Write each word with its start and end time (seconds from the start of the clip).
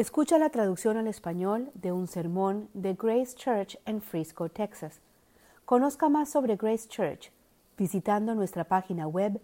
Escucha 0.00 0.38
la 0.38 0.48
traducción 0.48 0.96
al 0.96 1.06
español 1.08 1.70
de 1.74 1.92
un 1.92 2.06
sermón 2.06 2.70
de 2.72 2.94
Grace 2.94 3.36
Church 3.36 3.78
en 3.84 4.00
Frisco, 4.00 4.48
Texas. 4.48 5.02
Conozca 5.66 6.08
más 6.08 6.30
sobre 6.30 6.56
Grace 6.56 6.88
Church 6.88 7.30
visitando 7.76 8.34
nuestra 8.34 8.64
página 8.64 9.06
web 9.06 9.38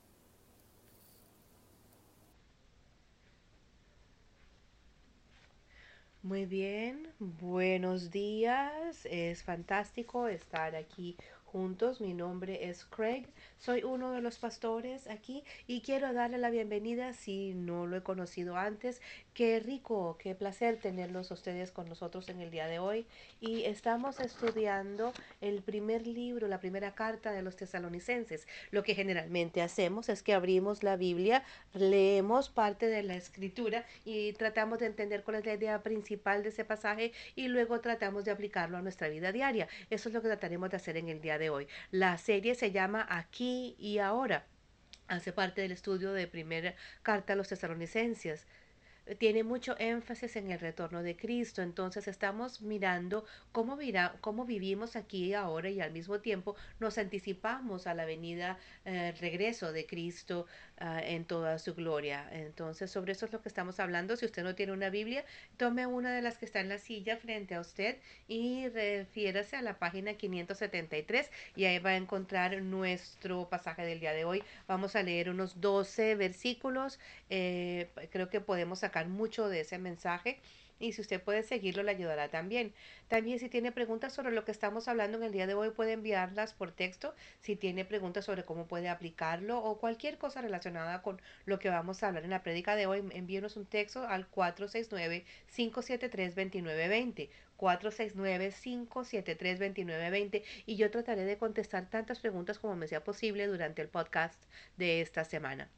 Muy 6.23 6.45
bien, 6.45 7.07
buenos 7.21 8.11
días. 8.11 9.07
Es 9.07 9.45
fantástico 9.45 10.27
estar 10.27 10.75
aquí 10.75 11.17
juntos. 11.57 12.03
Mi 12.03 12.13
nombre 12.13 12.69
es 12.69 12.85
Craig, 12.85 13.25
soy 13.57 13.83
uno 13.83 14.13
de 14.13 14.21
los 14.21 14.39
pastores 14.39 15.09
aquí 15.09 15.43
y 15.67 15.81
quiero 15.81 16.13
darle 16.13 16.37
la 16.37 16.51
bienvenida 16.51 17.15
si 17.15 17.55
no 17.55 17.87
lo 17.87 17.97
he 17.97 18.03
conocido 18.03 18.57
antes. 18.57 19.01
Qué 19.37 19.61
rico, 19.61 20.17
qué 20.19 20.35
placer 20.35 20.79
tenerlos 20.79 21.31
ustedes 21.31 21.71
con 21.71 21.87
nosotros 21.91 22.31
en 22.31 22.41
el 22.41 22.51
día 22.51 22.69
de 22.69 22.79
hoy. 22.79 23.07
Y 23.39 23.65
estamos 23.65 24.19
estudiando 24.19 25.13
el 25.43 25.61
primer 25.61 26.07
libro, 26.07 26.49
la 26.49 26.59
primera 26.59 26.95
carta 26.95 27.33
de 27.33 27.43
los 27.43 27.55
tesalonicenses. 27.55 28.49
Lo 28.71 28.83
que 28.83 28.95
generalmente 28.95 29.61
hacemos 29.61 30.09
es 30.09 30.23
que 30.23 30.33
abrimos 30.33 30.83
la 30.83 30.97
Biblia, 30.97 31.45
leemos 31.75 32.49
parte 32.49 32.87
de 32.87 33.03
la 33.03 33.15
escritura 33.15 33.85
y 34.07 34.33
tratamos 34.33 34.79
de 34.79 34.87
entender 34.87 35.23
cuál 35.23 35.37
es 35.37 35.45
la 35.45 35.53
idea 35.53 35.83
principal 35.83 36.43
de 36.43 36.49
ese 36.49 36.65
pasaje 36.65 37.13
y 37.35 37.49
luego 37.49 37.83
tratamos 37.83 38.25
de 38.25 38.31
aplicarlo 38.31 38.79
a 38.79 38.83
nuestra 38.83 39.09
vida 39.09 39.33
diaria. 39.33 39.69
Eso 39.91 40.09
es 40.09 40.15
lo 40.15 40.23
que 40.23 40.29
trataremos 40.29 40.71
de 40.71 40.79
hacer 40.79 40.97
en 40.97 41.11
el 41.11 41.21
día 41.21 41.37
de 41.37 41.51
hoy. 41.51 41.69
La 41.91 42.17
serie 42.17 42.55
se 42.55 42.73
llama 42.73 43.07
Aquí 43.11 43.77
y 43.79 43.99
Ahora. 43.99 44.47
Hace 45.09 45.35
parte 45.35 45.61
del 45.61 45.73
estudio 45.73 46.15
de 46.15 46.27
primera 46.27 46.75
carta 47.03 47.35
a 47.35 47.37
los 47.37 47.49
tesalonicenses 47.49 48.47
tiene 49.19 49.45
mucho 49.45 49.77
énfasis 49.79 50.37
en 50.37 50.51
el 50.51 50.59
retorno 50.59 51.03
de 51.03 51.17
Cristo. 51.17 51.63
Entonces 51.63 52.09
estamos 52.09 52.61
mirando 52.61 53.25
cómo, 53.53 53.79
cómo 54.21 54.45
vivimos 54.45 54.97
aquí 54.97 55.33
ahora 55.35 55.71
y 55.71 55.81
al 55.81 55.93
mismo 55.93 56.21
tiempo 56.21 56.57
nos 56.81 56.99
anticipamos 56.99 57.87
a 57.87 57.95
la 57.95 58.05
venida, 58.05 58.59
eh, 58.85 59.15
regreso 59.21 59.73
de 59.73 59.87
Cristo 59.87 60.47
ah, 60.79 61.01
en 61.03 61.25
toda 61.25 61.59
su 61.59 61.75
gloria. 61.75 62.29
Entonces 62.33 62.91
sobre 62.91 63.13
eso 63.13 63.27
es 63.27 63.33
lo 63.33 63.43
que 63.43 63.49
estamos 63.49 63.79
hablando. 63.81 64.17
Si 64.17 64.27
usted 64.27 64.43
no 64.43 64.55
tiene 64.55 64.73
una 64.73 64.91
Biblia, 64.91 65.25
tome 65.57 65.87
una 65.87 66.15
de 66.15 66.23
las 66.23 66.39
que 66.39 66.45
está 66.45 66.61
en 66.61 66.69
la 66.69 66.79
silla 66.79 67.17
frente 67.17 67.55
a 67.55 67.61
usted 67.61 67.99
y 68.27 68.69
refiérase 68.69 69.57
a 69.57 69.63
la 69.63 69.79
página 69.79 70.15
573 70.15 71.31
y 71.55 71.65
ahí 71.65 71.79
va 71.79 71.91
a 71.91 71.97
encontrar 71.97 72.61
nuestro 72.63 73.49
pasaje 73.49 73.83
del 73.83 74.01
día 74.01 74.13
de 74.13 74.25
hoy. 74.25 74.43
Vamos 74.67 74.97
a 74.97 75.03
leer 75.03 75.31
unos 75.31 75.61
12 75.61 76.17
versículos. 76.17 76.99
Eh, 77.31 77.89
creo 78.11 78.29
que 78.31 78.41
podemos 78.41 78.81
sacar 78.81 78.96
mucho 79.05 79.49
de 79.49 79.61
ese 79.61 79.79
mensaje 79.79 80.41
y 80.79 80.93
si 80.93 81.01
usted 81.01 81.23
puede 81.23 81.43
seguirlo 81.43 81.83
le 81.83 81.93
ayudará 81.93 82.29
también. 82.29 82.75
También 83.09 83.39
si 83.39 83.49
tiene 83.49 83.73
preguntas 83.73 84.13
sobre 84.13 84.33
lo 84.33 84.45
que 84.45 84.53
estamos 84.53 84.89
hablando 84.89 85.17
en 85.19 85.25
el 85.25 85.33
día 85.33 85.47
de 85.47 85.55
hoy 85.55 85.71
puede 85.71 85.93
enviarlas 85.93 86.53
por 86.53 86.73
texto. 86.73 87.15
Si 87.41 87.57
tiene 87.57 87.85
preguntas 87.85 88.25
sobre 88.27 88.45
cómo 88.45 88.67
puede 88.67 88.89
aplicarlo 88.89 89.63
o 89.63 89.79
cualquier 89.79 90.19
cosa 90.19 90.43
relacionada 90.43 91.03
con 91.03 91.21
lo 91.47 91.59
que 91.59 91.71
vamos 91.71 92.03
a 92.03 92.09
hablar 92.09 92.25
en 92.25 92.31
la 92.31 92.43
prédica 92.43 92.77
de 92.77 92.87
hoy, 92.87 93.03
envíenos 93.13 93.57
un 93.57 93.67
texto 93.67 94.07
al 94.07 94.31
469-573-2920. 94.31 97.29
469-573-2920 97.57 100.43
y 100.67 100.77
yo 100.77 100.91
trataré 100.91 101.25
de 101.25 101.39
contestar 101.39 101.89
tantas 101.89 102.21
preguntas 102.21 102.59
como 102.59 102.77
me 102.77 102.87
sea 102.87 103.03
posible 103.03 103.47
durante 103.47 103.81
el 103.81 103.89
podcast 103.89 104.39
de 104.77 105.01
esta 105.01 105.25
semana. 105.25 105.71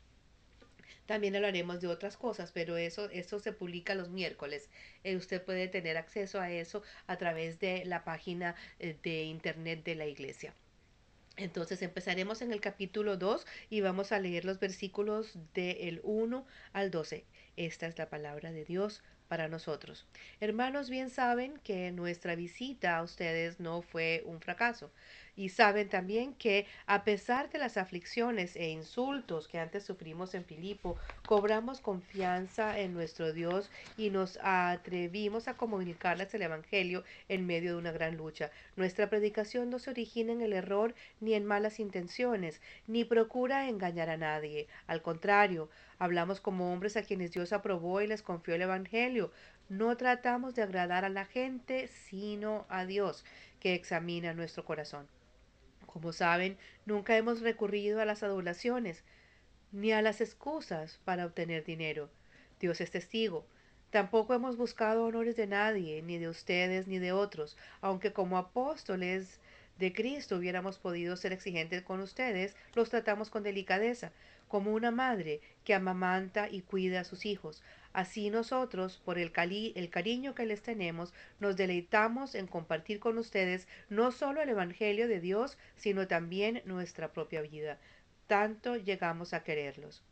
También 1.08 1.34
hablaremos 1.34 1.80
de 1.80 1.86
otras 1.86 2.18
cosas, 2.18 2.52
pero 2.52 2.76
eso, 2.76 3.08
eso 3.08 3.40
se 3.40 3.54
publica 3.54 3.94
los 3.94 4.10
miércoles. 4.10 4.68
Eh, 5.04 5.16
usted 5.16 5.42
puede 5.42 5.66
tener 5.66 5.96
acceso 5.96 6.38
a 6.38 6.50
eso 6.50 6.82
a 7.06 7.16
través 7.16 7.58
de 7.58 7.86
la 7.86 8.04
página 8.04 8.54
eh, 8.78 8.94
de 9.02 9.22
internet 9.22 9.82
de 9.84 9.94
la 9.94 10.04
iglesia. 10.04 10.52
Entonces 11.38 11.80
empezaremos 11.80 12.42
en 12.42 12.52
el 12.52 12.60
capítulo 12.60 13.16
2 13.16 13.46
y 13.70 13.80
vamos 13.80 14.12
a 14.12 14.18
leer 14.20 14.44
los 14.44 14.60
versículos 14.60 15.38
del 15.54 16.02
1 16.02 16.46
al 16.74 16.90
12. 16.90 17.24
Esta 17.56 17.86
es 17.86 17.96
la 17.96 18.10
palabra 18.10 18.52
de 18.52 18.66
Dios 18.66 19.02
para 19.28 19.48
nosotros. 19.48 20.06
Hermanos, 20.40 20.90
bien 20.90 21.08
saben 21.08 21.58
que 21.64 21.90
nuestra 21.90 22.34
visita 22.34 22.98
a 22.98 23.02
ustedes 23.02 23.60
no 23.60 23.80
fue 23.80 24.22
un 24.26 24.42
fracaso. 24.42 24.90
Y 25.38 25.50
saben 25.50 25.88
también 25.88 26.34
que 26.34 26.66
a 26.86 27.04
pesar 27.04 27.48
de 27.48 27.60
las 27.60 27.76
aflicciones 27.76 28.56
e 28.56 28.70
insultos 28.70 29.46
que 29.46 29.60
antes 29.60 29.84
sufrimos 29.84 30.34
en 30.34 30.44
Filipo, 30.44 30.98
cobramos 31.26 31.80
confianza 31.80 32.76
en 32.80 32.92
nuestro 32.92 33.32
Dios 33.32 33.70
y 33.96 34.10
nos 34.10 34.40
atrevimos 34.42 35.46
a 35.46 35.56
comunicarles 35.56 36.34
el 36.34 36.42
Evangelio 36.42 37.04
en 37.28 37.46
medio 37.46 37.70
de 37.70 37.78
una 37.78 37.92
gran 37.92 38.16
lucha. 38.16 38.50
Nuestra 38.74 39.08
predicación 39.08 39.70
no 39.70 39.78
se 39.78 39.90
origina 39.90 40.32
en 40.32 40.40
el 40.40 40.52
error 40.52 40.96
ni 41.20 41.34
en 41.34 41.46
malas 41.46 41.78
intenciones, 41.78 42.60
ni 42.88 43.04
procura 43.04 43.68
engañar 43.68 44.10
a 44.10 44.16
nadie. 44.16 44.66
Al 44.88 45.02
contrario, 45.02 45.70
hablamos 46.00 46.40
como 46.40 46.72
hombres 46.72 46.96
a 46.96 47.04
quienes 47.04 47.30
Dios 47.30 47.52
aprobó 47.52 48.00
y 48.00 48.08
les 48.08 48.22
confió 48.22 48.56
el 48.56 48.62
Evangelio. 48.62 49.30
No 49.68 49.96
tratamos 49.96 50.56
de 50.56 50.62
agradar 50.62 51.04
a 51.04 51.08
la 51.08 51.26
gente, 51.26 51.86
sino 51.86 52.66
a 52.68 52.86
Dios, 52.86 53.24
que 53.60 53.74
examina 53.74 54.34
nuestro 54.34 54.64
corazón. 54.64 55.06
Como 55.88 56.12
saben, 56.12 56.58
nunca 56.84 57.16
hemos 57.16 57.40
recurrido 57.40 58.00
a 58.00 58.04
las 58.04 58.22
adulaciones 58.22 59.04
ni 59.72 59.90
a 59.90 60.02
las 60.02 60.20
excusas 60.20 61.00
para 61.06 61.24
obtener 61.24 61.64
dinero. 61.64 62.10
Dios 62.60 62.82
es 62.82 62.90
testigo. 62.90 63.46
Tampoco 63.90 64.34
hemos 64.34 64.58
buscado 64.58 65.06
honores 65.06 65.34
de 65.34 65.46
nadie, 65.46 66.02
ni 66.02 66.18
de 66.18 66.28
ustedes 66.28 66.86
ni 66.88 66.98
de 66.98 67.12
otros, 67.12 67.56
aunque 67.80 68.12
como 68.12 68.36
apóstoles 68.36 69.40
de 69.78 69.94
Cristo 69.94 70.36
hubiéramos 70.36 70.78
podido 70.78 71.16
ser 71.16 71.32
exigentes 71.32 71.82
con 71.82 72.00
ustedes, 72.00 72.54
los 72.74 72.90
tratamos 72.90 73.30
con 73.30 73.42
delicadeza, 73.42 74.12
como 74.46 74.72
una 74.72 74.90
madre 74.90 75.40
que 75.64 75.72
amamanta 75.72 76.50
y 76.50 76.60
cuida 76.60 77.00
a 77.00 77.04
sus 77.04 77.24
hijos. 77.24 77.62
Así 77.92 78.30
nosotros, 78.30 79.00
por 79.04 79.18
el, 79.18 79.32
el 79.74 79.90
cariño 79.90 80.34
que 80.34 80.46
les 80.46 80.62
tenemos, 80.62 81.12
nos 81.40 81.56
deleitamos 81.56 82.34
en 82.34 82.46
compartir 82.46 83.00
con 83.00 83.18
ustedes 83.18 83.66
no 83.88 84.12
solo 84.12 84.42
el 84.42 84.48
Evangelio 84.50 85.08
de 85.08 85.20
Dios, 85.20 85.58
sino 85.76 86.06
también 86.06 86.62
nuestra 86.64 87.12
propia 87.12 87.42
vida. 87.42 87.78
Tanto 88.26 88.76
llegamos 88.76 89.32
a 89.32 89.42
quererlos. 89.42 90.02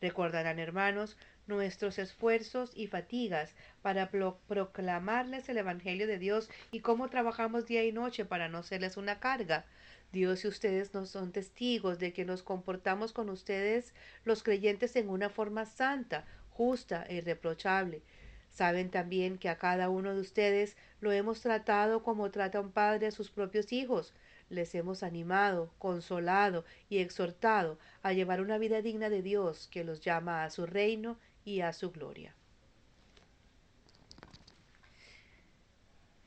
Recordarán, 0.00 0.58
hermanos, 0.58 1.16
nuestros 1.46 1.98
esfuerzos 1.98 2.72
y 2.74 2.86
fatigas 2.86 3.54
para 3.82 4.10
proclamarles 4.10 5.48
el 5.48 5.58
Evangelio 5.58 6.06
de 6.06 6.18
Dios 6.18 6.50
y 6.72 6.80
cómo 6.80 7.08
trabajamos 7.08 7.66
día 7.66 7.84
y 7.84 7.92
noche 7.92 8.24
para 8.24 8.48
no 8.48 8.62
serles 8.62 8.96
una 8.96 9.18
carga. 9.18 9.64
Dios 10.12 10.44
y 10.44 10.48
ustedes 10.48 10.94
nos 10.94 11.10
son 11.10 11.32
testigos 11.32 11.98
de 11.98 12.12
que 12.12 12.24
nos 12.24 12.42
comportamos 12.42 13.12
con 13.12 13.28
ustedes 13.30 13.94
los 14.24 14.42
creyentes 14.42 14.94
en 14.96 15.08
una 15.08 15.28
forma 15.28 15.66
santa, 15.66 16.24
justa 16.54 17.04
e 17.08 17.16
irreprochable. 17.16 18.02
Saben 18.48 18.90
también 18.90 19.38
que 19.38 19.48
a 19.48 19.58
cada 19.58 19.90
uno 19.90 20.14
de 20.14 20.20
ustedes 20.20 20.76
lo 21.00 21.10
hemos 21.10 21.40
tratado 21.40 22.02
como 22.02 22.30
trata 22.30 22.60
un 22.60 22.70
padre 22.70 23.08
a 23.08 23.10
sus 23.10 23.30
propios 23.30 23.72
hijos. 23.72 24.14
Les 24.48 24.74
hemos 24.74 25.02
animado, 25.02 25.72
consolado 25.78 26.64
y 26.88 26.98
exhortado 26.98 27.78
a 28.02 28.12
llevar 28.12 28.40
una 28.40 28.58
vida 28.58 28.80
digna 28.80 29.08
de 29.10 29.22
Dios 29.22 29.68
que 29.72 29.82
los 29.82 30.00
llama 30.00 30.44
a 30.44 30.50
su 30.50 30.66
reino 30.66 31.18
y 31.44 31.60
a 31.62 31.72
su 31.72 31.90
gloria. 31.90 32.34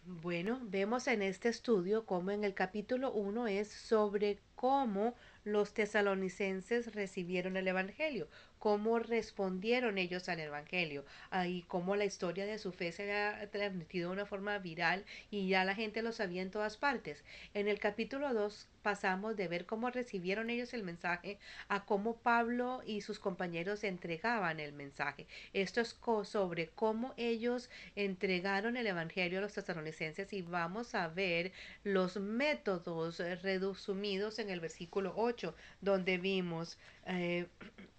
Bueno, 0.10 0.60
vemos 0.64 1.08
en 1.08 1.22
este 1.22 1.50
estudio 1.50 2.06
como 2.06 2.32
en 2.32 2.46
el 2.46 2.54
capítulo 2.54 3.12
1 3.12 3.48
es 3.48 3.68
sobre 3.68 4.40
cómo 4.56 5.16
los 5.52 5.74
tesalonicenses 5.74 6.94
recibieron 6.94 7.58
el 7.58 7.68
Evangelio, 7.68 8.28
cómo 8.60 9.00
respondieron 9.00 9.98
ellos 9.98 10.28
al 10.30 10.40
Evangelio 10.40 11.06
y 11.46 11.64
cómo 11.64 11.96
la 11.96 12.06
historia 12.06 12.46
de 12.46 12.58
su 12.58 12.72
fe 12.72 12.92
se 12.92 13.12
ha 13.14 13.50
transmitido 13.50 14.10
de 14.10 14.14
una 14.14 14.26
forma 14.26 14.58
viral 14.60 15.06
y 15.32 15.48
ya 15.48 15.64
la 15.64 15.76
gente 15.76 16.02
lo 16.02 16.12
sabía 16.12 16.42
en 16.42 16.52
todas 16.52 16.78
partes. 16.78 17.24
En 17.54 17.68
el 17.68 17.80
capítulo 17.80 18.34
2 18.34 18.68
pasamos 18.88 19.36
de 19.36 19.50
ver 19.50 19.66
cómo 19.66 19.90
recibieron 19.90 20.50
ellos 20.50 20.74
el 20.74 20.82
mensaje 20.82 21.40
a 21.68 21.84
cómo 21.84 22.16
Pablo 22.16 22.82
y 22.86 23.02
sus 23.02 23.20
compañeros 23.20 23.84
entregaban 23.84 24.62
el 24.62 24.72
mensaje. 24.72 25.28
Esto 25.52 25.82
es 25.82 26.00
sobre 26.24 26.70
cómo 26.70 27.14
ellos 27.18 27.70
entregaron 27.98 28.78
el 28.78 28.88
Evangelio 28.88 29.40
a 29.40 29.42
los 29.42 29.52
tesalonicenses 29.52 30.32
y 30.32 30.42
vamos 30.42 30.96
a 30.96 31.10
ver 31.10 31.52
los 31.84 32.16
métodos 32.16 33.18
resumidos 33.42 34.40
en 34.40 34.50
el 34.50 34.62
versículo 34.62 35.12
8, 35.18 35.54
donde 35.82 36.18
vimos 36.18 36.80
eh, 37.08 37.46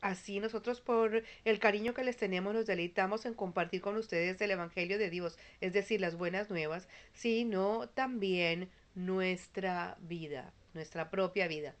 Así 0.00 0.38
nosotros 0.38 0.80
por 0.80 1.24
el 1.44 1.58
cariño 1.58 1.92
que 1.92 2.04
les 2.04 2.16
tenemos 2.16 2.54
nos 2.54 2.66
deleitamos 2.66 3.26
en 3.26 3.34
compartir 3.34 3.80
con 3.80 3.96
ustedes 3.96 4.40
el 4.40 4.52
Evangelio 4.52 4.96
de 4.96 5.10
Dios, 5.10 5.38
es 5.60 5.72
decir, 5.72 6.00
las 6.00 6.16
buenas 6.16 6.50
nuevas, 6.50 6.86
sino 7.14 7.88
también 7.88 8.68
nuestra 8.98 9.96
vida, 10.00 10.52
nuestra 10.74 11.08
propia 11.08 11.46
vida. 11.46 11.76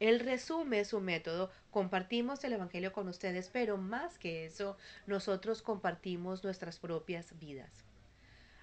Él 0.00 0.20
resume 0.20 0.84
su 0.84 1.00
método, 1.00 1.50
compartimos 1.70 2.44
el 2.44 2.52
Evangelio 2.52 2.92
con 2.92 3.08
ustedes, 3.08 3.48
pero 3.50 3.78
más 3.78 4.18
que 4.18 4.44
eso, 4.44 4.76
nosotros 5.06 5.62
compartimos 5.62 6.44
nuestras 6.44 6.78
propias 6.78 7.38
vidas. 7.38 7.70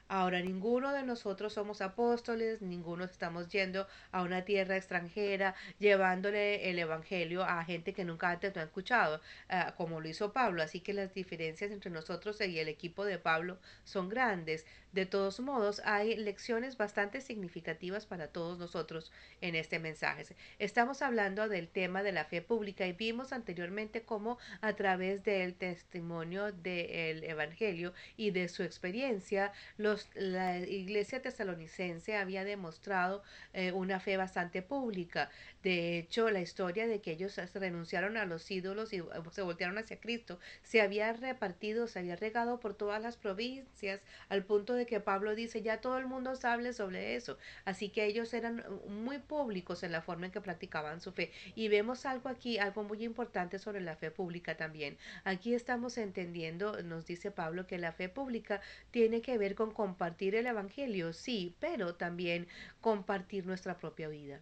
Ahora, 0.09 0.39
ninguno 0.39 0.93
de 0.93 1.03
nosotros 1.03 1.51
somos 1.51 1.81
apóstoles, 1.81 2.61
ninguno 2.61 3.03
estamos 3.03 3.49
yendo 3.49 3.87
a 4.11 4.21
una 4.21 4.45
tierra 4.45 4.77
extranjera 4.77 5.53
llevándole 5.79 6.69
el 6.69 6.79
Evangelio 6.79 7.43
a 7.43 7.61
gente 7.65 7.91
que 7.93 8.05
nunca 8.05 8.29
antes 8.29 8.55
lo 8.55 8.61
ha 8.61 8.65
escuchado, 8.65 9.19
ah, 9.49 9.73
como 9.75 9.99
lo 9.99 10.07
hizo 10.07 10.31
Pablo. 10.31 10.63
Así 10.63 10.79
que 10.79 10.93
las 10.93 11.13
diferencias 11.13 11.71
entre 11.71 11.91
nosotros 11.91 12.39
y 12.39 12.57
el 12.57 12.69
equipo 12.69 13.03
de 13.03 13.19
Pablo 13.19 13.59
son 13.83 14.07
grandes. 14.07 14.65
De 14.91 15.05
todos 15.05 15.39
modos, 15.39 15.81
hay 15.85 16.15
lecciones 16.15 16.77
bastante 16.77 17.21
significativas 17.21 18.05
para 18.05 18.29
todos 18.29 18.57
nosotros 18.57 19.11
en 19.41 19.55
este 19.55 19.79
mensaje. 19.79 20.35
Estamos 20.59 21.01
hablando 21.01 21.47
del 21.47 21.67
tema 21.67 22.03
de 22.03 22.11
la 22.11 22.25
fe 22.25 22.41
pública 22.41 22.87
y 22.87 22.93
vimos 22.93 23.31
anteriormente 23.33 24.03
cómo 24.03 24.39
a 24.61 24.73
través 24.73 25.23
del 25.23 25.53
testimonio 25.53 26.51
del 26.51 27.23
Evangelio 27.23 27.93
y 28.15 28.31
de 28.31 28.47
su 28.47 28.63
experiencia, 28.63 29.51
los, 29.77 30.09
la 30.15 30.57
iglesia 30.59 31.21
tesalonicense 31.21 32.15
había 32.15 32.43
demostrado 32.43 33.23
eh, 33.53 33.71
una 33.73 33.99
fe 33.99 34.17
bastante 34.17 34.61
pública. 34.61 35.29
De 35.61 35.99
hecho, 35.99 36.31
la 36.31 36.41
historia 36.41 36.87
de 36.87 37.01
que 37.01 37.11
ellos 37.11 37.37
renunciaron 37.53 38.17
a 38.17 38.25
los 38.25 38.49
ídolos 38.49 38.93
y 38.93 39.03
se 39.31 39.41
voltearon 39.41 39.77
hacia 39.77 39.99
Cristo 39.99 40.39
se 40.63 40.81
había 40.81 41.13
repartido, 41.13 41.87
se 41.87 41.99
había 41.99 42.15
regado 42.15 42.59
por 42.59 42.73
todas 42.75 43.01
las 43.01 43.17
provincias 43.17 44.01
al 44.29 44.43
punto 44.43 44.73
de 44.73 44.85
que 44.87 44.99
Pablo 44.99 45.35
dice, 45.35 45.61
ya 45.61 45.81
todo 45.81 45.99
el 45.99 46.07
mundo 46.07 46.35
sabe 46.35 46.73
sobre 46.73 47.15
eso. 47.15 47.37
Así 47.65 47.89
que 47.89 48.05
ellos 48.05 48.33
eran 48.33 48.65
muy 48.87 49.19
públicos 49.19 49.83
en 49.83 49.91
la 49.91 50.01
forma 50.01 50.25
en 50.25 50.31
que 50.31 50.41
practicaban 50.41 51.01
su 51.01 51.11
fe. 51.11 51.31
Y 51.53 51.67
vemos 51.67 52.07
algo 52.07 52.29
aquí, 52.29 52.57
algo 52.57 52.83
muy 52.83 53.03
importante 53.03 53.59
sobre 53.59 53.81
la 53.81 53.95
fe 53.95 54.09
pública 54.09 54.57
también. 54.57 54.97
Aquí 55.23 55.53
estamos 55.53 55.99
entendiendo, 55.99 56.81
nos 56.81 57.05
dice 57.05 57.29
Pablo, 57.29 57.67
que 57.67 57.77
la 57.77 57.91
fe 57.91 58.09
pública 58.09 58.61
tiene 58.89 59.21
que 59.21 59.37
ver 59.37 59.53
con 59.53 59.71
compartir 59.71 60.33
el 60.33 60.47
Evangelio, 60.47 61.13
sí, 61.13 61.55
pero 61.59 61.93
también 61.95 62.47
compartir 62.81 63.45
nuestra 63.45 63.77
propia 63.77 64.07
vida 64.07 64.41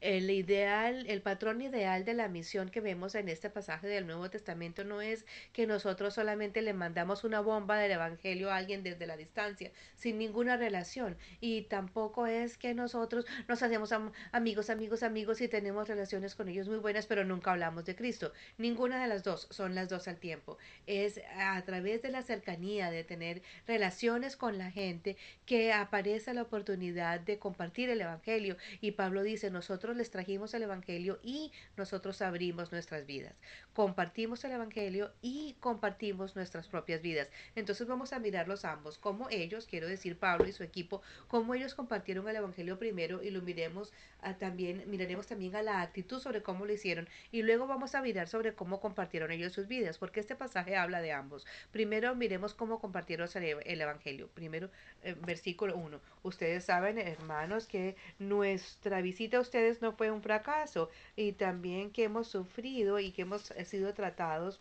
el 0.00 0.30
ideal, 0.30 1.06
el 1.08 1.22
patrón 1.22 1.60
ideal 1.60 2.04
de 2.04 2.14
la 2.14 2.28
misión 2.28 2.68
que 2.68 2.80
vemos 2.80 3.14
en 3.14 3.28
este 3.28 3.50
pasaje 3.50 3.86
del 3.88 4.06
Nuevo 4.06 4.30
Testamento 4.30 4.84
no 4.84 5.00
es 5.00 5.26
que 5.52 5.66
nosotros 5.66 6.14
solamente 6.14 6.62
le 6.62 6.72
mandamos 6.72 7.24
una 7.24 7.40
bomba 7.40 7.78
del 7.78 7.92
Evangelio 7.92 8.50
a 8.50 8.56
alguien 8.56 8.82
desde 8.82 9.06
la 9.06 9.16
distancia, 9.16 9.72
sin 9.94 10.18
ninguna 10.18 10.56
relación. 10.56 11.16
Y 11.40 11.62
tampoco 11.62 12.26
es 12.26 12.56
que 12.58 12.74
nosotros 12.74 13.26
nos 13.48 13.62
hacemos 13.62 13.92
amigos, 14.32 14.70
amigos, 14.70 15.02
amigos 15.02 15.40
y 15.40 15.48
tenemos 15.48 15.88
relaciones 15.88 16.34
con 16.34 16.48
ellos 16.48 16.68
muy 16.68 16.78
buenas, 16.78 17.06
pero 17.06 17.24
nunca 17.24 17.52
hablamos 17.52 17.84
de 17.84 17.96
Cristo. 17.96 18.32
Ninguna 18.56 19.02
de 19.02 19.08
las 19.08 19.24
dos, 19.24 19.48
son 19.50 19.74
las 19.74 19.88
dos 19.88 20.08
al 20.08 20.18
tiempo. 20.18 20.58
Es 20.86 21.20
a 21.36 21.60
través 21.64 22.02
de 22.02 22.10
la 22.10 22.22
cercanía, 22.22 22.90
de 22.90 23.04
tener 23.04 23.42
relaciones 23.66 24.36
con 24.36 24.58
la 24.58 24.70
gente, 24.70 25.16
que 25.46 25.72
aparece 25.72 26.34
la 26.34 26.42
oportunidad 26.42 27.20
de 27.20 27.38
compartir 27.38 27.90
el 27.90 28.00
Evangelio. 28.00 28.56
Y 28.80 28.92
Pablo 28.92 29.22
dice, 29.22 29.50
nosotros 29.50 29.87
les 29.96 30.10
trajimos 30.10 30.54
el 30.54 30.62
Evangelio 30.62 31.18
y 31.22 31.52
nosotros 31.76 32.22
abrimos 32.22 32.72
nuestras 32.72 33.06
vidas. 33.06 33.34
Compartimos 33.72 34.44
el 34.44 34.52
Evangelio 34.52 35.12
y 35.22 35.56
compartimos 35.60 36.36
nuestras 36.36 36.68
propias 36.68 37.02
vidas. 37.02 37.28
Entonces 37.54 37.86
vamos 37.86 38.12
a 38.12 38.18
mirarlos 38.18 38.64
ambos, 38.64 38.98
como 38.98 39.28
ellos, 39.30 39.66
quiero 39.66 39.86
decir 39.86 40.18
Pablo 40.18 40.48
y 40.48 40.52
su 40.52 40.62
equipo, 40.62 41.02
cómo 41.28 41.54
ellos 41.54 41.74
compartieron 41.74 42.28
el 42.28 42.36
Evangelio 42.36 42.78
primero 42.78 43.22
y 43.22 43.30
lo 43.30 43.42
miremos 43.42 43.92
a 44.20 44.34
también, 44.34 44.84
miraremos 44.88 45.26
también 45.26 45.54
a 45.56 45.62
la 45.62 45.82
actitud 45.82 46.20
sobre 46.20 46.42
cómo 46.42 46.66
lo 46.66 46.72
hicieron 46.72 47.08
y 47.30 47.42
luego 47.42 47.66
vamos 47.66 47.94
a 47.94 48.02
mirar 48.02 48.28
sobre 48.28 48.54
cómo 48.54 48.80
compartieron 48.80 49.30
ellos 49.30 49.52
sus 49.52 49.68
vidas, 49.68 49.98
porque 49.98 50.20
este 50.20 50.34
pasaje 50.34 50.76
habla 50.76 51.00
de 51.00 51.12
ambos. 51.12 51.46
Primero 51.70 52.14
miremos 52.14 52.54
cómo 52.54 52.80
compartieron 52.80 53.28
el 53.34 53.80
Evangelio. 53.80 54.28
Primero, 54.34 54.70
eh, 55.02 55.16
versículo 55.26 55.76
1. 55.76 56.00
Ustedes 56.22 56.64
saben, 56.64 56.98
hermanos, 56.98 57.66
que 57.66 57.96
nuestra 58.18 59.00
visita 59.00 59.38
a 59.38 59.40
ustedes 59.40 59.77
no 59.80 59.92
fue 59.92 60.10
un 60.10 60.22
fracaso 60.22 60.90
y 61.16 61.32
también 61.32 61.90
que 61.90 62.04
hemos 62.04 62.28
sufrido 62.28 62.98
y 62.98 63.12
que 63.12 63.22
hemos 63.22 63.52
sido 63.64 63.94
tratados 63.94 64.60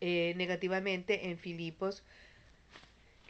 eh, 0.00 0.34
negativamente 0.36 1.30
en 1.30 1.38
Filipos. 1.38 2.02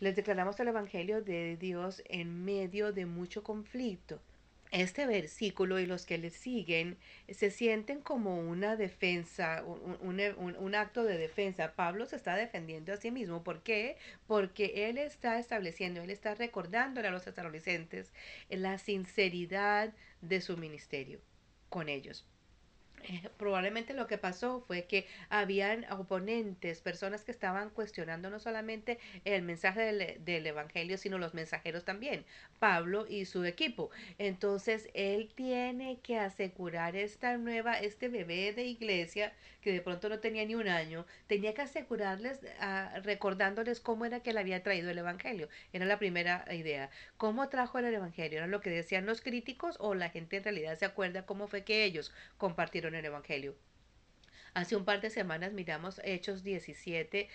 Les 0.00 0.16
declaramos 0.16 0.58
el 0.60 0.68
Evangelio 0.68 1.22
de 1.22 1.56
Dios 1.56 2.02
en 2.06 2.44
medio 2.44 2.92
de 2.92 3.06
mucho 3.06 3.42
conflicto 3.42 4.20
este 4.74 5.06
versículo 5.06 5.78
y 5.78 5.86
los 5.86 6.04
que 6.04 6.18
le 6.18 6.30
siguen 6.30 6.98
se 7.28 7.50
sienten 7.50 8.00
como 8.00 8.40
una 8.40 8.76
defensa, 8.76 9.62
un, 9.64 10.74
acto 10.74 11.04
de 11.04 11.16
defensa. 11.16 11.74
Pablo 11.74 12.06
se 12.06 12.16
está 12.16 12.34
defendiendo 12.34 12.92
a 12.92 12.96
sí 12.96 13.10
mismo. 13.10 13.44
¿Por 13.44 13.62
qué? 13.62 13.96
Porque 14.26 14.88
él 14.88 14.98
está 14.98 15.38
estableciendo, 15.38 16.02
él 16.02 16.10
está 16.10 16.34
recordándole 16.34 17.08
a 17.08 17.12
los 17.12 17.26
adolescentes 17.26 18.12
la 18.50 18.78
sinceridad 18.78 19.94
de 20.20 20.40
su 20.40 20.56
ministerio 20.56 21.20
con 21.68 21.88
ellos. 21.88 22.26
Eh, 23.06 23.28
probablemente 23.36 23.92
lo 23.92 24.06
que 24.06 24.16
pasó 24.16 24.60
fue 24.66 24.84
que 24.84 25.06
habían 25.28 25.84
oponentes, 25.92 26.80
personas 26.80 27.22
que 27.22 27.32
estaban 27.32 27.68
cuestionando 27.68 28.30
no 28.30 28.38
solamente 28.38 28.98
el 29.26 29.42
mensaje 29.42 29.80
del, 29.80 30.24
del, 30.24 30.46
Evangelio, 30.46 30.96
sino 30.96 31.18
los 31.18 31.34
mensajeros 31.34 31.84
también, 31.84 32.24
Pablo 32.58 33.06
y 33.06 33.26
su 33.26 33.44
equipo. 33.44 33.90
Entonces, 34.18 34.88
él 34.94 35.30
tiene 35.34 35.98
que 36.02 36.18
asegurar 36.18 36.96
esta 36.96 37.36
nueva, 37.36 37.78
este 37.78 38.08
bebé 38.08 38.52
de 38.54 38.64
iglesia, 38.64 39.32
que 39.60 39.72
de 39.72 39.80
pronto 39.80 40.08
no 40.08 40.18
tenía 40.20 40.44
ni 40.44 40.54
un 40.54 40.68
año, 40.68 41.06
tenía 41.26 41.54
que 41.54 41.62
asegurarles, 41.62 42.40
uh, 42.42 43.00
recordándoles 43.02 43.80
cómo 43.80 44.04
era 44.04 44.20
que 44.20 44.30
él 44.30 44.38
había 44.38 44.62
traído 44.62 44.90
el 44.90 44.98
Evangelio. 44.98 45.48
Era 45.72 45.86
la 45.86 45.98
primera 45.98 46.44
idea. 46.52 46.90
¿Cómo 47.16 47.48
trajo 47.48 47.78
el 47.78 47.86
Evangelio? 47.86 48.38
¿Era 48.38 48.46
lo 48.46 48.60
que 48.60 48.70
decían 48.70 49.06
los 49.06 49.20
críticos 49.20 49.76
o 49.80 49.94
la 49.94 50.10
gente 50.10 50.36
en 50.36 50.44
realidad 50.44 50.78
se 50.78 50.84
acuerda 50.84 51.26
cómo 51.26 51.48
fue 51.48 51.64
que 51.64 51.84
ellos 51.84 52.12
compartieron 52.38 52.93
el 52.94 53.04
Evangelio. 53.04 53.54
Hace 54.54 54.76
un 54.76 54.84
par 54.84 55.00
de 55.00 55.10
semanas 55.10 55.52
miramos 55.52 56.00
Hechos 56.04 56.44
17 56.44 57.28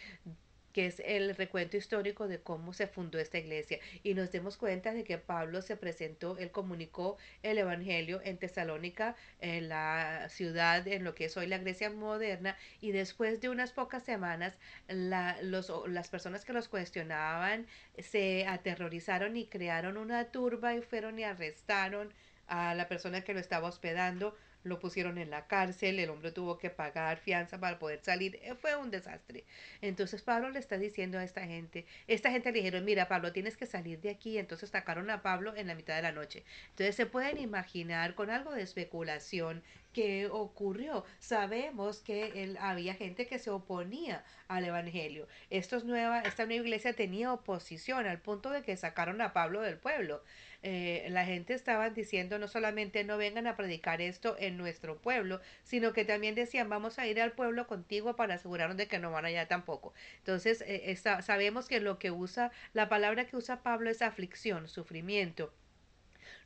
que 0.74 0.86
es 0.86 1.02
el 1.06 1.36
recuento 1.36 1.78
histórico 1.78 2.28
de 2.28 2.42
cómo 2.42 2.74
se 2.74 2.88
fundó 2.88 3.20
esta 3.20 3.38
iglesia 3.38 3.80
y 4.04 4.14
nos 4.14 4.32
demos 4.32 4.58
cuenta 4.58 4.94
de 4.94 5.04
que 5.04 5.18
Pablo 5.18 5.62
se 5.62 5.76
presentó, 5.76 6.38
él 6.38 6.52
comunicó 6.52 7.18
el 7.44 7.58
evangelio 7.58 8.22
en 8.24 8.38
Tesalónica, 8.38 9.16
en 9.40 9.70
la 9.70 10.28
ciudad 10.30 10.88
en 10.88 11.04
lo 11.04 11.16
que 11.16 11.26
es 11.26 11.38
hoy 11.38 11.48
la 11.48 11.58
Grecia 11.58 11.90
moderna 11.90 12.58
y 12.82 12.92
después 12.92 13.42
de 13.42 13.50
unas 13.50 13.72
pocas 13.72 14.04
semanas 14.04 14.58
las 14.88 16.10
personas 16.10 16.46
que 16.46 16.54
los 16.54 16.68
cuestionaban 16.68 17.68
se 17.98 18.46
aterrorizaron 18.48 19.38
y 19.38 19.48
crearon 19.48 19.98
una 19.98 20.32
turba 20.32 20.76
y 20.76 20.82
fueron 20.82 21.20
y 21.20 21.24
arrestaron 21.24 22.14
a 22.48 22.74
la 22.74 22.88
persona 22.88 23.22
que 23.22 23.34
lo 23.34 23.40
estaba 23.40 23.68
hospedando 23.68 24.36
lo 24.64 24.80
pusieron 24.80 25.18
en 25.18 25.30
la 25.30 25.48
cárcel, 25.48 26.00
el 26.00 26.10
hombre 26.10 26.32
tuvo 26.32 26.58
que 26.58 26.70
pagar 26.70 27.18
fianza 27.18 27.60
para 27.60 27.80
poder 27.80 28.00
salir, 28.02 28.40
eh, 28.42 28.56
fue 28.56 28.76
un 28.76 28.92
desastre. 28.92 29.46
Entonces 29.82 30.22
Pablo 30.22 30.50
le 30.50 30.60
está 30.60 30.78
diciendo 30.78 31.18
a 31.18 31.24
esta 31.24 31.46
gente, 31.46 31.86
esta 32.08 32.32
gente 32.32 32.52
le 32.52 32.60
dijeron, 32.60 32.86
mira 32.86 33.08
Pablo, 33.08 33.32
tienes 33.32 33.58
que 33.58 33.66
salir 33.66 34.02
de 34.02 34.10
aquí, 34.10 34.38
entonces 34.38 34.70
sacaron 34.70 35.10
a 35.10 35.22
Pablo 35.22 35.56
en 35.56 35.68
la 35.68 35.76
mitad 35.76 35.96
de 35.96 36.02
la 36.02 36.12
noche. 36.12 36.44
Entonces 36.72 36.96
se 36.96 37.06
pueden 37.06 37.38
imaginar 37.38 38.16
con 38.16 38.30
algo 38.30 38.54
de 38.54 38.62
especulación 38.62 39.64
¿Qué 39.94 40.28
ocurrió? 40.28 41.04
Sabemos 41.18 42.00
que 42.00 42.44
él, 42.44 42.58
había 42.62 42.94
gente 42.94 43.26
que 43.26 43.40
se 43.40 43.50
oponía 43.50 44.24
al 44.48 44.64
Evangelio. 44.64 45.28
Estos 45.50 45.84
nueva, 45.84 46.22
esta 46.22 46.46
nueva 46.46 46.64
iglesia 46.64 46.94
tenía 46.94 47.34
oposición 47.34 48.06
al 48.06 48.20
punto 48.22 48.52
de 48.52 48.62
que 48.62 48.78
sacaron 48.78 49.20
a 49.20 49.34
Pablo 49.34 49.62
del 49.62 49.78
pueblo. 49.78 50.24
Eh, 50.62 51.08
la 51.10 51.26
gente 51.26 51.56
estaba 51.56 51.90
diciendo 51.90 52.38
no 52.38 52.48
solamente 52.48 53.04
no 53.04 53.18
vengan 53.18 53.48
a 53.48 53.56
predicar 53.56 54.00
esto 54.00 54.36
en 54.38 54.58
nuestro 54.58 55.02
pueblo, 55.02 55.42
sino 55.64 55.92
que 55.92 56.06
también 56.06 56.36
decían 56.36 56.70
vamos 56.70 57.00
a 57.00 57.08
ir 57.08 57.20
al 57.20 57.32
pueblo 57.32 57.66
contigo 57.66 58.16
para 58.16 58.36
asegurarnos 58.36 58.78
de 58.78 58.88
que 58.88 59.00
no 59.00 59.10
van 59.10 59.26
allá 59.26 59.48
tampoco. 59.48 59.94
Entonces 60.18 60.64
eh, 60.68 60.96
sabemos 60.98 61.68
que 61.68 61.80
lo 61.80 61.98
que 61.98 62.12
usa, 62.12 62.52
la 62.74 62.90
palabra 62.90 63.26
que 63.26 63.38
usa 63.38 63.64
Pablo 63.64 63.90
es 63.90 64.04
aflicción, 64.04 64.68
sufrimiento. 64.68 65.52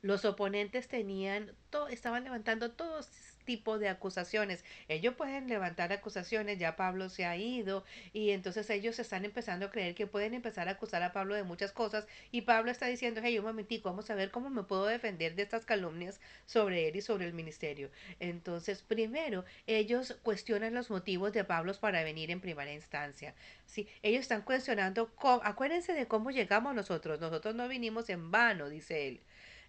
Los 0.00 0.24
oponentes 0.24 0.88
tenían, 0.88 1.52
todo, 1.70 1.88
estaban 1.88 2.24
levantando 2.24 2.72
todos 2.72 3.08
tipo 3.44 3.78
de 3.78 3.88
acusaciones. 3.88 4.64
Ellos 4.88 5.14
pueden 5.14 5.48
levantar 5.48 5.92
acusaciones, 5.92 6.58
ya 6.58 6.76
Pablo 6.76 7.08
se 7.08 7.24
ha 7.26 7.36
ido 7.36 7.84
y 8.12 8.30
entonces 8.30 8.68
ellos 8.70 8.98
están 8.98 9.24
empezando 9.24 9.66
a 9.66 9.70
creer 9.70 9.94
que 9.94 10.06
pueden 10.06 10.34
empezar 10.34 10.68
a 10.68 10.72
acusar 10.72 11.02
a 11.02 11.12
Pablo 11.12 11.34
de 11.34 11.44
muchas 11.44 11.72
cosas 11.72 12.06
y 12.30 12.42
Pablo 12.42 12.70
está 12.70 12.86
diciendo, 12.86 13.20
hey, 13.22 13.38
un 13.38 13.44
momentico, 13.44 13.88
vamos 13.88 14.10
a 14.10 14.14
ver 14.14 14.30
cómo 14.30 14.50
me 14.50 14.62
puedo 14.62 14.86
defender 14.86 15.34
de 15.34 15.42
estas 15.42 15.64
calumnias 15.64 16.20
sobre 16.46 16.88
él 16.88 16.96
y 16.96 17.02
sobre 17.02 17.26
el 17.26 17.34
ministerio. 17.34 17.90
Entonces, 18.20 18.82
primero, 18.82 19.44
ellos 19.66 20.16
cuestionan 20.22 20.74
los 20.74 20.90
motivos 20.90 21.32
de 21.32 21.44
Pablo 21.44 21.74
para 21.80 22.04
venir 22.04 22.30
en 22.30 22.40
primera 22.40 22.72
instancia. 22.72 23.34
Sí, 23.66 23.88
ellos 24.02 24.20
están 24.20 24.42
cuestionando, 24.42 25.10
acuérdense 25.42 25.92
de 25.94 26.06
cómo 26.06 26.30
llegamos 26.30 26.74
nosotros, 26.74 27.20
nosotros 27.20 27.54
no 27.54 27.68
vinimos 27.68 28.08
en 28.10 28.30
vano, 28.30 28.68
dice 28.68 29.08
él 29.08 29.20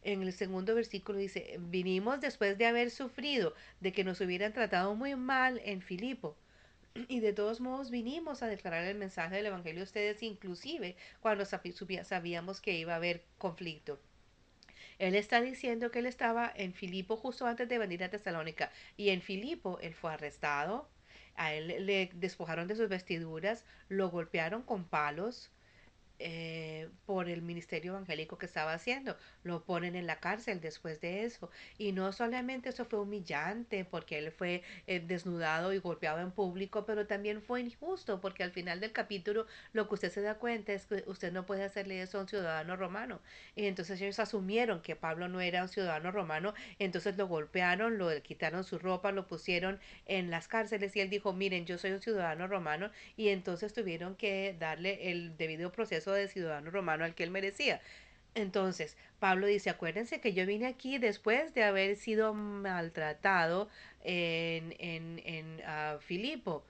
en 0.06 0.22
el 0.22 0.34
segundo 0.34 0.76
versículo 0.76 1.18
dice, 1.18 1.58
vinimos 1.60 2.22
después 2.22 2.58
de 2.58 2.68
haber 2.68 2.92
sufrido, 2.92 3.56
de 3.80 3.92
que 3.92 4.04
nos 4.04 4.22
hubieran 4.22 4.54
tratado 4.54 4.96
muy 4.96 5.16
mal 5.16 5.60
en 5.66 5.82
Filipo. 5.82 6.38
Y 7.10 7.20
de 7.20 7.34
todos 7.34 7.60
modos 7.60 7.90
vinimos 7.90 8.44
a 8.44 8.48
declarar 8.48 8.86
el 8.86 8.98
mensaje 8.98 9.36
del 9.36 9.48
Evangelio 9.48 9.82
a 9.82 9.86
ustedes, 9.86 10.22
inclusive 10.24 10.96
cuando 11.20 11.44
sabíamos 11.46 12.62
que 12.62 12.78
iba 12.78 12.94
a 12.94 12.98
haber 12.98 13.24
conflicto. 13.38 14.00
Él 15.00 15.16
está 15.16 15.42
diciendo 15.42 15.92
que 15.92 16.00
él 16.00 16.06
estaba 16.06 16.54
en 16.56 16.74
Filipo 16.74 17.18
justo 17.18 17.48
antes 17.48 17.68
de 17.68 17.80
venir 17.80 18.04
a 18.04 18.10
Tesalónica. 18.10 18.72
Y 18.96 19.10
en 19.10 19.22
Filipo 19.22 19.80
él 19.82 19.94
fue 19.96 20.14
arrestado, 20.14 20.88
a 21.36 21.54
él 21.54 21.86
le 21.86 22.12
despojaron 22.14 22.68
de 22.68 22.76
sus 22.76 22.88
vestiduras, 22.90 23.66
lo 23.90 24.10
golpearon 24.10 24.62
con 24.62 24.86
palos, 24.86 25.52
eh, 26.20 26.90
por 27.06 27.30
el 27.30 27.42
ministerio 27.42 27.92
evangélico 27.94 28.38
que 28.38 28.46
estaba 28.46 28.74
haciendo. 28.74 29.18
Lo 29.44 29.64
ponen 29.64 29.96
en 29.96 30.08
la 30.08 30.20
cárcel 30.20 30.62
después 30.62 31.02
de 31.02 31.26
eso. 31.26 31.50
Y 31.78 31.92
no 31.92 32.12
solamente 32.14 32.70
eso 32.70 32.86
fue 32.86 33.00
humillante 33.00 33.86
porque 33.86 34.18
él 34.18 34.32
fue 34.32 34.64
eh, 34.88 35.00
desnudado 35.00 35.74
y 35.74 35.80
golpeado 35.80 36.20
en 36.20 36.32
público, 36.32 36.86
pero 36.86 37.08
también 37.08 37.42
fue 37.42 37.62
injusto 37.62 38.22
porque 38.22 38.44
al 38.44 38.52
final 38.52 38.80
del 38.80 38.92
capítulo 38.92 39.46
lo 39.74 39.88
que 39.88 39.96
usted 39.96 40.12
se 40.12 40.22
da 40.22 40.36
cuenta 40.36 40.74
es 40.74 40.86
que 40.86 41.04
usted 41.08 41.32
no 41.32 41.46
puede 41.46 41.64
hacerle 41.64 42.02
eso 42.02 42.18
a 42.18 42.22
un 42.22 42.28
ciudadano 42.28 42.76
romano. 42.76 43.22
Y 43.56 43.66
entonces 43.66 44.00
ellos 44.02 44.20
asumieron 44.20 44.82
que 44.82 44.96
Pablo 44.96 45.28
no 45.28 45.42
era 45.42 45.64
un 45.64 45.70
ciudadano 45.70 46.12
romano, 46.12 46.54
entonces 46.80 47.18
lo 47.18 47.28
golpearon, 47.28 47.98
lo 47.98 48.10
quitaron 48.22 48.64
su 48.64 48.80
ropa, 48.80 49.12
lo 49.12 49.28
pusieron 49.28 49.80
en 50.06 50.30
las 50.30 50.48
cárceles 50.48 50.96
y 50.96 51.02
él 51.02 51.10
dijo, 51.10 51.34
miren, 51.34 51.66
yo 51.66 51.78
soy 51.78 51.92
un 51.92 52.02
ciudadano 52.02 52.48
romano 52.48 52.92
y 53.16 53.30
entonces 53.30 53.74
tuvieron 53.74 54.16
que 54.16 54.56
darle 54.60 55.12
el 55.12 55.38
debido 55.38 55.72
proceso 55.72 56.05
de 56.14 56.28
ciudadano 56.28 56.72
romano 56.72 57.06
al 57.06 57.16
que 57.16 57.24
él 57.24 57.32
merecía. 57.32 57.82
Entonces, 58.36 58.98
Pablo 59.20 59.48
dice, 59.48 59.70
acuérdense 59.70 60.20
que 60.20 60.34
yo 60.34 60.46
vine 60.46 60.68
aquí 60.68 60.98
después 60.98 61.54
de 61.54 61.64
haber 61.64 61.96
sido 61.96 62.34
maltratado 62.34 63.70
en, 64.04 64.76
en, 64.80 65.22
en 65.26 65.62
uh, 65.62 66.00
Filipo. 66.00 66.66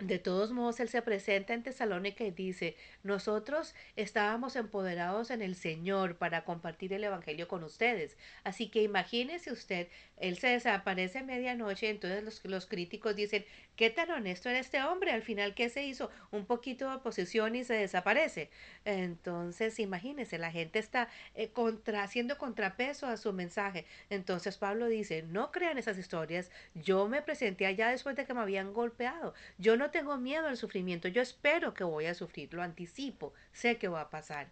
De 0.00 0.18
todos 0.18 0.50
modos, 0.50 0.80
él 0.80 0.88
se 0.88 1.02
presenta 1.02 1.52
en 1.52 1.62
Tesalónica 1.62 2.24
y 2.24 2.30
dice, 2.30 2.74
nosotros 3.02 3.74
estábamos 3.96 4.56
empoderados 4.56 5.30
en 5.30 5.42
el 5.42 5.54
Señor 5.54 6.16
para 6.16 6.44
compartir 6.44 6.94
el 6.94 7.04
Evangelio 7.04 7.48
con 7.48 7.64
ustedes. 7.64 8.16
Así 8.42 8.70
que 8.70 8.82
imagínese 8.82 9.52
usted, 9.52 9.88
él 10.16 10.38
se 10.38 10.48
desaparece 10.48 11.18
a 11.18 11.22
medianoche, 11.22 11.90
entonces 11.90 12.24
los, 12.24 12.42
los 12.46 12.66
críticos 12.66 13.14
dicen, 13.14 13.44
¿Qué 13.80 13.88
tan 13.88 14.10
honesto 14.10 14.50
era 14.50 14.58
este 14.58 14.82
hombre? 14.82 15.10
Al 15.10 15.22
final, 15.22 15.54
¿qué 15.54 15.70
se 15.70 15.82
hizo? 15.82 16.10
Un 16.30 16.44
poquito 16.44 16.90
de 16.90 16.96
oposición 16.96 17.56
y 17.56 17.64
se 17.64 17.72
desaparece. 17.72 18.50
Entonces, 18.84 19.78
imagínense, 19.78 20.36
la 20.36 20.52
gente 20.52 20.78
está 20.78 21.08
eh, 21.34 21.48
contra, 21.48 22.02
haciendo 22.02 22.36
contrapeso 22.36 23.06
a 23.06 23.16
su 23.16 23.32
mensaje. 23.32 23.86
Entonces 24.10 24.58
Pablo 24.58 24.86
dice, 24.86 25.22
no 25.22 25.50
crean 25.50 25.78
esas 25.78 25.96
historias. 25.96 26.50
Yo 26.74 27.08
me 27.08 27.22
presenté 27.22 27.64
allá 27.64 27.88
después 27.88 28.16
de 28.16 28.26
que 28.26 28.34
me 28.34 28.40
habían 28.40 28.74
golpeado. 28.74 29.32
Yo 29.56 29.78
no 29.78 29.89
tengo 29.90 30.16
miedo 30.16 30.46
al 30.46 30.56
sufrimiento. 30.56 31.08
Yo 31.08 31.22
espero 31.22 31.74
que 31.74 31.84
voy 31.84 32.06
a 32.06 32.14
sufrir. 32.14 32.52
Lo 32.54 32.62
anticipo. 32.62 33.32
Sé 33.52 33.78
que 33.78 33.88
va 33.88 34.02
a 34.02 34.10
pasar 34.10 34.50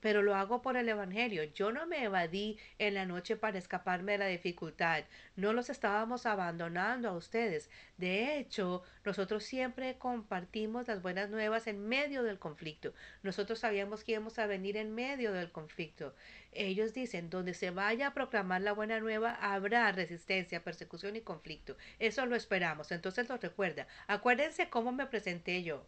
pero 0.00 0.22
lo 0.22 0.34
hago 0.34 0.62
por 0.62 0.76
el 0.76 0.88
Evangelio. 0.88 1.44
Yo 1.44 1.72
no 1.72 1.86
me 1.86 2.04
evadí 2.04 2.58
en 2.78 2.94
la 2.94 3.06
noche 3.06 3.36
para 3.36 3.58
escaparme 3.58 4.12
de 4.12 4.18
la 4.18 4.26
dificultad. 4.26 5.04
No 5.36 5.52
los 5.52 5.70
estábamos 5.70 6.26
abandonando 6.26 7.08
a 7.08 7.16
ustedes. 7.16 7.70
De 7.96 8.38
hecho, 8.38 8.82
nosotros 9.04 9.44
siempre 9.44 9.96
compartimos 9.98 10.88
las 10.88 11.02
buenas 11.02 11.30
nuevas 11.30 11.66
en 11.66 11.86
medio 11.88 12.22
del 12.22 12.38
conflicto. 12.38 12.92
Nosotros 13.22 13.58
sabíamos 13.58 14.04
que 14.04 14.12
íbamos 14.12 14.38
a 14.38 14.46
venir 14.46 14.76
en 14.76 14.94
medio 14.94 15.32
del 15.32 15.50
conflicto. 15.50 16.14
Ellos 16.52 16.94
dicen, 16.94 17.30
donde 17.30 17.54
se 17.54 17.70
vaya 17.70 18.08
a 18.08 18.14
proclamar 18.14 18.62
la 18.62 18.72
buena 18.72 19.00
nueva, 19.00 19.34
habrá 19.34 19.92
resistencia, 19.92 20.64
persecución 20.64 21.16
y 21.16 21.20
conflicto. 21.20 21.76
Eso 21.98 22.26
lo 22.26 22.36
esperamos. 22.36 22.92
Entonces 22.92 23.28
lo 23.28 23.36
recuerda. 23.36 23.86
Acuérdense 24.06 24.68
cómo 24.70 24.92
me 24.92 25.06
presenté 25.06 25.62
yo. 25.62 25.86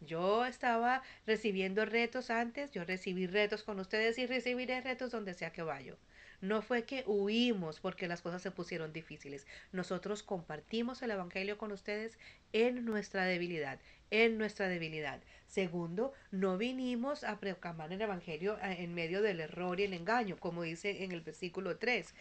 Yo 0.00 0.44
estaba 0.44 1.02
recibiendo 1.26 1.84
retos 1.84 2.30
antes, 2.30 2.70
yo 2.70 2.84
recibí 2.84 3.26
retos 3.26 3.62
con 3.62 3.80
ustedes 3.80 4.18
y 4.18 4.26
recibiré 4.26 4.80
retos 4.80 5.10
donde 5.10 5.34
sea 5.34 5.52
que 5.52 5.62
vaya. 5.62 5.94
No 6.40 6.62
fue 6.62 6.84
que 6.84 7.02
huimos 7.06 7.80
porque 7.80 8.06
las 8.06 8.22
cosas 8.22 8.42
se 8.42 8.52
pusieron 8.52 8.92
difíciles. 8.92 9.46
Nosotros 9.72 10.22
compartimos 10.22 11.02
el 11.02 11.10
Evangelio 11.10 11.58
con 11.58 11.72
ustedes 11.72 12.16
en 12.52 12.84
nuestra 12.84 13.24
debilidad, 13.24 13.80
en 14.10 14.38
nuestra 14.38 14.68
debilidad. 14.68 15.20
Segundo, 15.48 16.12
no 16.30 16.56
vinimos 16.56 17.24
a 17.24 17.40
proclamar 17.40 17.92
el 17.92 18.00
Evangelio 18.00 18.56
eh, 18.58 18.76
en 18.84 18.94
medio 18.94 19.20
del 19.20 19.40
error 19.40 19.80
y 19.80 19.84
el 19.84 19.94
engaño, 19.94 20.36
como 20.38 20.62
dice 20.62 21.02
en 21.02 21.10
el 21.10 21.22
versículo 21.22 21.76
3. 21.78 22.14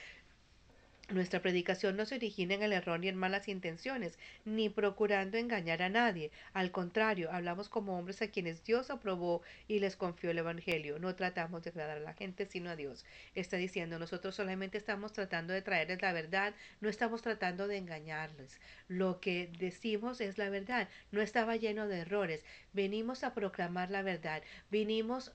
Nuestra 1.09 1.41
predicación 1.41 1.95
no 1.95 2.05
se 2.05 2.15
origina 2.15 2.53
en 2.55 2.63
el 2.63 2.73
error 2.73 2.99
ni 2.99 3.07
en 3.07 3.15
malas 3.15 3.47
intenciones, 3.47 4.19
ni 4.43 4.67
procurando 4.67 5.37
engañar 5.37 5.81
a 5.81 5.87
nadie. 5.87 6.31
Al 6.51 6.71
contrario, 6.71 7.31
hablamos 7.31 7.69
como 7.69 7.97
hombres 7.97 8.21
a 8.21 8.27
quienes 8.27 8.61
Dios 8.65 8.89
aprobó 8.89 9.41
y 9.69 9.79
les 9.79 9.95
confió 9.95 10.31
el 10.31 10.39
Evangelio. 10.39 10.99
No 10.99 11.15
tratamos 11.15 11.63
de 11.63 11.69
agradar 11.69 11.97
a 11.99 12.01
la 12.01 12.13
gente, 12.13 12.45
sino 12.45 12.69
a 12.69 12.75
Dios. 12.75 13.05
Está 13.35 13.55
diciendo, 13.55 13.99
nosotros 13.99 14.35
solamente 14.35 14.77
estamos 14.77 15.13
tratando 15.13 15.53
de 15.53 15.61
traerles 15.61 16.01
la 16.01 16.11
verdad, 16.11 16.53
no 16.81 16.89
estamos 16.89 17.21
tratando 17.21 17.69
de 17.69 17.77
engañarles. 17.77 18.59
Lo 18.89 19.21
que 19.21 19.49
decimos 19.59 20.19
es 20.19 20.37
la 20.37 20.49
verdad. 20.49 20.89
No 21.11 21.21
estaba 21.21 21.55
lleno 21.55 21.87
de 21.87 21.99
errores. 21.99 22.43
Venimos 22.73 23.23
a 23.23 23.33
proclamar 23.33 23.91
la 23.91 24.01
verdad. 24.01 24.43
Vinimos 24.69 25.31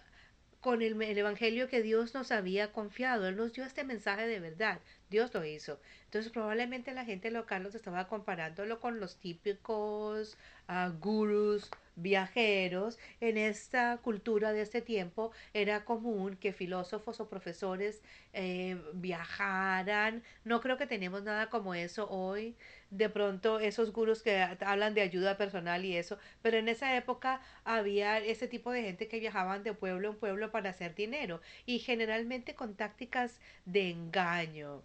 con 0.60 0.80
el, 0.80 1.00
el, 1.02 1.18
Evangelio 1.18 1.68
que 1.68 1.82
Dios 1.82 2.14
nos 2.14 2.30
había 2.30 2.72
confiado. 2.72 3.26
Él 3.26 3.36
nos 3.36 3.52
dio 3.52 3.64
este 3.64 3.84
mensaje 3.84 4.26
de 4.26 4.38
verdad. 4.38 4.80
Dios 5.12 5.32
lo 5.34 5.44
hizo. 5.44 5.78
Entonces 6.06 6.32
probablemente 6.32 6.92
la 6.92 7.04
gente 7.04 7.30
local 7.30 7.62
los 7.62 7.74
estaba 7.74 8.08
comparándolo 8.08 8.80
con 8.80 8.98
los 8.98 9.16
típicos 9.18 10.36
uh, 10.68 10.90
gurús 10.98 11.70
viajeros. 11.96 12.98
En 13.20 13.36
esta 13.36 13.98
cultura 13.98 14.52
de 14.52 14.62
este 14.62 14.80
tiempo 14.82 15.32
era 15.54 15.84
común 15.84 16.36
que 16.36 16.52
filósofos 16.52 17.20
o 17.20 17.28
profesores 17.28 18.02
eh, 18.32 18.80
viajaran. 18.94 20.22
No 20.44 20.60
creo 20.60 20.76
que 20.78 20.86
tenemos 20.86 21.22
nada 21.22 21.50
como 21.50 21.74
eso 21.74 22.08
hoy. 22.10 22.56
De 22.90 23.08
pronto 23.08 23.60
esos 23.60 23.92
gurús 23.92 24.22
que 24.22 24.42
hablan 24.60 24.94
de 24.94 25.02
ayuda 25.02 25.36
personal 25.36 25.84
y 25.84 25.96
eso. 25.96 26.18
Pero 26.42 26.56
en 26.58 26.68
esa 26.68 26.96
época 26.96 27.40
había 27.64 28.18
ese 28.18 28.48
tipo 28.48 28.70
de 28.72 28.82
gente 28.82 29.08
que 29.08 29.20
viajaban 29.20 29.62
de 29.62 29.74
pueblo 29.74 30.10
en 30.10 30.16
pueblo 30.16 30.50
para 30.50 30.70
hacer 30.70 30.94
dinero 30.94 31.40
y 31.66 31.78
generalmente 31.80 32.54
con 32.54 32.74
tácticas 32.74 33.40
de 33.66 33.90
engaño 33.90 34.82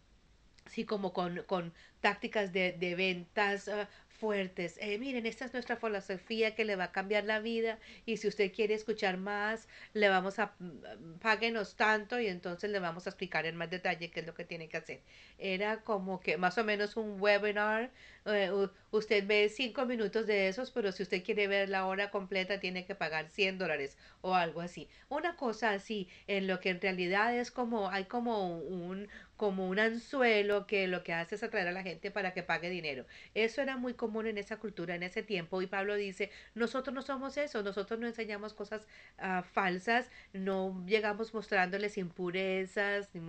así 0.67 0.83
como 0.86 1.13
con, 1.13 1.43
con 1.43 1.74
tácticas 2.01 2.51
de, 2.51 2.74
de 2.74 2.95
ventas 2.95 3.67
uh, 3.69 3.88
fuertes. 4.09 4.77
Eh, 4.81 4.97
miren, 5.00 5.25
esta 5.25 5.45
es 5.45 5.53
nuestra 5.53 5.77
filosofía 5.77 6.55
que 6.55 6.65
le 6.65 6.75
va 6.75 6.86
a 6.86 6.91
cambiar 6.91 7.24
la 7.24 7.39
vida 7.39 7.79
y 8.05 8.17
si 8.17 8.27
usted 8.27 8.51
quiere 8.51 8.74
escuchar 8.74 9.17
más, 9.17 9.67
le 9.93 10.09
vamos 10.09 10.39
a, 10.39 10.53
mm, 10.59 11.19
páguenos 11.21 11.75
tanto 11.75 12.19
y 12.19 12.27
entonces 12.27 12.69
le 12.71 12.79
vamos 12.79 13.05
a 13.05 13.12
explicar 13.12 13.45
en 13.45 13.55
más 13.55 13.69
detalle 13.69 14.12
qué 14.12 14.19
es 14.21 14.25
lo 14.27 14.33
que 14.33 14.43
tiene 14.45 14.67
que 14.67 14.77
hacer. 14.77 15.01
Era 15.38 15.83
como 15.83 16.19
que 16.19 16.38
más 16.38 16.57
o 16.57 16.63
menos 16.63 16.97
un 16.97 17.21
webinar 17.21 17.91
eh, 18.25 18.51
usted 18.91 19.25
ve 19.25 19.50
cinco 19.50 19.86
minutos 19.86 20.27
de 20.27 20.47
esos, 20.50 20.71
pero 20.71 20.91
si 20.91 21.03
usted 21.03 21.24
quiere 21.24 21.47
ver 21.47 21.69
la 21.69 21.86
hora 21.86 22.12
completa 22.12 22.59
tiene 22.59 22.86
que 22.86 22.95
pagar 22.95 23.29
100 23.29 23.57
dólares 23.57 23.97
o 24.21 24.33
algo 24.36 24.62
así. 24.62 24.89
Una 25.09 25.36
cosa 25.36 25.71
así, 25.71 26.09
en 26.27 26.47
lo 26.47 26.59
que 26.59 26.69
en 26.69 26.81
realidad 26.81 27.36
es 27.36 27.51
como, 27.51 27.89
hay 27.89 28.05
como 28.05 28.57
un, 28.59 29.07
como 29.38 29.67
un 29.70 29.79
anzuelo 29.79 30.65
que 30.67 30.88
lo 30.88 31.03
que 31.03 31.13
hace 31.13 31.36
es 31.36 31.44
atraer 31.44 31.67
a 31.67 31.72
la 31.72 31.84
gente 31.84 32.12
para 32.12 32.34
que 32.34 32.44
pague 32.44 32.70
dinero. 32.70 33.06
Eso 33.36 33.62
era 33.62 33.77
muy 33.77 33.94
común 33.94 34.27
en 34.27 34.38
esa 34.38 34.58
cultura, 34.58 34.96
en 34.96 35.03
ese 35.03 35.24
tiempo. 35.24 35.62
Y 35.62 35.67
Pablo 35.67 35.96
dice, 35.96 36.32
nosotros 36.56 36.94
no 36.94 37.03
somos 37.03 37.38
eso, 37.38 37.62
nosotros 37.63 38.00
no 38.00 38.08
enseñamos 38.08 38.53
cosas 38.53 38.88
uh, 39.20 39.44
falsas, 39.44 40.10
no 40.34 40.84
llegamos 40.88 41.34
mostrándoles 41.34 41.98
impurezas, 41.98 43.10
ni 43.13 43.22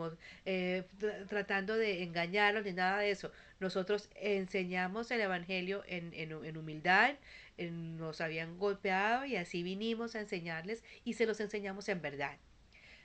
eh, 0.47 0.85
tratando 1.29 1.77
de 1.77 2.03
engañarlos, 2.03 2.65
ni 2.65 2.73
nada 2.73 3.01
de 3.01 3.11
eso. 3.11 3.31
Nosotros 3.61 4.09
enseñamos 4.15 5.11
el 5.11 5.21
Evangelio 5.21 5.83
en, 5.87 6.15
en 6.15 6.57
humildad, 6.57 7.17
nos 7.59 8.21
habían 8.21 8.57
golpeado 8.57 9.25
y 9.25 9.37
así 9.37 9.63
vinimos 9.63 10.15
a 10.15 10.21
enseñarles 10.21 10.85
y 11.05 11.15
se 11.15 11.27
los 11.27 11.41
enseñamos 11.41 11.89
en 11.89 12.01
verdad. 12.01 12.39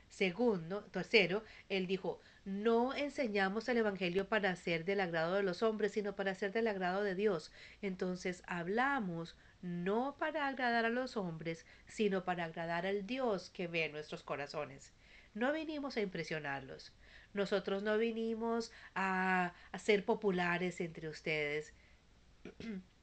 Segundo, 0.09 0.83
tercero, 0.91 1.43
él 1.69 1.87
dijo, 1.87 2.21
no 2.45 2.93
enseñamos 2.93 3.69
el 3.69 3.77
Evangelio 3.77 4.27
para 4.27 4.55
ser 4.55 4.85
del 4.85 4.99
agrado 4.99 5.35
de 5.35 5.43
los 5.43 5.63
hombres, 5.63 5.93
sino 5.93 6.15
para 6.15 6.35
ser 6.35 6.51
del 6.51 6.67
agrado 6.67 7.03
de 7.03 7.15
Dios. 7.15 7.51
Entonces 7.81 8.43
hablamos 8.47 9.35
no 9.61 10.17
para 10.17 10.47
agradar 10.47 10.85
a 10.85 10.89
los 10.89 11.15
hombres, 11.17 11.65
sino 11.87 12.25
para 12.25 12.45
agradar 12.45 12.85
al 12.85 13.05
Dios 13.07 13.49
que 13.49 13.67
ve 13.67 13.89
nuestros 13.89 14.23
corazones. 14.23 14.93
No 15.33 15.53
vinimos 15.53 15.97
a 15.97 16.01
impresionarlos. 16.01 16.93
Nosotros 17.33 17.81
no 17.81 17.97
vinimos 17.97 18.71
a, 18.93 19.53
a 19.71 19.79
ser 19.79 20.05
populares 20.05 20.81
entre 20.81 21.07
ustedes. 21.09 21.73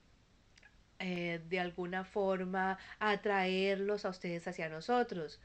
Eh, 1.02 1.40
de 1.48 1.58
alguna 1.58 2.04
forma 2.04 2.78
atraerlos 2.98 4.04
a 4.04 4.10
ustedes 4.10 4.46
hacia 4.46 4.68
nosotros. 4.68 5.40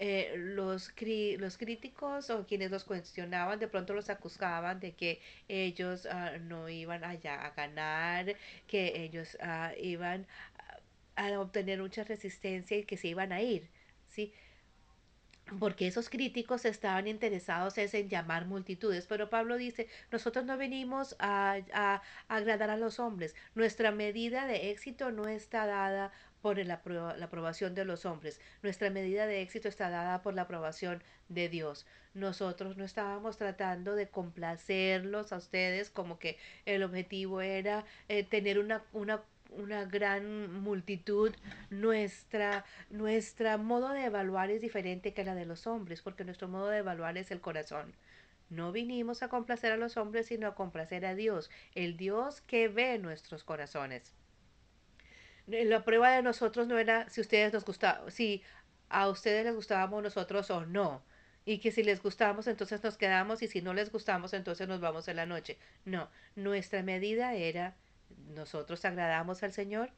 Eh, 0.00 0.34
los, 0.36 0.92
los 1.38 1.58
críticos 1.58 2.30
o 2.30 2.46
quienes 2.46 2.70
los 2.70 2.84
cuestionaban 2.84 3.58
de 3.58 3.66
pronto 3.66 3.94
los 3.94 4.08
acusaban 4.10 4.78
de 4.78 4.92
que 4.94 5.20
ellos 5.48 6.06
uh, 6.06 6.38
no 6.40 6.68
iban 6.68 7.02
allá 7.02 7.44
a 7.44 7.50
ganar, 7.50 8.36
que 8.68 9.02
ellos 9.02 9.36
uh, 9.42 9.76
iban 9.82 10.24
a 11.16 11.40
obtener 11.40 11.80
mucha 11.80 12.04
resistencia 12.04 12.76
y 12.76 12.84
que 12.84 12.96
se 12.96 13.08
iban 13.08 13.32
a 13.32 13.42
ir, 13.42 13.68
¿sí? 14.06 14.32
porque 15.58 15.86
esos 15.86 16.10
críticos 16.10 16.64
estaban 16.64 17.08
interesados 17.08 17.78
en 17.78 18.08
llamar 18.08 18.46
multitudes, 18.46 19.06
pero 19.06 19.30
Pablo 19.30 19.56
dice, 19.56 19.88
nosotros 20.12 20.44
no 20.44 20.56
venimos 20.56 21.16
a, 21.18 21.58
a, 21.72 22.02
agradar 22.28 22.70
a 22.70 22.76
los 22.76 22.98
hombres, 23.00 23.34
nuestra 23.54 23.90
medida 23.90 24.46
de 24.46 24.70
éxito 24.70 25.10
no 25.10 25.26
está 25.26 25.66
dada 25.66 26.12
por 26.42 26.58
la, 26.58 26.80
la 27.16 27.24
aprobación 27.24 27.74
de 27.74 27.84
los 27.84 28.06
hombres, 28.06 28.40
nuestra 28.62 28.90
medida 28.90 29.26
de 29.26 29.42
éxito 29.42 29.68
está 29.68 29.90
dada 29.90 30.22
por 30.22 30.34
la 30.34 30.42
aprobación 30.42 31.02
de 31.28 31.48
Dios. 31.48 31.86
Nosotros 32.14 32.76
no 32.76 32.84
estábamos 32.84 33.36
tratando 33.36 33.94
de 33.94 34.08
complacerlos 34.08 35.32
a 35.32 35.36
ustedes 35.36 35.90
como 35.90 36.18
que 36.18 36.38
el 36.66 36.82
objetivo 36.82 37.40
era 37.40 37.84
eh, 38.08 38.24
tener 38.24 38.58
una, 38.58 38.82
una 38.92 39.22
una 39.50 39.84
gran 39.84 40.52
multitud, 40.62 41.34
nuestra, 41.70 42.64
nuestra 42.90 43.56
modo 43.56 43.90
de 43.90 44.04
evaluar 44.04 44.50
es 44.50 44.60
diferente 44.60 45.14
que 45.14 45.24
la 45.24 45.34
de 45.34 45.46
los 45.46 45.66
hombres, 45.66 46.02
porque 46.02 46.24
nuestro 46.24 46.48
modo 46.48 46.68
de 46.68 46.78
evaluar 46.78 47.16
es 47.16 47.30
el 47.30 47.40
corazón. 47.40 47.94
No 48.50 48.72
vinimos 48.72 49.22
a 49.22 49.28
complacer 49.28 49.72
a 49.72 49.76
los 49.76 49.96
hombres, 49.96 50.26
sino 50.26 50.46
a 50.48 50.54
complacer 50.54 51.04
a 51.06 51.14
Dios, 51.14 51.50
el 51.74 51.96
Dios 51.96 52.40
que 52.42 52.68
ve 52.68 52.98
nuestros 52.98 53.44
corazones. 53.44 54.14
La 55.48 55.84
prueba 55.84 56.10
de 56.10 56.22
nosotros 56.22 56.66
no 56.66 56.78
era 56.78 57.08
si 57.08 57.20
ustedes 57.20 57.52
nos 57.52 57.64
gustaban, 57.64 58.10
si 58.10 58.42
a 58.88 59.08
ustedes 59.08 59.44
les 59.44 59.54
gustábamos 59.54 60.02
nosotros 60.02 60.50
o 60.50 60.66
no. 60.66 61.02
Y 61.44 61.58
que 61.58 61.72
si 61.72 61.82
les 61.82 62.02
gustamos, 62.02 62.46
entonces 62.46 62.82
nos 62.84 62.98
quedamos, 62.98 63.42
y 63.42 63.48
si 63.48 63.62
no 63.62 63.72
les 63.72 63.90
gustamos, 63.90 64.34
entonces 64.34 64.68
nos 64.68 64.80
vamos 64.80 65.08
en 65.08 65.16
la 65.16 65.24
noche. 65.24 65.58
No, 65.86 66.10
nuestra 66.36 66.82
medida 66.82 67.34
era 67.34 67.74
nosotros 68.34 68.84
agradamos 68.84 69.42
al 69.42 69.52
Señor, 69.52 69.90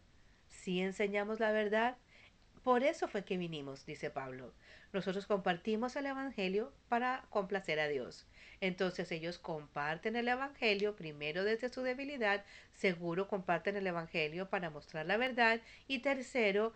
si 0.48 0.80
enseñamos 0.80 1.40
la 1.40 1.52
verdad. 1.52 1.96
Por 2.62 2.82
eso 2.82 3.08
fue 3.08 3.24
que 3.24 3.38
vinimos, 3.38 3.86
dice 3.86 4.10
Pablo. 4.10 4.52
Nosotros 4.92 5.26
compartimos 5.26 5.96
el 5.96 6.06
Evangelio 6.06 6.72
para 6.88 7.24
complacer 7.30 7.78
a 7.80 7.88
Dios. 7.88 8.26
Entonces 8.60 9.10
ellos 9.12 9.38
comparten 9.38 10.16
el 10.16 10.28
Evangelio 10.28 10.94
primero 10.96 11.44
desde 11.44 11.70
su 11.70 11.82
debilidad, 11.82 12.44
seguro 12.72 13.28
comparten 13.28 13.76
el 13.76 13.86
Evangelio 13.86 14.50
para 14.50 14.68
mostrar 14.68 15.06
la 15.06 15.16
verdad 15.16 15.60
y 15.88 16.00
tercero, 16.00 16.74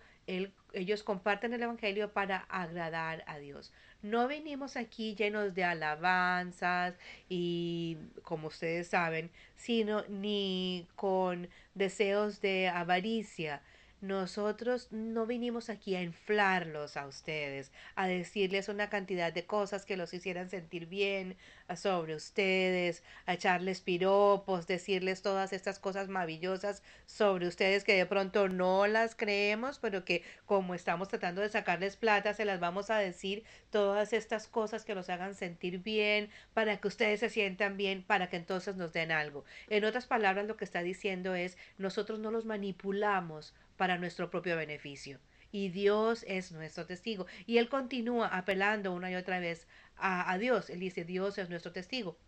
ellos 0.72 1.02
comparten 1.02 1.52
el 1.52 1.62
Evangelio 1.62 2.12
para 2.12 2.38
agradar 2.48 3.22
a 3.26 3.36
Dios. 3.38 3.72
No 4.00 4.28
venimos 4.28 4.76
aquí 4.76 5.14
llenos 5.14 5.54
de 5.54 5.64
alabanzas 5.64 6.94
y, 7.28 7.98
como 8.22 8.48
ustedes 8.48 8.88
saben, 8.88 9.30
sino 9.56 10.04
ni 10.08 10.86
con 10.96 11.48
deseos 11.74 12.40
de 12.40 12.68
avaricia, 12.68 13.60
nosotros 14.06 14.88
no 14.90 15.26
vinimos 15.26 15.70
aquí 15.70 15.96
a 15.96 16.02
inflarlos 16.02 16.96
a 16.96 17.06
ustedes, 17.06 17.72
a 17.94 18.06
decirles 18.06 18.68
una 18.68 18.90
cantidad 18.90 19.32
de 19.32 19.46
cosas 19.46 19.86
que 19.86 19.96
los 19.96 20.12
hicieran 20.12 20.50
sentir 20.50 20.86
bien 20.86 21.36
sobre 21.74 22.14
ustedes, 22.14 23.02
a 23.26 23.34
echarles 23.34 23.80
piropos, 23.80 24.66
decirles 24.66 25.22
todas 25.22 25.52
estas 25.52 25.78
cosas 25.78 26.08
maravillosas 26.08 26.82
sobre 27.06 27.46
ustedes 27.48 27.84
que 27.84 27.94
de 27.94 28.06
pronto 28.06 28.48
no 28.48 28.86
las 28.86 29.14
creemos, 29.14 29.78
pero 29.78 30.04
que 30.04 30.22
como 30.44 30.74
estamos 30.74 31.08
tratando 31.08 31.40
de 31.40 31.48
sacarles 31.48 31.96
plata, 31.96 32.34
se 32.34 32.44
las 32.44 32.60
vamos 32.60 32.90
a 32.90 32.98
decir 32.98 33.44
todas 33.70 34.12
estas 34.12 34.46
cosas 34.46 34.84
que 34.84 34.94
los 34.94 35.08
hagan 35.08 35.34
sentir 35.34 35.78
bien, 35.78 36.28
para 36.52 36.76
que 36.76 36.88
ustedes 36.88 37.20
se 37.20 37.30
sientan 37.30 37.76
bien, 37.76 38.02
para 38.02 38.28
que 38.28 38.36
entonces 38.36 38.76
nos 38.76 38.92
den 38.92 39.10
algo. 39.10 39.44
En 39.70 39.84
otras 39.84 40.06
palabras, 40.06 40.46
lo 40.46 40.56
que 40.56 40.64
está 40.64 40.82
diciendo 40.82 41.34
es, 41.34 41.56
nosotros 41.78 42.18
no 42.18 42.30
los 42.30 42.44
manipulamos 42.44 43.54
para 43.76 43.98
nuestro 43.98 44.30
propio 44.30 44.56
beneficio. 44.56 45.20
Y 45.52 45.68
Dios 45.68 46.24
es 46.26 46.52
nuestro 46.52 46.86
testigo. 46.86 47.26
Y 47.46 47.58
Él 47.58 47.68
continúa 47.68 48.26
apelando 48.26 48.92
una 48.92 49.10
y 49.10 49.14
otra 49.14 49.38
vez 49.38 49.68
a, 49.96 50.36
Dios. 50.38 50.68
Él 50.68 50.80
dice, 50.80 51.04
Dios 51.04 51.38
es 51.38 51.48
nuestro 51.48 51.72
testigo. 51.72 52.18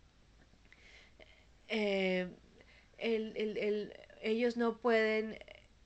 Eh, 1.67 2.29
ellos 4.21 4.55
no 4.55 4.77
pueden 4.77 5.37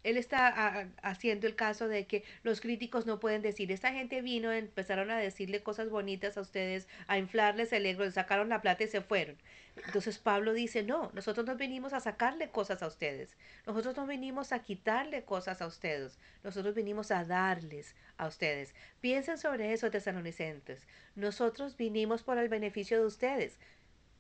él 0.04 0.18
está 0.18 0.90
haciendo 1.02 1.48
el 1.48 1.56
caso 1.56 1.88
de 1.88 2.08
que 2.08 2.24
los 2.44 2.62
críticos 2.62 3.06
no 3.06 3.20
pueden 3.20 3.42
decir, 3.42 3.72
esta 3.72 3.92
gente 3.94 4.22
vino, 4.22 4.52
empezaron 4.52 5.12
a 5.12 5.18
decirle 5.18 5.64
cosas 5.64 5.90
bonitas 5.90 6.38
a 6.38 6.42
ustedes, 6.42 6.88
a 7.08 7.18
inflarles 7.18 7.72
el 7.74 7.86
ego, 7.86 8.10
sacaron 8.12 8.50
la 8.50 8.62
plata 8.62 8.84
y 8.84 8.88
se 8.88 9.02
fueron. 9.02 9.38
Entonces 9.86 10.18
Pablo 10.18 10.54
dice, 10.54 10.84
no, 10.84 11.12
nosotros 11.14 11.46
no 11.46 11.56
venimos 11.56 11.94
a 11.94 12.00
sacarle 12.00 12.50
cosas 12.50 12.84
a 12.84 12.88
ustedes, 12.88 13.38
nosotros 13.66 13.96
no 13.96 14.06
venimos 14.06 14.52
a 14.52 14.60
quitarle 14.60 15.24
cosas 15.24 15.62
a 15.62 15.68
ustedes, 15.68 16.20
nosotros 16.44 16.76
venimos 16.76 17.12
a 17.12 17.24
darles 17.24 17.96
a 18.18 18.28
ustedes. 18.28 18.76
Piensen 19.00 19.38
sobre 19.38 19.72
eso, 19.74 19.90
tesalonicenses. 19.90 20.88
Nosotros 21.16 21.78
vinimos 21.78 22.24
por 22.24 22.38
el 22.38 22.50
beneficio 22.50 23.00
de 23.00 23.06
ustedes. 23.06 23.60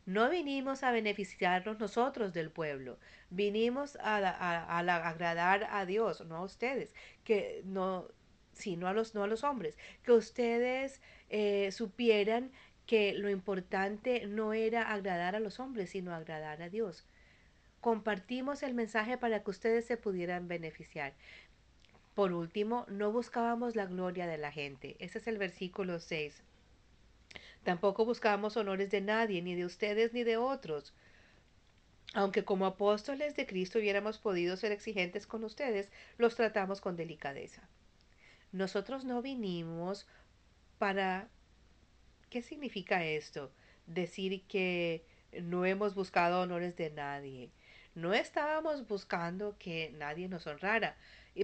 No 0.06 0.30
vinimos 0.30 0.84
a 0.84 0.92
beneficiarnos 0.92 1.80
nosotros 1.80 2.34
del 2.34 2.50
pueblo, 2.50 2.98
vinimos 3.30 3.98
a, 4.02 4.80
agradar 4.80 5.68
a 5.70 5.86
Dios, 5.86 6.26
no 6.26 6.38
a 6.38 6.44
ustedes, 6.44 6.94
que 7.24 7.62
no, 7.66 8.08
sino 8.54 8.88
a 8.88 8.94
los, 8.94 9.14
no 9.14 9.24
a 9.24 9.28
los 9.28 9.44
hombres, 9.44 9.78
que 10.04 10.12
ustedes 10.12 11.02
eh, 11.30 11.72
supieran 11.72 12.52
que 12.86 13.14
lo 13.14 13.30
importante 13.30 14.26
no 14.28 14.54
era 14.54 14.92
agradar 14.92 15.36
a 15.36 15.40
los 15.40 15.60
hombres, 15.60 15.92
sino 15.92 16.14
agradar 16.14 16.62
a 16.62 16.70
Dios. 16.70 17.06
Compartimos 17.80 18.64
el 18.64 18.74
mensaje 18.74 19.18
para 19.18 19.44
que 19.44 19.52
ustedes 19.52 19.86
se 19.86 19.98
pudieran 19.98 20.48
beneficiar. 20.48 21.14
Por 22.16 22.34
último, 22.34 22.86
no 22.90 23.12
buscábamos 23.12 23.76
la 23.76 23.86
gloria 23.86 24.28
de 24.28 24.38
la 24.38 24.52
gente. 24.52 24.98
Ese 25.00 25.20
es 25.20 25.28
el 25.28 25.38
versículo 25.38 26.00
6. 26.00 26.44
Tampoco 27.64 28.06
buscábamos 28.06 28.58
honores 28.58 28.90
de 28.90 29.02
nadie, 29.02 29.42
ni 29.42 29.56
de 29.56 29.66
ustedes 29.66 30.14
ni 30.14 30.24
de 30.24 30.38
otros. 30.38 30.94
Aunque 32.14 32.44
como 32.44 32.66
apóstoles 32.66 33.36
de 33.36 33.46
Cristo 33.46 33.80
hubiéramos 33.80 34.18
podido 34.18 34.58
ser 34.58 34.72
exigentes 34.72 35.28
con 35.28 35.44
ustedes, 35.44 35.90
los 36.18 36.36
tratamos 36.36 36.82
con 36.82 36.96
delicadeza. 36.98 37.70
Nosotros 38.52 39.06
no 39.06 39.22
vinimos 39.22 40.08
para... 40.78 41.30
¿Qué 42.30 42.42
significa 42.42 43.06
esto? 43.06 43.52
Decir 43.86 44.44
que 44.48 45.06
no 45.42 45.66
hemos 45.66 45.96
buscado 45.96 46.42
honores 46.42 46.76
de 46.76 46.90
nadie. 46.90 47.52
No 47.94 48.14
estábamos 48.14 48.88
buscando 48.88 49.56
que 49.58 49.92
nadie 49.98 50.28
nos 50.28 50.48
honrara. 50.48 50.98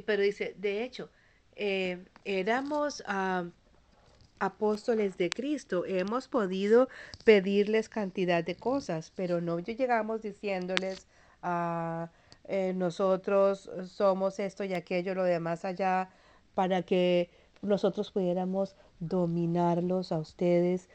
Pero 0.05 0.21
dice, 0.21 0.55
de 0.57 0.83
hecho, 0.83 1.09
eh, 1.55 2.03
éramos... 2.25 3.03
Ah, 3.05 3.45
apóstoles 4.39 5.17
de 5.17 5.29
Cristo. 5.29 5.85
Hemos 5.85 6.27
podido 6.27 6.89
pedirles 7.23 7.89
cantidad 7.89 8.43
de 8.43 8.55
cosas, 8.55 9.11
pero 9.15 9.41
no 9.41 9.59
llegamos 9.59 10.21
diciéndoles, 10.21 11.07
ah, 11.41 12.09
eh, 12.45 12.73
nosotros 12.75 13.69
somos 13.87 14.39
esto 14.39 14.63
y 14.63 14.73
aquello, 14.73 15.15
lo 15.15 15.23
demás 15.23 15.65
allá, 15.65 16.09
para 16.55 16.81
que 16.83 17.29
nosotros 17.61 18.11
pudiéramos 18.11 18.75
dominarlos 18.99 20.11
a 20.11 20.19
ustedes, 20.19 20.89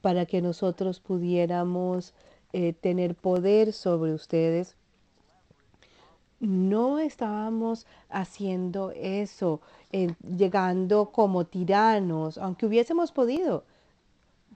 para 0.00 0.26
que 0.26 0.42
nosotros 0.42 1.00
pudiéramos 1.00 2.14
eh, 2.52 2.72
tener 2.72 3.14
poder 3.14 3.72
sobre 3.72 4.12
ustedes. 4.12 4.77
No 6.40 6.98
estábamos 6.98 7.86
haciendo 8.08 8.92
eso, 8.92 9.60
eh, 9.92 10.14
llegando 10.36 11.10
como 11.10 11.44
tiranos, 11.46 12.38
aunque 12.38 12.66
hubiésemos 12.66 13.12
podido 13.12 13.64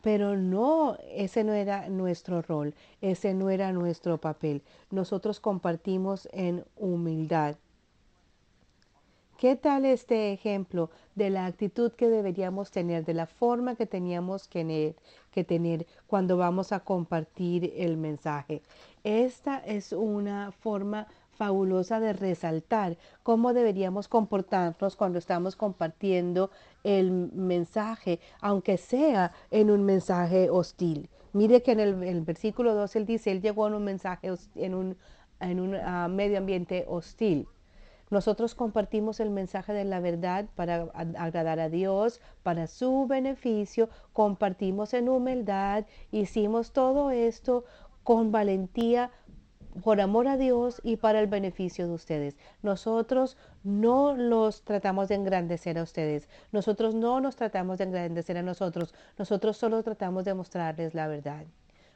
pero 0.02 0.36
no, 0.36 0.98
ese 1.14 1.44
no 1.44 1.52
era 1.54 1.88
nuestro 1.88 2.42
rol, 2.42 2.74
ese 3.00 3.34
no 3.34 3.48
era 3.50 3.72
nuestro 3.72 4.18
papel. 4.18 4.62
Nosotros 4.90 5.40
compartimos 5.40 6.28
en 6.32 6.64
humildad. 6.76 7.56
¿Qué 9.38 9.56
tal 9.56 9.84
este 9.84 10.32
ejemplo 10.32 10.90
de 11.14 11.30
la 11.30 11.46
actitud 11.46 11.92
que 11.92 12.08
deberíamos 12.08 12.70
tener, 12.70 13.04
de 13.04 13.14
la 13.14 13.26
forma 13.26 13.74
que 13.74 13.86
teníamos 13.86 14.46
que 14.46 14.94
tener, 15.46 15.86
cuando 16.06 16.36
vamos 16.36 16.72
a 16.72 16.80
compartir 16.80 17.72
el 17.76 17.96
mensaje? 17.96 18.62
Esta 19.02 19.58
es 19.58 19.92
una 19.92 20.52
forma 20.52 21.08
fabulosa 21.32 22.00
de 22.00 22.12
resaltar 22.12 22.96
cómo 23.22 23.52
deberíamos 23.52 24.08
comportarnos 24.08 24.96
cuando 24.96 25.18
estamos 25.18 25.56
compartiendo 25.56 26.50
el 26.84 27.10
mensaje, 27.10 28.20
aunque 28.40 28.76
sea 28.76 29.32
en 29.50 29.70
un 29.70 29.84
mensaje 29.84 30.50
hostil. 30.50 31.08
Mire 31.32 31.62
que 31.62 31.72
en 31.72 31.80
el, 31.80 32.20
versículo 32.22 32.74
2 32.74 32.96
él 32.96 33.06
dice, 33.06 33.30
él 33.32 33.40
llegó 33.40 33.66
en 33.66 33.74
un 33.74 33.84
mensaje, 33.84 34.30
en 34.56 34.74
un, 34.74 34.96
en 35.40 35.60
un 35.60 35.74
ah, 35.76 36.08
medio 36.08 36.38
ambiente 36.38 36.84
hostil. 36.88 37.48
Nosotros 38.10 38.54
compartimos 38.54 39.20
el 39.20 39.30
mensaje 39.30 39.72
de 39.72 39.84
la 39.84 39.98
verdad 39.98 40.44
para 40.54 40.82
agradar 40.92 41.58
a 41.60 41.70
Dios, 41.70 42.20
para 42.42 42.66
su 42.66 43.06
beneficio, 43.06 43.88
compartimos 44.12 44.92
en 44.92 45.08
humildad, 45.08 45.86
hicimos 46.10 46.72
todo 46.72 47.10
esto 47.10 47.64
con 48.02 48.30
valentía 48.30 49.10
por 49.82 50.00
amor 50.00 50.28
a 50.28 50.36
Dios 50.36 50.80
y 50.84 50.96
para 50.96 51.20
el 51.20 51.26
beneficio 51.26 51.86
de 51.86 51.94
ustedes. 51.94 52.36
Nosotros 52.62 53.36
no 53.64 54.14
los 54.14 54.62
tratamos 54.62 55.08
de 55.08 55.14
engrandecer 55.14 55.78
a 55.78 55.82
ustedes. 55.82 56.28
Nosotros 56.52 56.94
no 56.94 57.20
nos 57.20 57.36
tratamos 57.36 57.78
de 57.78 57.84
engrandecer 57.84 58.36
a 58.36 58.42
nosotros. 58.42 58.94
Nosotros 59.18 59.56
solo 59.56 59.82
tratamos 59.82 60.24
de 60.24 60.34
mostrarles 60.34 60.94
la 60.94 61.06
verdad. 61.08 61.46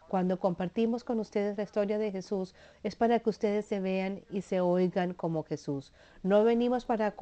Cuando 0.09 0.39
compartimos 0.39 1.03
con 1.03 1.19
ustedes 1.19 1.57
la 1.57 1.65
historia 1.65 1.99
de 1.99 2.13
Jesús 2.13 2.55
es 2.85 2.95
para 2.95 3.19
que 3.19 3.31
ustedes 3.31 3.65
se 3.65 3.81
vean 3.81 4.23
y 4.31 4.43
se 4.43 4.61
oigan 4.61 5.15
como 5.15 5.43
Jesús. 5.43 5.93
No 6.23 6.45
venimos 6.45 6.85
para 6.85 7.15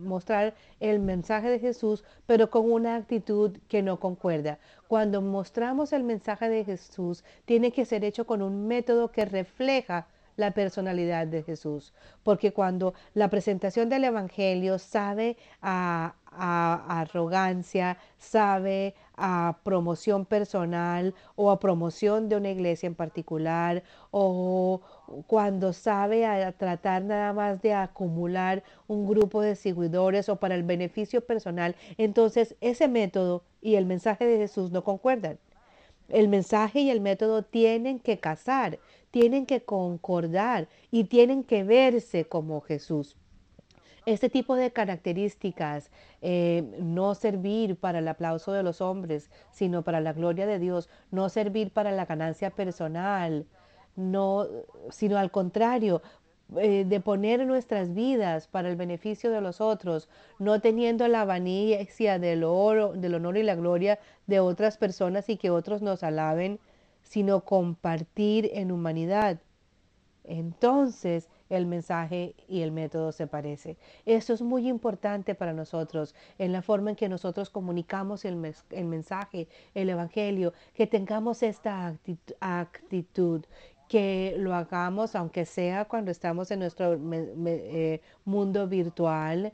mostrar 0.00 0.54
el 0.80 0.98
mensaje 0.98 1.50
de 1.50 1.60
Jesús, 1.60 2.04
pero 2.26 2.50
con 2.50 2.70
una 2.70 2.96
actitud 2.96 3.56
que 3.68 3.82
no 3.82 4.00
concuerda. 4.00 4.58
Cuando 4.88 5.22
mostramos 5.22 5.92
el 5.92 6.02
mensaje 6.02 6.48
de 6.48 6.64
Jesús, 6.64 7.24
tiene 7.44 7.70
que 7.70 7.84
ser 7.84 8.04
hecho 8.04 8.26
con 8.26 8.42
un 8.42 8.66
método 8.66 9.12
que 9.12 9.24
refleja 9.24 10.08
la 10.36 10.52
personalidad 10.52 11.26
de 11.26 11.42
Jesús. 11.42 11.92
Porque 12.22 12.52
cuando 12.52 12.94
la 13.14 13.28
presentación 13.28 13.88
del 13.88 14.04
Evangelio 14.04 14.78
sabe 14.78 15.36
a, 15.60 16.14
arrogancia, 16.34 17.98
sabe 18.16 18.94
a 19.16 19.58
promoción 19.64 20.24
personal 20.24 21.14
o 21.36 21.50
a 21.50 21.60
promoción 21.60 22.30
de 22.30 22.36
una 22.36 22.48
iglesia 22.48 22.86
en 22.86 22.94
particular, 22.94 23.82
o 24.10 24.80
cuando 25.26 25.74
sabe 25.74 26.24
a 26.24 26.52
tratar 26.52 27.04
nada 27.04 27.34
más 27.34 27.60
de 27.60 27.74
acumular 27.74 28.62
un 28.88 29.06
grupo 29.06 29.42
de 29.42 29.56
seguidores 29.56 30.30
o 30.30 30.36
para 30.36 30.54
el 30.54 30.62
beneficio 30.62 31.20
personal, 31.20 31.76
entonces 31.98 32.56
ese 32.62 32.88
método 32.88 33.44
y 33.60 33.74
el 33.74 33.84
mensaje 33.84 34.24
de 34.24 34.38
Jesús 34.38 34.70
no 34.70 34.82
concuerdan. 34.84 35.38
El 36.08 36.28
mensaje 36.28 36.80
y 36.80 36.90
el 36.90 37.00
método 37.00 37.42
tienen 37.42 37.98
que 37.98 38.18
casar, 38.18 38.78
tienen 39.12 39.46
que 39.46 39.62
concordar 39.62 40.68
y 40.90 41.04
tienen 41.04 41.44
que 41.44 41.62
verse 41.62 42.24
como 42.24 42.60
Jesús. 42.62 43.16
Este 44.04 44.28
tipo 44.28 44.56
de 44.56 44.72
características, 44.72 45.92
eh, 46.22 46.64
no 46.80 47.14
servir 47.14 47.76
para 47.76 48.00
el 48.00 48.08
aplauso 48.08 48.52
de 48.52 48.64
los 48.64 48.80
hombres, 48.80 49.30
sino 49.52 49.82
para 49.82 50.00
la 50.00 50.12
gloria 50.12 50.46
de 50.46 50.58
Dios, 50.58 50.88
no 51.12 51.28
servir 51.28 51.70
para 51.70 51.92
la 51.92 52.06
ganancia 52.06 52.50
personal, 52.50 53.46
no, 53.94 54.48
sino 54.90 55.18
al 55.18 55.30
contrario, 55.30 56.02
eh, 56.56 56.84
de 56.84 57.00
poner 57.00 57.46
nuestras 57.46 57.94
vidas 57.94 58.48
para 58.48 58.68
el 58.68 58.76
beneficio 58.76 59.30
de 59.30 59.40
los 59.40 59.60
otros, 59.60 60.08
no 60.38 60.60
teniendo 60.60 61.06
la 61.06 61.24
vanidad 61.24 62.18
del, 62.18 62.44
oro, 62.44 62.94
del 62.94 63.14
honor 63.14 63.36
y 63.36 63.42
la 63.42 63.54
gloria 63.54 63.98
de 64.26 64.40
otras 64.40 64.78
personas 64.78 65.28
y 65.28 65.36
que 65.36 65.50
otros 65.50 65.80
nos 65.80 66.02
alaben, 66.02 66.58
sino 67.12 67.44
compartir 67.44 68.48
en 68.54 68.72
humanidad. 68.72 69.38
Entonces 70.24 71.28
el 71.50 71.66
mensaje 71.66 72.34
y 72.48 72.62
el 72.62 72.72
método 72.72 73.12
se 73.12 73.26
parece. 73.26 73.76
Esto 74.06 74.32
es 74.32 74.40
muy 74.40 74.66
importante 74.66 75.34
para 75.34 75.52
nosotros 75.52 76.14
en 76.38 76.52
la 76.52 76.62
forma 76.62 76.88
en 76.88 76.96
que 76.96 77.10
nosotros 77.10 77.50
comunicamos 77.50 78.24
el, 78.24 78.36
mensaje, 78.36 79.46
el 79.74 79.90
Evangelio, 79.90 80.54
que 80.72 80.86
tengamos 80.86 81.42
esta 81.42 81.94
actitud 82.40 83.44
que 83.90 84.34
lo 84.38 84.54
hagamos, 84.54 85.14
aunque 85.14 85.44
sea 85.44 85.84
cuando 85.84 86.10
estamos 86.10 86.50
en 86.50 86.60
nuestro 86.60 86.94
eh, 86.94 88.00
mundo 88.24 88.68
virtual, 88.68 89.52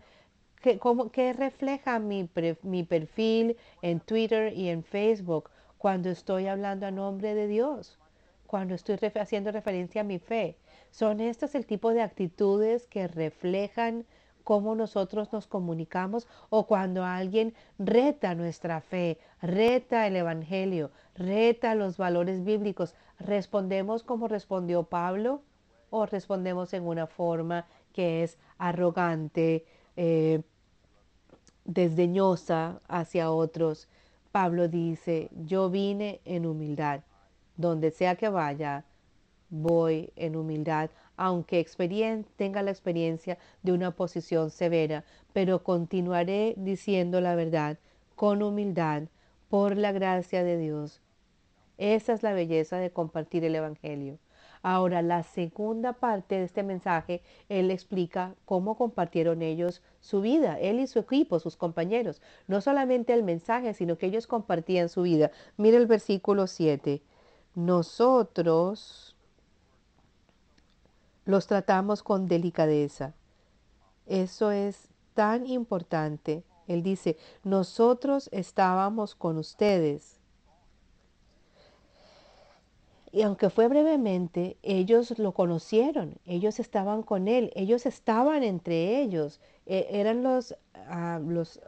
que, 0.63 1.33
refleja 1.33 1.99
mi 1.99 2.85
perfil 2.85 3.57
en 3.83 3.99
Twitter 3.99 4.53
y 4.53 4.69
en 4.69 4.85
Facebook 4.85 5.51
cuando 5.79 6.11
estoy 6.11 6.47
hablando 6.47 6.87
a 6.87 6.91
nombre 6.91 7.35
de 7.35 7.47
Dios, 7.47 7.99
cuando 8.47 8.75
estoy 8.75 8.99
haciendo 9.21 9.53
referencia 9.53 10.03
a 10.03 10.05
mi 10.05 10.19
fe. 10.19 10.57
Son 10.91 11.21
estas 11.21 11.55
el 11.55 11.67
tipo 11.67 11.93
de 11.93 12.03
actitudes 12.03 12.87
que 12.87 13.09
reflejan 13.09 14.05
cómo 14.45 14.75
nosotros 14.75 15.33
nos 15.33 15.47
comunicamos 15.47 16.27
o 16.49 16.67
cuando 16.67 17.05
alguien 17.05 17.55
reta 17.79 18.35
nuestra 18.35 18.81
fe, 18.81 19.19
reta 19.43 20.07
el 20.07 20.17
Evangelio, 20.17 20.91
reta 21.15 21.75
los 21.75 21.99
valores 21.99 22.43
bíblicos, 22.45 22.95
¿Respondemos 23.19 24.05
como 24.05 24.29
respondió 24.29 24.85
Pablo 24.85 25.43
o 25.91 26.07
respondemos 26.07 26.73
en 26.73 26.87
una 26.87 27.07
forma 27.07 27.67
que 27.93 28.23
es 28.23 28.39
arrogante, 28.59 29.67
eh, 29.97 30.43
desdeñosa 31.65 32.81
hacia 32.87 33.33
otros? 33.33 33.89
Pablo 34.33 34.69
dice, 34.69 35.31
yo 35.47 35.71
vine 35.71 36.21
en 36.25 36.47
humildad. 36.47 37.03
Donde 37.57 37.91
sea 37.91 38.15
que 38.15 38.29
vaya, 38.29 38.85
voy 39.51 40.13
en 40.17 40.37
humildad, 40.37 40.91
aunque 41.17 41.65
tenga 42.37 42.63
la 42.63 42.71
experiencia 42.71 43.39
de 43.63 43.73
una 43.73 43.91
posición 43.91 44.51
severa, 44.51 45.05
pero 45.33 45.65
continuaré 45.65 46.55
diciendo 46.57 47.21
la 47.21 47.35
verdad 47.35 47.79
con 48.15 48.43
humildad 48.43 49.05
por 49.49 49.77
la 49.77 49.93
gracia 49.93 50.45
de 50.45 50.59
Dios 50.59 51.01
esa 51.79 52.13
es 52.13 52.25
la 52.25 52.33
belleza 52.33 52.79
de 52.79 52.91
compartir 52.91 53.45
el 53.45 53.55
Evangelio. 53.55 54.19
Ahora, 54.63 55.03
la 55.03 55.23
segunda 55.23 55.93
parte 55.93 56.37
de 56.37 56.45
este 56.45 56.63
mensaje, 56.63 57.23
él 57.49 57.71
explica 57.71 58.35
cómo 58.45 58.77
compartieron 58.77 59.43
ellos 59.43 59.83
su 60.01 60.21
vida, 60.21 60.59
él 60.59 60.81
y 60.81 60.87
su 60.87 60.99
equipo, 60.99 61.39
sus 61.39 61.57
compañeros. 61.57 62.21
No 62.47 62.61
solamente 62.61 63.15
el 63.15 63.23
mensaje, 63.23 63.75
sino 63.75 63.99
que 63.99 64.07
ellos 64.07 64.27
compartían 64.27 64.89
su 64.89 65.03
vida. 65.03 65.31
Mira 65.57 65.77
el 65.77 65.87
versículo 65.87 66.47
7. 66.47 67.03
Nosotros 67.55 69.17
los 71.25 71.47
tratamos 71.47 72.03
con 72.03 72.27
delicadeza. 72.27 73.15
Eso 74.07 74.51
es 74.51 74.89
tan 75.15 75.47
importante. 75.47 76.43
Él 76.67 76.83
dice, 76.83 77.17
nosotros 77.45 78.29
estábamos 78.33 79.15
con 79.15 79.37
ustedes 79.37 80.18
y 83.13 83.23
aunque 83.23 83.51
fue 83.51 83.69
brevemente, 83.69 84.57
ellos 84.63 85.19
lo 85.19 85.33
conocieron, 85.33 86.15
ellos 86.27 86.61
estaban 86.61 87.03
con 87.03 87.29
él, 87.29 87.53
ellos 87.55 87.87
estaban 87.87 88.43
entre 88.43 89.01
ellos, 89.01 89.41
e, 89.67 89.87
eran 89.93 90.23
los, 90.23 90.57
ah, 90.75 91.21
los, 91.25 91.61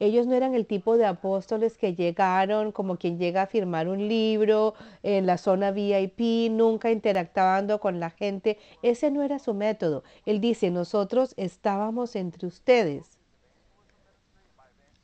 ellos 0.00 0.26
no 0.26 0.34
eran 0.34 0.54
el 0.54 0.66
tipo 0.66 0.96
de 0.96 1.06
apóstoles 1.06 1.78
que 1.78 1.94
llegaron 1.94 2.72
como 2.72 2.96
quien 2.96 3.18
llega 3.18 3.42
a 3.42 3.46
firmar 3.46 3.88
un 3.88 4.08
libro 4.08 4.74
en 5.02 5.26
la 5.26 5.38
zona 5.38 5.70
VIP, 5.70 6.50
nunca 6.50 6.90
interactuando 6.90 7.80
con 7.80 8.00
la 8.00 8.10
gente. 8.10 8.58
Ese 8.82 9.10
no 9.10 9.22
era 9.22 9.38
su 9.38 9.54
método. 9.54 10.02
Él 10.26 10.40
dice, 10.40 10.70
nosotros 10.70 11.34
estábamos 11.36 12.16
entre 12.16 12.46
ustedes. 12.46 13.13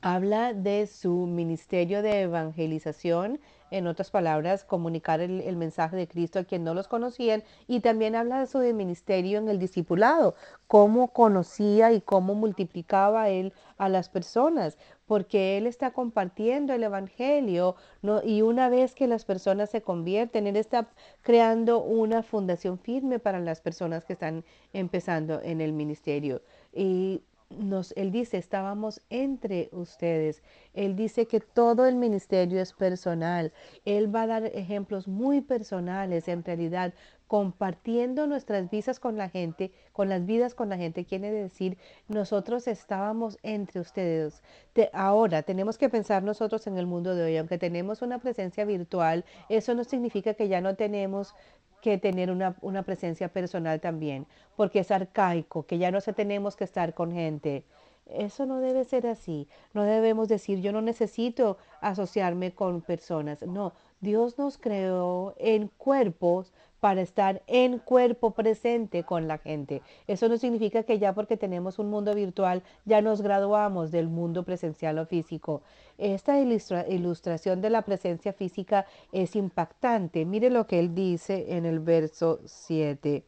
Habla 0.01 0.53
de 0.53 0.87
su 0.87 1.11
ministerio 1.27 2.01
de 2.01 2.21
evangelización, 2.21 3.39
en 3.69 3.87
otras 3.87 4.11
palabras, 4.11 4.65
comunicar 4.65 5.21
el, 5.21 5.55
mensaje 5.55 5.95
de 5.95 6.07
Cristo 6.07 6.39
a 6.39 6.43
quien 6.43 6.65
no 6.65 6.73
los 6.73 6.89
conocían, 6.89 7.43
y 7.67 7.79
también 7.79 8.15
habla 8.15 8.41
de 8.41 8.47
su 8.47 8.59
ministerio 8.73 9.37
en 9.37 9.47
el 9.47 9.59
discipulado, 9.59 10.35
cómo 10.67 11.13
conocía 11.13 11.93
y 11.93 12.01
cómo 12.01 12.35
multiplicaba 12.35 13.29
él 13.29 13.53
a 13.77 13.87
las 13.87 14.09
personas, 14.09 14.77
porque 15.05 15.57
él 15.57 15.67
está 15.67 15.91
compartiendo 15.91 16.73
el 16.73 16.83
evangelio, 16.83 17.75
¿no? 18.01 18.21
y 18.23 18.41
una 18.41 18.67
vez 18.67 18.93
que 18.93 19.07
las 19.07 19.23
personas 19.23 19.69
se 19.69 19.81
convierten, 19.81 20.47
él 20.47 20.57
está 20.57 20.89
creando 21.21 21.81
una 21.81 22.23
fundación 22.23 22.77
firme 22.77 23.19
para 23.19 23.39
las 23.39 23.61
personas 23.61 24.03
que 24.03 24.13
están 24.13 24.43
empezando 24.73 25.41
en 25.41 25.61
el 25.61 25.71
ministerio. 25.71 26.41
Y 26.73 27.21
nos, 27.59 27.93
él 27.97 28.11
dice, 28.11 28.37
estábamos 28.37 29.01
entre 29.09 29.69
ustedes. 29.71 30.43
Él 30.73 30.95
dice 30.95 31.27
que 31.27 31.39
todo 31.39 31.85
el 31.85 31.95
ministerio 31.95 32.61
es 32.61 32.73
personal. 32.73 33.51
Él 33.85 34.13
va 34.13 34.23
a 34.23 34.27
dar 34.27 34.45
ejemplos 34.45 35.07
muy 35.07 35.41
personales 35.41 36.27
en 36.27 36.43
realidad, 36.43 36.93
compartiendo 37.31 38.27
nuestras 38.27 38.69
vidas 38.69 38.99
con 38.99 39.15
la 39.15 39.29
gente, 39.29 39.71
con 39.93 40.09
las 40.09 40.25
vidas 40.25 40.53
con 40.53 40.67
la 40.67 40.75
gente, 40.75 41.05
quiere 41.05 41.31
decir, 41.31 41.77
nosotros 42.09 42.67
estábamos 42.67 43.37
entre 43.41 43.79
ustedes. 43.79 44.43
ahora 44.91 45.41
tenemos 45.41 45.77
que 45.77 45.87
pensar 45.87 46.23
nosotros 46.23 46.67
en 46.67 46.77
el 46.77 46.87
mundo 46.87 47.15
de 47.15 47.23
hoy, 47.23 47.37
aunque 47.37 47.57
tenemos 47.57 48.01
una 48.01 48.19
presencia 48.19 48.65
virtual, 48.65 49.23
eso 49.47 49.73
no 49.75 49.85
significa 49.85 50.33
que 50.33 50.49
ya 50.49 50.59
no 50.59 50.75
tenemos 50.75 51.33
que 51.81 51.97
tener 51.97 52.31
una, 52.31 52.55
una, 52.61 52.83
presencia 52.83 53.27
personal 53.27 53.81
también, 53.81 54.27
porque 54.55 54.79
es 54.79 54.91
arcaico, 54.91 55.65
que 55.65 55.77
ya 55.77 55.91
no 55.91 56.01
se 56.01 56.13
tenemos 56.13 56.55
que 56.55 56.63
estar 56.63 56.93
con 56.93 57.11
gente. 57.11 57.65
Eso 58.05 58.45
no 58.45 58.59
debe 58.59 58.83
ser 58.83 59.07
así. 59.07 59.47
No 59.73 59.83
debemos 59.83 60.27
decir 60.27 60.59
yo 60.59 60.71
no 60.71 60.81
necesito 60.81 61.57
asociarme 61.79 62.53
con 62.53 62.81
personas. 62.81 63.41
No, 63.43 63.73
Dios 64.01 64.37
nos 64.37 64.57
creó 64.57 65.33
en 65.37 65.67
cuerpos 65.67 66.53
para 66.81 67.01
estar 67.01 67.43
en 67.45 67.77
cuerpo 67.77 68.31
presente 68.31 69.03
con 69.03 69.27
la 69.27 69.37
gente. 69.37 69.83
Eso 70.07 70.27
no 70.27 70.37
significa 70.37 70.83
que 70.83 70.97
ya 70.97 71.13
porque 71.13 71.37
tenemos 71.37 71.77
un 71.77 71.89
mundo 71.89 72.13
virtual 72.15 72.63
ya 72.85 73.01
nos 73.01 73.21
graduamos 73.21 73.91
del 73.91 74.09
mundo 74.09 74.43
presencial 74.43 74.97
o 74.97 75.05
físico. 75.05 75.61
Esta 75.99 76.39
ilustra 76.39 76.87
ilustración 76.89 77.61
de 77.61 77.69
la 77.69 77.83
presencia 77.83 78.33
física 78.33 78.87
es 79.11 79.35
impactante. 79.35 80.25
Mire 80.25 80.49
lo 80.49 80.65
que 80.65 80.79
él 80.79 80.95
dice 80.95 81.55
en 81.55 81.67
el 81.67 81.79
verso 81.79 82.39
7. 82.45 83.23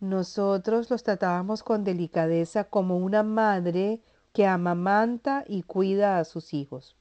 Nosotros 0.00 0.90
los 0.90 1.04
tratábamos 1.04 1.62
con 1.62 1.84
delicadeza 1.84 2.64
como 2.64 2.98
una 2.98 3.22
madre 3.22 4.00
que 4.32 4.44
amamanta 4.44 5.44
y 5.46 5.62
cuida 5.62 6.18
a 6.18 6.24
sus 6.24 6.52
hijos. 6.52 6.96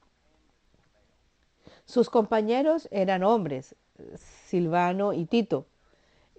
Sus 1.85 2.09
compañeros 2.11 2.87
eran 2.91 3.23
hombres, 3.23 3.75
Silvano 4.45 5.13
y 5.13 5.25
Tito. 5.25 5.65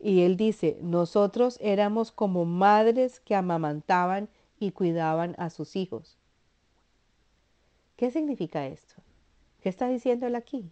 Y 0.00 0.22
él 0.22 0.36
dice, 0.36 0.76
nosotros 0.82 1.58
éramos 1.60 2.12
como 2.12 2.44
madres 2.44 3.20
que 3.20 3.34
amamantaban 3.34 4.28
y 4.58 4.72
cuidaban 4.72 5.34
a 5.38 5.50
sus 5.50 5.76
hijos. 5.76 6.18
¿Qué 7.96 8.10
significa 8.10 8.66
esto? 8.66 8.94
¿Qué 9.60 9.68
está 9.68 9.88
diciendo 9.88 10.26
él 10.26 10.34
aquí? 10.34 10.70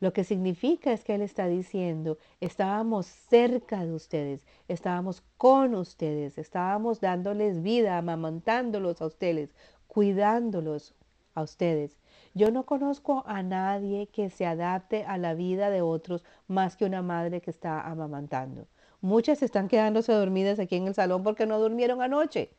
Lo 0.00 0.12
que 0.12 0.24
significa 0.24 0.92
es 0.92 1.04
que 1.04 1.14
él 1.14 1.22
está 1.22 1.46
diciendo, 1.46 2.18
estábamos 2.40 3.06
cerca 3.06 3.84
de 3.84 3.92
ustedes, 3.92 4.46
estábamos 4.68 5.22
con 5.38 5.74
ustedes, 5.74 6.36
estábamos 6.36 7.00
dándoles 7.00 7.62
vida, 7.62 7.96
amamantándolos 7.98 9.00
a 9.00 9.06
ustedes, 9.06 9.54
cuidándolos 9.86 10.94
a 11.34 11.42
ustedes. 11.42 11.96
Yo 12.34 12.50
no 12.50 12.66
conozco 12.66 13.22
a 13.26 13.42
nadie 13.42 14.08
que 14.08 14.28
se 14.28 14.44
adapte 14.44 15.04
a 15.04 15.18
la 15.18 15.34
vida 15.34 15.70
de 15.70 15.82
otros 15.82 16.24
más 16.48 16.76
que 16.76 16.84
una 16.84 17.00
madre 17.00 17.40
que 17.40 17.50
está 17.50 17.80
amamantando. 17.80 18.66
Muchas 19.00 19.42
están 19.42 19.68
quedándose 19.68 20.12
dormidas 20.12 20.58
aquí 20.58 20.76
en 20.76 20.88
el 20.88 20.94
salón 20.94 21.22
porque 21.22 21.46
no 21.46 21.60
durmieron 21.60 22.02
anoche. 22.02 22.50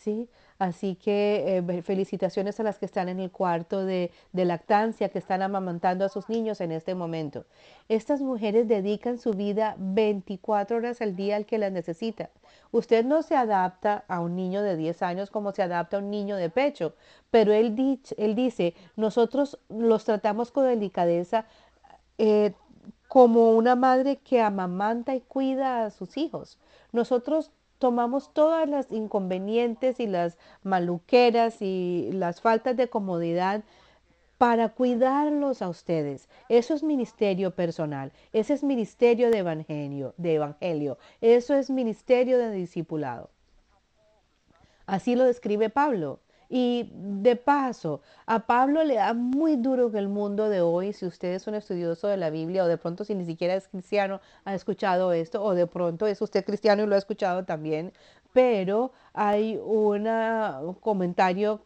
¿Sí? 0.00 0.28
Así 0.58 0.94
que 0.94 1.58
eh, 1.58 1.82
felicitaciones 1.82 2.58
a 2.58 2.62
las 2.62 2.78
que 2.78 2.86
están 2.86 3.08
en 3.08 3.20
el 3.20 3.30
cuarto 3.30 3.84
de, 3.84 4.10
lactancia, 4.32 5.08
que 5.10 5.18
están 5.18 5.42
amamantando 5.42 6.04
a 6.04 6.08
sus 6.08 6.28
niños 6.28 6.60
en 6.60 6.72
este 6.72 6.94
momento. 6.94 7.44
Estas 7.88 8.20
mujeres 8.20 8.66
dedican 8.66 9.18
su 9.18 9.32
vida 9.32 9.76
24 9.78 10.78
horas 10.78 11.00
al 11.00 11.16
día 11.16 11.36
al 11.36 11.46
que 11.46 11.58
las 11.58 11.72
necesita. 11.72 12.30
Usted 12.72 13.04
no 13.04 13.22
se 13.22 13.36
adapta 13.36 14.04
a 14.08 14.20
un 14.20 14.36
niño 14.36 14.62
de 14.62 14.76
10 14.76 15.02
años 15.02 15.30
como 15.30 15.52
se 15.52 15.62
adapta 15.62 15.96
a 15.96 16.00
un 16.00 16.10
niño 16.10 16.36
de 16.36 16.50
pecho, 16.50 16.94
pero 17.30 17.52
él, 17.52 18.00
él 18.16 18.34
dice, 18.34 18.74
nosotros 18.96 19.58
los 19.68 20.04
tratamos 20.04 20.50
con 20.50 20.66
delicadeza. 20.66 21.46
Eh, 22.18 22.52
como 23.08 23.50
una 23.56 23.74
madre 23.74 24.18
que 24.18 24.40
amamanta 24.40 25.16
y 25.16 25.20
cuida 25.20 25.84
a 25.84 25.90
sus 25.90 26.16
hijos. 26.16 26.60
Nosotros 26.92 27.50
tomamos 27.80 28.32
todas 28.32 28.68
las 28.68 28.92
inconvenientes 28.92 29.98
y 29.98 30.06
las 30.06 30.38
maluqueras 30.62 31.62
y 31.62 32.10
las 32.12 32.42
faltas 32.42 32.76
de 32.76 32.88
comodidad 32.88 33.64
para 34.38 34.68
cuidarlos 34.68 35.62
a 35.62 35.68
ustedes. 35.68 36.28
Eso 36.48 36.74
es 36.74 36.82
ministerio 36.82 37.50
personal, 37.50 38.12
ese 38.32 38.52
es 38.52 38.62
ministerio 38.62 39.30
de 39.30 39.38
evangelio, 39.38 40.14
de 40.18 40.34
evangelio, 40.34 40.98
eso 41.20 41.54
es 41.54 41.70
ministerio 41.70 42.38
de 42.38 42.50
discipulado. 42.52 43.30
Así 44.86 45.16
lo 45.16 45.24
describe 45.24 45.70
Pablo. 45.70 46.20
Y 46.52 46.90
de 46.92 47.36
paso, 47.36 48.00
a 48.26 48.40
Pablo 48.40 48.82
le 48.82 48.96
da 48.96 49.14
muy 49.14 49.54
duro 49.54 49.88
en 49.88 49.96
el 49.96 50.08
mundo 50.08 50.48
de 50.48 50.60
hoy, 50.60 50.92
si 50.92 51.06
usted 51.06 51.28
es 51.34 51.46
un 51.46 51.54
estudioso 51.54 52.08
de 52.08 52.16
la 52.16 52.28
Biblia 52.28 52.64
o 52.64 52.66
de 52.66 52.76
pronto 52.76 53.04
si 53.04 53.14
ni 53.14 53.24
siquiera 53.24 53.54
es 53.54 53.68
cristiano, 53.68 54.20
ha 54.44 54.56
escuchado 54.56 55.12
esto, 55.12 55.44
o 55.44 55.54
de 55.54 55.68
pronto 55.68 56.08
es 56.08 56.20
usted 56.20 56.44
cristiano 56.44 56.82
y 56.82 56.86
lo 56.86 56.96
ha 56.96 56.98
escuchado 56.98 57.44
también, 57.44 57.92
pero 58.32 58.90
hay 59.12 59.60
un 59.62 60.74
comentario 60.80 61.60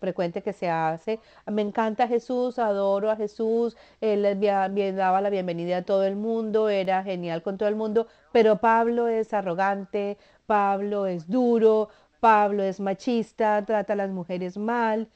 frecuente 0.00 0.42
que 0.42 0.52
se 0.52 0.68
hace, 0.68 1.20
me 1.46 1.62
encanta 1.62 2.08
Jesús, 2.08 2.58
adoro 2.58 3.08
a 3.08 3.16
Jesús, 3.16 3.76
él 4.00 4.22
daba 4.96 5.20
la 5.20 5.30
bienvenida 5.30 5.76
a 5.76 5.82
todo 5.82 6.02
el 6.04 6.16
mundo, 6.16 6.68
era 6.68 7.04
genial 7.04 7.42
con 7.42 7.56
todo 7.56 7.68
el 7.68 7.76
mundo, 7.76 8.08
pero 8.32 8.56
Pablo 8.56 9.06
es 9.06 9.32
arrogante, 9.32 10.18
Pablo 10.46 11.06
es 11.06 11.28
duro, 11.28 11.88
Pablo 12.22 12.62
es 12.62 12.78
machista, 12.78 13.64
trata 13.66 13.94
a 13.94 13.96
las 13.96 14.10
mujeres 14.10 14.56
mal. 14.56 15.08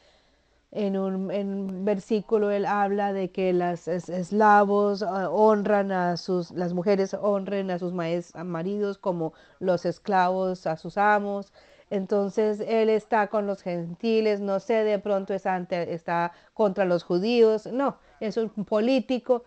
En 0.73 0.99
un, 0.99 1.85
versículo 1.85 2.51
él 2.51 2.66
habla 2.66 3.12
de 3.12 3.31
que 3.31 3.53
las 3.53 3.87
eslavos 3.87 5.03
ah, 5.05 5.31
honran 5.31 5.92
a 5.92 6.16
sus, 6.16 6.51
las 6.51 6.75
mujeres 6.75 7.14
honren 7.14 7.71
a 7.71 7.79
sus 7.79 7.92
maridos 7.92 8.99
como 8.99 9.35
los 9.61 9.87
esclavos 9.87 10.66
a 10.66 10.77
sus 10.77 10.99
amos. 10.99 11.53
Entonces 11.90 12.59
él 12.66 12.88
está 12.90 13.29
con 13.29 13.47
los 13.47 13.62
gentiles, 13.62 14.40
no 14.40 14.59
sé, 14.59 14.83
de 14.83 14.99
pronto 14.99 15.33
es 15.33 15.47
está 15.47 16.33
contra 16.55 16.85
los 16.85 17.05
judíos, 17.05 17.66
no, 17.66 17.99
es 18.19 18.37
un 18.37 18.51
político, 18.64 19.45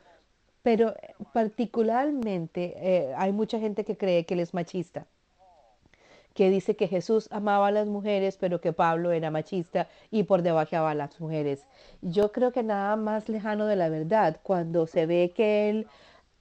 pero 0.63 0.93
particularmente 1.33 2.73
eh, 2.77 3.13
hay 3.17 3.33
mucha 3.33 3.59
gente 3.59 3.83
que 3.83 3.97
cree 3.97 4.25
que 4.25 4.35
él 4.35 4.39
es 4.39 4.53
machista 4.53 5.05
que 6.33 6.49
dice 6.49 6.75
que 6.75 6.87
Jesús 6.87 7.27
amaba 7.31 7.67
a 7.67 7.71
las 7.71 7.87
mujeres, 7.87 8.37
pero 8.37 8.61
que 8.61 8.73
Pablo 8.73 9.11
era 9.11 9.31
machista 9.31 9.87
y 10.11 10.23
por 10.23 10.41
debajo 10.41 10.77
a 10.77 10.93
las 10.93 11.19
mujeres. 11.19 11.65
Yo 12.01 12.31
creo 12.31 12.51
que 12.51 12.63
nada 12.63 12.95
más 12.95 13.29
lejano 13.29 13.65
de 13.65 13.75
la 13.75 13.89
verdad, 13.89 14.39
cuando 14.43 14.87
se 14.87 15.05
ve 15.05 15.33
que 15.35 15.69
él 15.69 15.87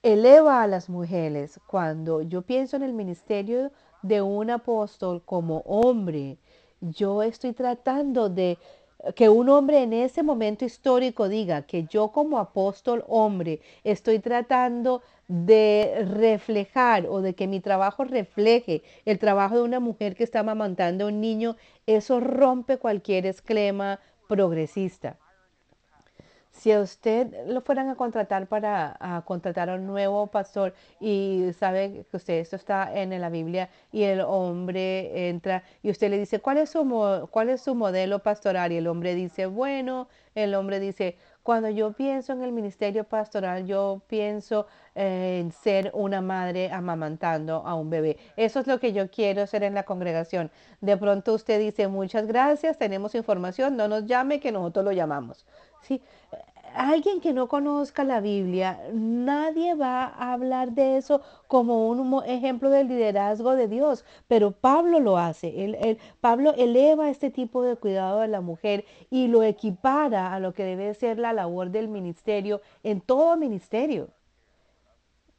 eleva 0.03 0.63
a 0.63 0.67
las 0.67 0.89
mujeres, 0.89 1.59
cuando 1.67 2.21
yo 2.21 2.41
pienso 2.43 2.77
en 2.77 2.83
el 2.83 2.93
ministerio 2.93 3.71
de 4.01 4.21
un 4.21 4.49
apóstol 4.49 5.21
como 5.25 5.57
hombre, 5.65 6.37
yo 6.81 7.23
estoy 7.23 7.53
tratando 7.53 8.29
de 8.29 8.57
que 9.15 9.29
un 9.29 9.49
hombre 9.49 9.83
en 9.83 9.93
ese 9.93 10.23
momento 10.23 10.65
histórico 10.65 11.29
diga 11.29 11.61
que 11.61 11.85
yo 11.85 12.09
como 12.09 12.37
apóstol 12.37 13.03
hombre 13.07 13.61
estoy 13.83 14.19
tratando 14.19 15.01
de 15.29 16.07
reflejar 16.09 17.05
o 17.07 17.21
de 17.21 17.35
que 17.35 17.47
mi 17.47 17.59
trabajo 17.59 18.03
refleje 18.03 18.81
el 19.05 19.19
trabajo 19.19 19.57
de 19.57 19.61
una 19.61 19.79
mujer 19.79 20.15
que 20.15 20.23
está 20.23 20.39
amamantando 20.39 21.05
a 21.05 21.07
un 21.07 21.21
niño, 21.21 21.55
eso 21.85 22.19
rompe 22.19 22.77
cualquier 22.77 23.27
esquema 23.27 23.99
progresista. 24.27 25.17
Si 26.51 26.71
a 26.71 26.81
usted 26.81 27.47
lo 27.47 27.61
fueran 27.61 27.89
a 27.89 27.95
contratar 27.95 28.47
para 28.47 29.23
contratar 29.25 29.69
a 29.69 29.75
un 29.75 29.85
nuevo 29.85 30.27
pastor 30.27 30.73
y 30.99 31.51
sabe 31.57 32.05
que 32.09 32.17
usted 32.17 32.33
esto 32.39 32.55
está 32.55 32.91
en 32.99 33.17
la 33.21 33.29
Biblia 33.29 33.69
y 33.91 34.03
el 34.03 34.21
hombre 34.21 35.29
entra 35.29 35.63
y 35.83 35.91
usted 35.91 36.09
le 36.09 36.17
dice, 36.17 36.39
¿cuál 36.39 36.57
es 36.57 36.71
su, 36.71 37.27
cuál 37.31 37.49
es 37.49 37.61
su 37.61 37.75
modelo 37.75 38.19
pastoral? 38.19 38.71
Y 38.71 38.77
el 38.77 38.87
hombre 38.87 39.13
dice, 39.13 39.45
bueno, 39.45 40.09
el 40.33 40.55
hombre 40.55 40.79
dice, 40.79 41.17
Cuando 41.49 41.67
yo 41.71 41.93
pienso 41.93 42.33
en 42.33 42.43
el 42.43 42.51
ministerio 42.51 43.05
pastoral, 43.05 43.65
yo 43.65 44.03
pienso 44.05 44.67
eh, 44.93 45.39
en 45.41 45.51
ser 45.51 45.89
una 45.95 46.21
madre 46.21 46.71
amamantando 46.71 47.65
a 47.65 47.73
un 47.73 47.89
bebé. 47.89 48.19
Eso 48.35 48.59
es 48.59 48.67
lo 48.67 48.79
que 48.79 48.93
yo 48.93 49.09
quiero 49.09 49.47
ser 49.47 49.63
en 49.63 49.73
la 49.73 49.81
congregación. 49.81 50.51
De 50.79 50.95
pronto 50.95 51.33
usted 51.33 51.59
dice, 51.59 51.87
muchas 51.87 52.27
gracias, 52.27 52.77
tenemos 52.77 53.15
información, 53.15 53.75
no 53.77 53.87
nos 53.87 54.05
llame, 54.05 54.39
que 54.39 54.51
nosotros 54.51 54.85
lo 54.85 54.91
llamamos. 54.91 55.47
¿Sí? 55.81 56.03
Alguien 56.73 57.21
que 57.21 57.33
no 57.33 57.47
conozca 57.47 58.03
la 58.03 58.21
Biblia, 58.21 58.79
nadie 58.93 59.75
va 59.75 60.05
a 60.05 60.33
hablar 60.33 60.71
de 60.71 60.97
eso 60.97 61.21
como 61.47 61.89
un 61.89 62.23
ejemplo 62.25 62.69
del 62.69 62.87
liderazgo 62.87 63.55
de 63.55 63.67
Dios, 63.67 64.05
pero 64.27 64.51
Pablo 64.51 64.99
lo 64.99 65.17
hace. 65.17 65.97
Pablo 66.21 66.53
eleva 66.57 67.09
este 67.09 67.29
tipo 67.29 67.63
de 67.63 67.75
cuidado 67.75 68.19
de 68.21 68.27
la 68.27 68.41
mujer 68.41 68.85
y 69.09 69.27
lo 69.27 69.43
equipara 69.43 70.33
a 70.33 70.39
lo 70.39 70.53
que 70.53 70.63
debe 70.63 70.93
ser 70.93 71.19
la 71.19 71.33
labor 71.33 71.69
del 71.71 71.87
ministerio 71.87 72.61
en 72.83 73.01
todo 73.01 73.37
ministerio. 73.37 74.09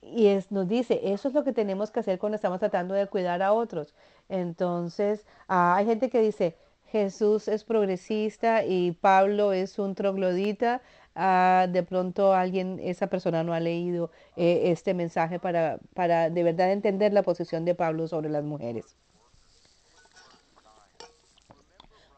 Y 0.03 0.29
es, 0.29 0.51
nos 0.51 0.67
dice, 0.69 1.01
eso 1.05 1.29
es 1.29 1.35
lo 1.35 1.45
que 1.45 1.53
tenemos 1.53 1.91
que 1.91 2.01
hacer 2.01 2.19
cuando 2.19 2.37
estamos 2.37 2.59
tratando 2.59 2.95
de 2.95 3.07
cuidar 3.07 3.43
a 3.43 3.53
otros. 3.53 3.95
Entonces, 4.29 5.27
ah, 5.47 5.77
hay 5.77 5.87
gente 5.87 6.09
que 6.11 6.21
dice, 6.21 6.57
Jesús 6.91 7.47
es 7.47 7.65
progresista 7.65 8.65
y 8.65 8.93
Pablo 8.93 9.53
es 9.53 9.79
un 9.79 9.95
troglodita. 9.95 10.83
Ah, 11.23 11.67
de 11.69 11.83
pronto 11.83 12.33
alguien, 12.33 12.81
esa 12.83 13.09
persona 13.09 13.45
no 13.45 13.53
ha 13.53 13.61
leído 13.61 14.11
eh, 14.37 14.71
este 14.73 14.95
mensaje 14.95 15.39
para, 15.39 15.79
para 15.93 16.31
de 16.31 16.43
verdad 16.43 16.73
entender 16.73 17.13
la 17.13 17.23
posición 17.23 17.67
de 17.67 17.75
Pablo 17.75 18.09
sobre 18.09 18.31
las 18.31 18.43
mujeres. 18.43 18.97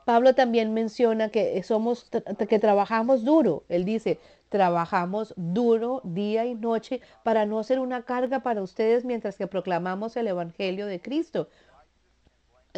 Pablo 0.04 0.36
también 0.36 0.72
menciona 0.72 1.30
que 1.30 1.60
somos, 1.64 2.08
que 2.48 2.58
trabajamos 2.60 3.24
duro. 3.24 3.64
Él 3.68 3.84
dice, 3.84 4.20
trabajamos 4.50 5.34
duro 5.36 6.00
día 6.04 6.46
y 6.46 6.54
noche 6.54 7.00
para 7.24 7.44
no 7.44 7.64
ser 7.64 7.80
una 7.80 8.04
carga 8.04 8.38
para 8.44 8.62
ustedes 8.62 9.04
mientras 9.04 9.36
que 9.36 9.48
proclamamos 9.48 10.16
el 10.16 10.28
Evangelio 10.28 10.86
de 10.86 11.00
Cristo. 11.00 11.48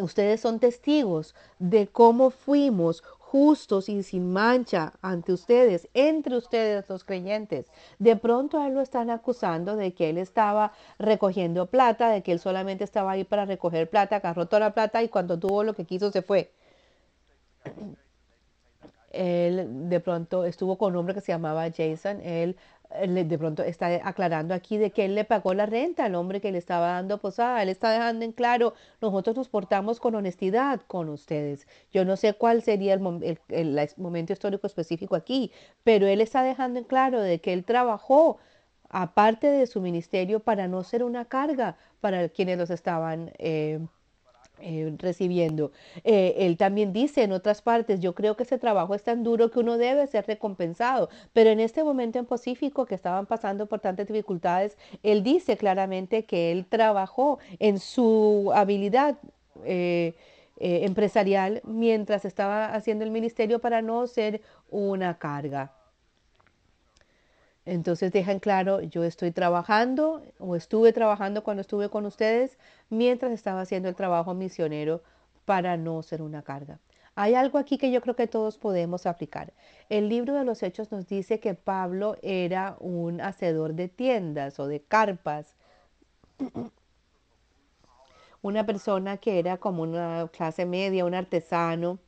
Ustedes 0.00 0.40
son 0.40 0.58
testigos 0.58 1.34
de 1.58 1.86
cómo 1.86 2.30
fuimos 2.30 3.02
justos 3.34 3.88
y 3.88 4.04
sin 4.04 4.32
mancha 4.32 4.92
ante 5.02 5.32
ustedes, 5.32 5.88
entre 5.92 6.36
ustedes 6.36 6.88
los 6.88 7.02
creyentes. 7.02 7.66
De 7.98 8.14
pronto 8.14 8.60
a 8.60 8.68
él 8.68 8.74
lo 8.74 8.80
están 8.80 9.10
acusando 9.10 9.74
de 9.74 9.92
que 9.92 10.08
él 10.08 10.18
estaba 10.18 10.70
recogiendo 11.00 11.66
plata, 11.66 12.10
de 12.10 12.22
que 12.22 12.30
él 12.30 12.38
solamente 12.38 12.84
estaba 12.84 13.10
ahí 13.10 13.24
para 13.24 13.44
recoger 13.44 13.90
plata, 13.90 14.14
agarró 14.14 14.46
toda 14.46 14.60
la 14.60 14.72
plata 14.72 15.02
y 15.02 15.08
cuando 15.08 15.36
tuvo 15.36 15.64
lo 15.64 15.74
que 15.74 15.84
quiso 15.84 16.12
se 16.12 16.22
fue. 16.22 16.52
Él 19.10 19.88
de 19.88 19.98
pronto 19.98 20.44
estuvo 20.44 20.78
con 20.78 20.92
un 20.92 20.98
hombre 20.98 21.14
que 21.14 21.20
se 21.20 21.32
llamaba 21.32 21.68
Jason, 21.76 22.20
él 22.20 22.56
de 22.90 23.38
pronto 23.38 23.62
está 23.62 23.86
aclarando 24.06 24.54
aquí 24.54 24.78
de 24.78 24.90
que 24.90 25.04
él 25.04 25.14
le 25.14 25.24
pagó 25.24 25.52
la 25.54 25.66
renta 25.66 26.04
al 26.04 26.14
hombre 26.14 26.40
que 26.40 26.52
le 26.52 26.58
estaba 26.58 26.88
dando 26.88 27.18
posada. 27.18 27.62
Él 27.62 27.68
está 27.68 27.90
dejando 27.90 28.24
en 28.24 28.32
claro, 28.32 28.74
nosotros 29.00 29.36
nos 29.36 29.48
portamos 29.48 30.00
con 30.00 30.14
honestidad 30.14 30.80
con 30.86 31.08
ustedes. 31.08 31.66
Yo 31.92 32.04
no 32.04 32.16
sé 32.16 32.34
cuál 32.34 32.62
sería 32.62 32.94
el, 32.94 33.38
el, 33.48 33.90
momento 33.96 34.32
histórico 34.32 34.66
específico 34.66 35.16
aquí, 35.16 35.50
pero 35.82 36.06
él 36.06 36.20
está 36.20 36.42
dejando 36.42 36.78
en 36.78 36.84
claro 36.84 37.20
de 37.20 37.40
que 37.40 37.52
él 37.52 37.64
trabajó 37.64 38.38
aparte 38.90 39.48
de 39.48 39.66
su 39.66 39.80
ministerio 39.80 40.40
para 40.40 40.68
no 40.68 40.84
ser 40.84 41.02
una 41.02 41.24
carga 41.24 41.76
para 42.00 42.28
quienes 42.28 42.58
los 42.58 42.70
estaban 42.70 43.32
eh, 43.38 43.80
eh, 44.60 44.94
recibiendo. 44.98 45.72
Eh, 46.04 46.34
él 46.38 46.56
también 46.56 46.92
dice 46.92 47.22
en 47.22 47.32
otras 47.32 47.60
partes, 47.60 48.00
yo 48.00 48.14
creo 48.14 48.36
que 48.36 48.44
ese 48.44 48.58
trabajo 48.58 48.94
es 48.94 49.02
tan 49.02 49.24
duro 49.24 49.50
que 49.50 49.58
uno 49.58 49.78
debe 49.78 50.06
ser 50.06 50.26
recompensado, 50.26 51.08
pero 51.32 51.50
en 51.50 51.60
este 51.60 51.82
momento 51.82 52.18
en 52.18 52.26
Pacífico 52.26 52.86
que 52.86 52.94
estaban 52.94 53.26
pasando 53.26 53.66
por 53.66 53.80
tantas 53.80 54.06
dificultades, 54.06 54.78
él 55.02 55.22
dice 55.22 55.56
claramente 55.56 56.24
que 56.24 56.52
él 56.52 56.66
trabajó 56.66 57.38
en 57.58 57.78
su 57.78 58.52
habilidad. 58.54 59.18
Eh, 59.64 60.14
empresarial 60.84 61.62
mientras 61.64 62.24
estaba 62.24 62.74
haciendo 62.74 63.04
el 63.04 63.10
ministerio 63.10 63.58
para 63.58 63.82
no 63.82 64.06
ser 64.06 64.40
una 64.70 65.18
carga. 65.18 65.72
Entonces 67.66 68.12
dejan 68.12 68.40
claro, 68.40 68.82
yo 68.82 69.04
estoy 69.04 69.30
trabajando 69.30 70.22
o 70.38 70.54
estuve 70.56 70.92
trabajando 70.92 71.42
cuando 71.42 71.62
estuve 71.62 71.88
con 71.88 72.04
ustedes 72.04 72.58
mientras 72.90 73.32
estaba 73.32 73.62
haciendo 73.62 73.88
el 73.88 73.94
trabajo 73.94 74.34
misionero 74.34 75.02
para 75.44 75.76
no 75.76 76.02
ser 76.02 76.22
una 76.22 76.42
carga. 76.42 76.78
Hay 77.16 77.34
algo 77.34 77.58
aquí 77.58 77.78
que 77.78 77.92
yo 77.92 78.00
creo 78.00 78.16
que 78.16 78.26
todos 78.26 78.58
podemos 78.58 79.06
aplicar. 79.06 79.52
El 79.88 80.08
libro 80.08 80.34
de 80.34 80.44
los 80.44 80.62
Hechos 80.62 80.90
nos 80.90 81.06
dice 81.06 81.38
que 81.38 81.54
Pablo 81.54 82.16
era 82.22 82.76
un 82.80 83.20
hacedor 83.20 83.74
de 83.74 83.88
tiendas 83.88 84.58
o 84.58 84.66
de 84.66 84.82
carpas. 84.82 85.54
Una 88.42 88.66
persona 88.66 89.16
que 89.16 89.38
era 89.38 89.56
como 89.56 89.84
una 89.84 90.28
clase 90.30 90.66
media, 90.66 91.06
un 91.06 91.14
artesano, 91.14 91.98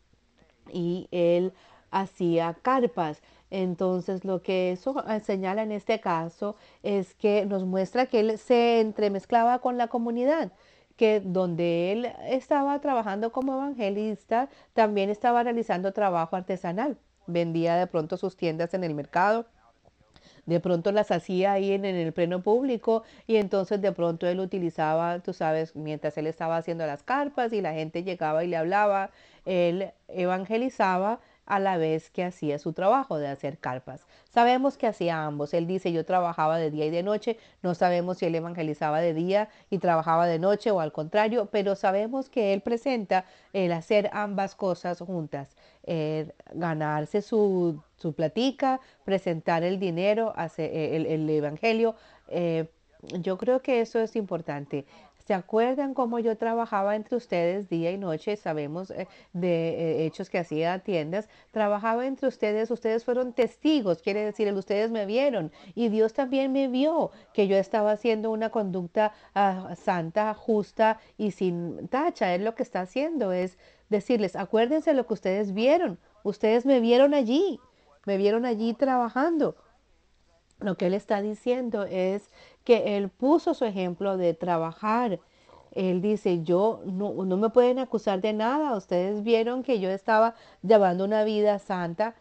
y 0.71 1.09
él 1.11 1.55
hacía 1.91 2.55
carpas. 2.61 3.23
Entonces, 3.51 4.25
lo 4.25 4.43
que 4.43 4.73
eso 4.73 5.05
señala 5.23 5.63
en 5.63 5.73
este 5.73 6.01
caso 6.01 6.57
es 6.83 7.15
que 7.15 7.47
nos 7.47 7.65
muestra 7.65 8.07
que 8.07 8.21
él 8.21 8.39
se 8.39 8.81
entremezclaba 8.81 9.61
con 9.61 9.79
la 9.79 9.89
comunidad, 9.89 10.53
que 10.97 11.21
donde 11.21 11.93
él 11.93 12.13
estaba 12.29 12.81
trabajando 12.81 13.31
como 13.33 13.55
evangelista, 13.55 14.49
también 14.73 15.11
estaba 15.11 15.43
realizando 15.43 15.93
trabajo 15.93 16.37
artesanal. 16.37 16.99
Vendía 17.27 17.77
de 17.77 17.87
pronto 17.87 18.17
sus 18.17 18.37
tiendas 18.37 18.75
en 18.75 18.85
el 18.85 18.95
mercado, 18.95 19.47
de 20.47 20.61
pronto 20.61 20.93
las 20.93 21.11
hacía 21.11 21.53
ahí 21.53 21.73
en, 21.73 21.85
en, 21.85 21.97
el 21.97 22.13
pleno 22.13 22.43
público 22.43 23.03
y 23.27 23.37
entonces 23.37 23.81
de 23.81 23.93
pronto 23.93 24.27
él 24.29 24.41
utilizaba, 24.41 25.19
tú 25.21 25.33
sabes, 25.33 25.75
mientras 25.75 26.17
él 26.19 26.27
estaba 26.27 26.57
haciendo 26.57 26.87
las 26.87 27.03
carpas 27.03 27.53
y 27.53 27.61
la 27.61 27.75
gente 27.75 28.05
llegaba 28.05 28.45
y 28.45 28.49
le 28.49 28.57
hablaba, 28.57 29.11
él 29.45 29.91
evangelizaba 30.09 31.21
a 31.47 31.59
la 31.61 31.79
vez 31.79 32.11
que 32.11 32.25
hacía 32.25 32.59
su 32.59 32.73
trabajo 32.73 33.19
de 33.19 33.29
hacer 33.29 33.59
carpas. 33.59 34.07
Sabemos 34.29 34.77
que 34.77 34.87
hacía 34.87 35.25
ambos. 35.25 35.55
Él 35.55 35.67
dice, 35.67 35.93
yo 35.93 36.05
trabajaba 36.05 36.59
de 36.59 36.71
día 36.71 36.87
y 36.87 36.91
de 36.91 37.03
noche. 37.03 37.39
No 37.63 37.75
sabemos 37.75 38.19
si 38.19 38.27
él 38.27 38.35
evangelizaba 38.35 39.01
de 39.01 39.15
día 39.15 39.49
y 39.71 39.79
trabajaba 39.79 40.27
de 40.27 40.39
noche 40.39 40.71
o 40.71 40.81
al 40.81 40.93
contrario, 40.93 41.49
pero 41.51 41.77
sabemos 41.77 42.29
que 42.29 42.53
él 42.53 42.61
presenta 42.61 43.25
el 43.53 43.73
hacer 43.73 44.11
ambas 44.13 44.55
cosas 44.55 44.99
juntas. 44.99 45.57
ganarse 46.53 47.23
su, 47.23 47.81
su, 47.97 48.13
platica, 48.13 48.81
presentar 49.05 49.63
el 49.63 49.79
dinero, 49.79 50.33
hacer 50.37 50.71
el, 50.75 51.07
el 51.07 51.31
evangelio. 51.31 51.95
Eh, 52.29 52.67
yo 53.21 53.39
creo 53.39 53.61
que 53.63 53.81
eso 53.81 54.01
es 54.01 54.17
importante. 54.17 54.87
¿Se 55.27 55.35
acuerdan 55.35 55.93
cómo 55.93 56.21
yo 56.21 56.37
trabajaba 56.37 56.95
entre 56.95 57.17
ustedes 57.17 57.69
día 57.69 57.91
y 57.91 57.99
noche? 57.99 58.37
Sabemos 58.37 58.93
eh, 58.93 59.09
de 59.33 59.71
eh, 59.71 60.07
hechos 60.07 60.31
que 60.31 60.39
hacía 60.39 60.79
tiendas. 60.79 61.29
Trabajaba 61.51 62.07
entre 62.07 62.29
ustedes, 62.29 62.71
ustedes 62.71 63.05
fueron 63.05 63.33
testigos, 63.33 64.03
quiere 64.03 64.25
decir, 64.25 64.53
ustedes 64.55 64.93
me 64.93 65.05
vieron 65.05 65.51
y 65.75 65.89
Dios 65.89 66.13
también 66.13 66.53
me 66.53 66.69
vio 66.69 67.11
que 67.35 67.49
yo 67.49 67.57
estaba 67.57 67.91
haciendo 67.91 68.31
una 68.31 68.51
conducta 68.51 69.15
ah, 69.35 69.75
santa, 69.75 70.33
justa 70.33 71.01
y 71.19 71.33
sin 71.33 71.89
tacha. 71.89 72.33
Él 72.33 72.45
lo 72.45 72.55
que 72.55 72.63
está 72.63 72.83
haciendo 72.83 73.33
es 73.33 73.59
decirles, 73.89 74.37
acuérdense 74.37 74.95
lo 74.95 75.09
que 75.09 75.15
ustedes 75.15 75.53
vieron. 75.53 75.99
Ustedes 76.23 76.65
me 76.65 76.79
vieron 76.79 77.15
allí, 77.15 77.59
me 78.05 78.17
vieron 78.17 78.45
allí 78.45 78.75
trabajando. 78.75 79.57
Lo 80.61 80.77
que 80.77 80.87
él 80.87 80.95
está 80.95 81.21
diciendo 81.21 81.85
es 81.85 82.31
que 82.67 82.99
él 82.99 83.09
puso 83.09 83.55
su 83.55 83.65
ejemplo 83.65 84.19
de 84.19 84.35
trabajar. 84.35 85.21
Él 85.73 86.03
dice, 86.03 86.43
yo 86.43 86.81
no, 86.85 87.13
no 87.25 87.37
me 87.37 87.49
pueden 87.49 87.79
acusar 87.79 88.21
de 88.21 88.33
nada. 88.33 88.77
Ustedes 88.77 89.23
vieron 89.23 89.63
que 89.63 89.79
yo 89.79 89.89
estaba 89.89 90.35
llevando 90.63 91.05
una 91.05 91.23
vida 91.25 91.59
santa 91.61 92.15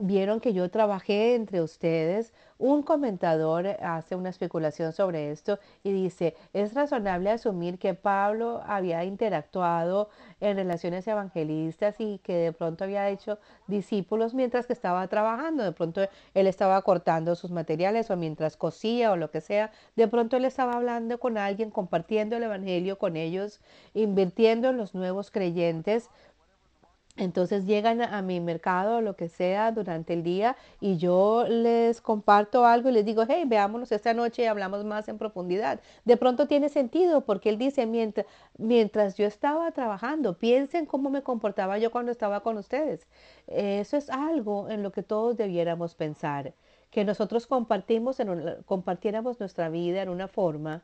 vieron 0.00 0.40
que 0.40 0.52
yo 0.52 0.70
trabajé 0.70 1.34
entre 1.34 1.62
ustedes. 1.62 2.32
Un 2.58 2.82
comentador 2.82 3.66
hace 3.82 4.16
una 4.16 4.30
especulación 4.30 4.94
sobre 4.94 5.30
esto 5.30 5.58
y 5.82 5.92
dice, 5.92 6.34
es 6.54 6.72
razonable 6.72 7.30
asumir 7.30 7.78
que 7.78 7.92
Pablo 7.92 8.62
había 8.66 9.04
interactuado 9.04 10.08
en 10.40 10.56
relaciones 10.56 11.06
evangelistas 11.06 11.96
y 11.98 12.18
que 12.18 12.34
de 12.34 12.52
pronto 12.52 12.84
había 12.84 13.10
hecho 13.10 13.38
discípulos 13.66 14.32
mientras 14.32 14.66
que 14.66 14.72
estaba 14.72 15.06
trabajando. 15.08 15.64
De 15.64 15.72
pronto 15.72 16.00
él 16.32 16.46
estaba 16.46 16.80
cortando 16.80 17.34
sus 17.34 17.50
materiales 17.50 18.10
o 18.10 18.16
mientras 18.16 18.56
cosía 18.56 19.12
o 19.12 19.16
lo 19.16 19.30
que 19.30 19.42
sea. 19.42 19.70
De 19.94 20.08
pronto 20.08 20.38
él 20.38 20.46
estaba 20.46 20.72
hablando 20.72 21.20
con 21.20 21.36
alguien, 21.36 21.70
compartiendo 21.70 22.36
el 22.36 22.44
evangelio 22.44 22.98
con 22.98 23.16
ellos, 23.16 23.60
invirtiendo 23.92 24.70
en 24.70 24.78
los 24.78 24.94
nuevos 24.94 25.30
creyentes 25.30 26.08
Entonces 27.16 27.64
llegan 27.64 28.02
a 28.02 28.20
mi 28.20 28.40
mercado, 28.40 29.00
lo 29.00 29.16
que 29.16 29.28
sea, 29.28 29.72
durante 29.72 30.12
el 30.12 30.22
día 30.22 30.56
y 30.80 30.98
yo 30.98 31.46
les 31.48 32.02
comparto 32.02 32.66
algo 32.66 32.90
y 32.90 32.92
les 32.92 33.06
digo, 33.06 33.24
hey, 33.26 33.44
veámonos 33.46 33.90
esta 33.90 34.12
noche 34.12 34.42
y 34.42 34.46
hablamos 34.46 34.84
más 34.84 35.08
en 35.08 35.16
profundidad. 35.16 35.80
De 36.04 36.16
pronto 36.18 36.46
tiene 36.46 36.68
sentido 36.68 37.22
porque 37.22 37.48
él 37.48 37.58
dice, 37.58 37.86
mientras, 37.86 38.26
mientras 38.58 39.16
yo 39.16 39.26
estaba 39.26 39.70
trabajando, 39.72 40.38
piensen 40.38 40.84
cómo 40.84 41.08
me 41.08 41.22
comportaba 41.22 41.78
yo 41.78 41.90
cuando 41.90 42.12
estaba 42.12 42.40
con 42.40 42.58
ustedes. 42.58 43.06
Eso 43.46 43.96
es 43.96 44.10
algo 44.10 44.68
en 44.68 44.82
lo 44.82 44.92
que 44.92 45.02
todos 45.02 45.36
debiéramos 45.38 45.94
pensar, 45.94 46.52
que 46.90 47.04
nosotros 47.04 47.46
compartimos 47.46 48.20
en 48.20 48.62
compartiéramos 48.66 49.40
nuestra 49.40 49.70
vida 49.70 50.02
en 50.02 50.10
una 50.10 50.28
forma 50.28 50.82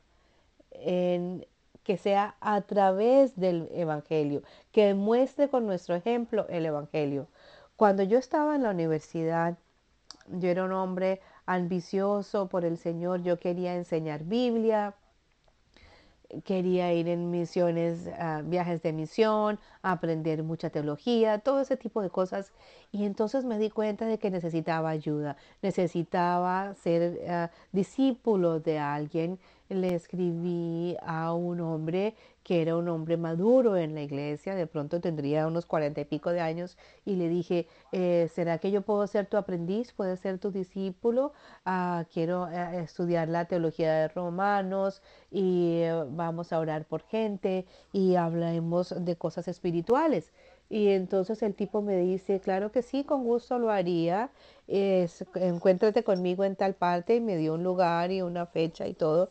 que 1.84 1.96
sea 1.96 2.36
a 2.40 2.60
través 2.62 3.36
del 3.36 3.68
Evangelio, 3.72 4.42
que 4.70 4.94
muestre 4.94 5.48
con 5.48 5.66
nuestro 5.66 5.94
ejemplo 5.94 6.46
el 6.48 6.66
Evangelio. 6.66 7.28
Cuando 7.76 8.02
yo 8.02 8.18
estaba 8.18 8.54
en 8.54 8.62
la 8.62 8.70
universidad, 8.70 9.58
yo 10.28 10.48
era 10.48 10.64
un 10.64 10.72
hombre 10.72 11.20
ambicioso 11.46 12.48
por 12.48 12.64
el 12.64 12.78
Señor, 12.78 13.22
yo 13.22 13.38
quería 13.38 13.74
enseñar 13.74 14.24
Biblia, 14.24 14.94
quería 16.44 16.92
ir 16.94 17.08
en 17.08 17.30
misiones, 17.30 18.06
uh, 18.06 18.42
viajes 18.42 18.82
de 18.82 18.92
misión, 18.92 19.58
aprender 19.82 20.42
mucha 20.42 20.70
teología, 20.70 21.38
todo 21.38 21.60
ese 21.60 21.76
tipo 21.76 22.00
de 22.00 22.10
cosas. 22.10 22.52
Y 22.90 23.04
entonces 23.04 23.44
me 23.44 23.58
di 23.58 23.70
cuenta 23.70 24.06
de 24.06 24.18
que 24.18 24.30
necesitaba 24.30 24.90
ayuda, 24.90 25.36
necesitaba 25.60 26.74
ser 26.74 27.18
uh, 27.28 27.76
discípulo 27.76 28.60
de 28.60 28.78
alguien 28.78 29.38
le 29.74 29.94
escribí 29.94 30.96
a 31.02 31.32
un 31.34 31.60
hombre 31.60 32.14
que 32.42 32.60
era 32.62 32.76
un 32.76 32.88
hombre 32.88 33.16
maduro 33.16 33.76
en 33.76 33.94
la 33.94 34.02
iglesia, 34.02 34.54
de 34.54 34.66
pronto 34.66 35.00
tendría 35.00 35.46
unos 35.46 35.66
cuarenta 35.66 36.00
y 36.00 36.04
pico 36.04 36.30
de 36.30 36.40
años, 36.40 36.76
y 37.04 37.16
le 37.16 37.28
dije, 37.28 37.68
eh, 37.92 38.28
¿será 38.32 38.58
que 38.58 38.70
yo 38.70 38.82
puedo 38.82 39.06
ser 39.06 39.26
tu 39.26 39.36
aprendiz? 39.36 39.92
¿Puedo 39.92 40.16
ser 40.16 40.38
tu 40.38 40.50
discípulo? 40.50 41.32
Ah, 41.64 42.04
quiero 42.12 42.48
eh, 42.48 42.82
estudiar 42.82 43.28
la 43.28 43.44
teología 43.46 43.92
de 43.92 44.08
Romanos 44.08 45.02
y 45.30 45.82
eh, 45.82 46.04
vamos 46.10 46.52
a 46.52 46.58
orar 46.58 46.84
por 46.86 47.02
gente 47.02 47.66
y 47.92 48.16
hablemos 48.16 48.94
de 49.04 49.16
cosas 49.16 49.48
espirituales. 49.48 50.32
Y 50.68 50.88
entonces 50.88 51.42
el 51.42 51.54
tipo 51.54 51.82
me 51.82 51.98
dice, 51.98 52.40
claro 52.40 52.72
que 52.72 52.82
sí, 52.82 53.04
con 53.04 53.24
gusto 53.24 53.58
lo 53.58 53.70
haría. 53.70 54.30
Es, 54.66 55.24
encuéntrate 55.34 56.02
conmigo 56.02 56.44
en 56.44 56.56
tal 56.56 56.74
parte 56.74 57.16
y 57.16 57.20
me 57.20 57.36
dio 57.36 57.54
un 57.54 57.62
lugar 57.62 58.10
y 58.10 58.22
una 58.22 58.46
fecha 58.46 58.86
y 58.88 58.94
todo 58.94 59.30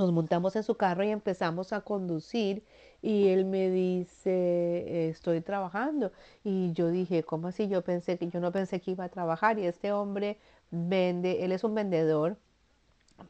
nos 0.00 0.12
montamos 0.12 0.56
en 0.56 0.62
su 0.62 0.76
carro 0.76 1.04
y 1.04 1.10
empezamos 1.10 1.72
a 1.72 1.82
conducir 1.82 2.64
y 3.02 3.28
él 3.28 3.44
me 3.44 3.70
dice, 3.70 5.08
estoy 5.08 5.40
trabajando. 5.42 6.12
Y 6.44 6.72
yo 6.72 6.88
dije, 6.90 7.22
¿cómo 7.22 7.48
así? 7.48 7.68
Yo 7.68 7.82
pensé 7.82 8.18
que 8.18 8.28
yo 8.28 8.40
no 8.40 8.50
pensé 8.52 8.80
que 8.80 8.92
iba 8.92 9.04
a 9.04 9.08
trabajar 9.10 9.58
y 9.58 9.66
este 9.66 9.92
hombre 9.92 10.38
vende, 10.70 11.44
él 11.44 11.52
es 11.52 11.64
un 11.64 11.74
vendedor, 11.74 12.36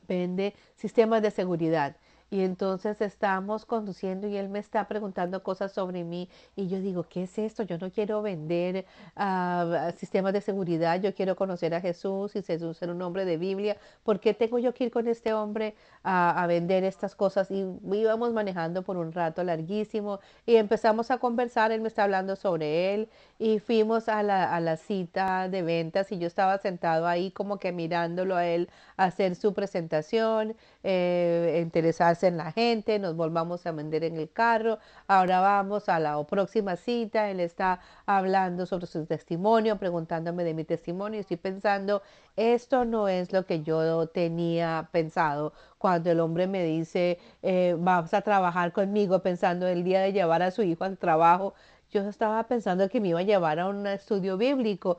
vende 0.09 0.55
sistemas 0.77 1.23
de 1.23 1.31
seguridad. 1.31 1.97
Y 2.31 2.43
entonces 2.43 3.01
estamos 3.01 3.67
conduciendo 3.67 4.29
y 4.29 4.37
él 4.37 4.49
me 4.49 4.61
está 4.61 4.87
preguntando 4.87 5.43
cosas 5.43 5.73
sobre 5.73 6.05
mí 6.05 6.29
y 6.55 6.69
yo 6.69 6.81
digo, 6.81 7.05
¿qué 7.09 7.25
es 7.25 7.39
esto? 7.39 7.65
Yo 7.65 7.77
no 7.79 7.91
quiero 7.91 8.23
vender 8.23 8.87
uh, 9.17 9.91
sistemas 9.97 10.33
de 10.33 10.41
seguridad, 10.41 11.01
yo 11.01 11.13
quiero 11.15 11.35
conocer 11.35 11.75
a 11.75 11.81
Jesús 11.81 12.37
y 12.37 12.43
ser 12.43 12.91
un 12.91 13.03
hombre 13.03 13.25
de 13.25 13.37
Biblia. 13.37 13.77
¿Por 14.05 14.21
qué 14.21 14.33
tengo 14.35 14.59
yo 14.59 14.73
que 14.75 14.85
ir 14.85 14.91
con 14.93 15.09
este 15.09 15.33
hombre 15.33 15.75
a, 16.05 16.43
a 16.43 16.47
vender 16.47 16.85
estas 16.85 17.17
cosas? 17.17 17.51
Y 17.51 17.67
íbamos 17.93 18.33
manejando 18.33 18.83
por 18.83 18.97
un 18.97 19.13
rato 19.13 19.43
larguísimo 19.43 20.21
y 20.47 20.57
empezamos 20.57 21.11
a 21.11 21.19
conversar, 21.19 21.73
él 21.73 21.81
me 21.81 21.89
está 21.89 22.05
hablando 22.05 22.37
sobre 22.37 22.95
él 22.95 23.09
y 23.39 23.59
fuimos 23.59 24.09
a 24.09 24.23
la, 24.23 24.55
a 24.55 24.61
la 24.61 24.77
cita 24.77 25.49
de 25.49 25.63
ventas 25.63 26.13
y 26.13 26.19
yo 26.19 26.27
estaba 26.27 26.59
sentado 26.59 27.07
ahí 27.07 27.31
como 27.33 27.59
que 27.59 27.73
mirándolo 27.73 28.37
a 28.37 28.47
él 28.47 28.69
hacer 28.97 29.35
su 29.35 29.55
presentación, 29.55 30.55
eh, 30.85 31.61
interesarse 31.63 32.20
en 32.23 32.37
la 32.37 32.53
gente, 32.53 32.99
nos 32.99 33.17
volvamos 33.17 33.67
a 33.67 33.73
vender 33.73 34.05
en 34.05 34.17
el 34.17 34.31
carro, 34.31 34.79
ahora 35.07 35.41
vamos 35.41 35.89
a 35.89 35.99
la 35.99 36.23
próxima 36.25 36.77
cita, 36.77 37.31
él 37.31 37.41
está 37.41 37.81
hablando 38.07 38.67
sobre 38.67 38.87
su 38.87 39.07
testimonio, 39.07 39.79
preguntándome 39.79 40.45
de 40.45 40.55
mi 40.55 40.65
testimonio, 40.65 41.19
y 41.19 41.21
estoy 41.21 41.37
pensando, 41.37 42.03
esto 42.37 42.85
no 42.85 43.09
es 43.09 43.33
lo 43.33 43.47
que 43.47 43.63
yo 43.63 44.07
tenía 44.09 44.89
pensado. 44.93 45.53
Cuando 45.79 46.11
el 46.11 46.21
hombre 46.21 46.47
me 46.47 46.65
dice, 46.65 47.19
eh, 47.43 47.77
vamos 47.79 48.15
a 48.15 48.23
trabajar 48.23 48.73
conmigo, 48.73 49.21
pensando 49.23 49.67
el 49.67 49.85
día 49.85 50.01
de 50.01 50.13
llevar 50.13 50.43
a 50.43 50.51
su 50.51 50.63
hijo 50.63 50.85
al 50.85 50.99
trabajo, 50.99 51.55
yo 51.91 52.09
estaba 52.09 52.43
pensando 52.47 52.89
que 52.89 53.01
me 53.01 53.09
iba 53.09 53.21
a 53.21 53.23
llevar 53.25 53.59
a 53.59 53.69
un 53.69 53.87
estudio 53.87 54.37
bíblico, 54.37 54.99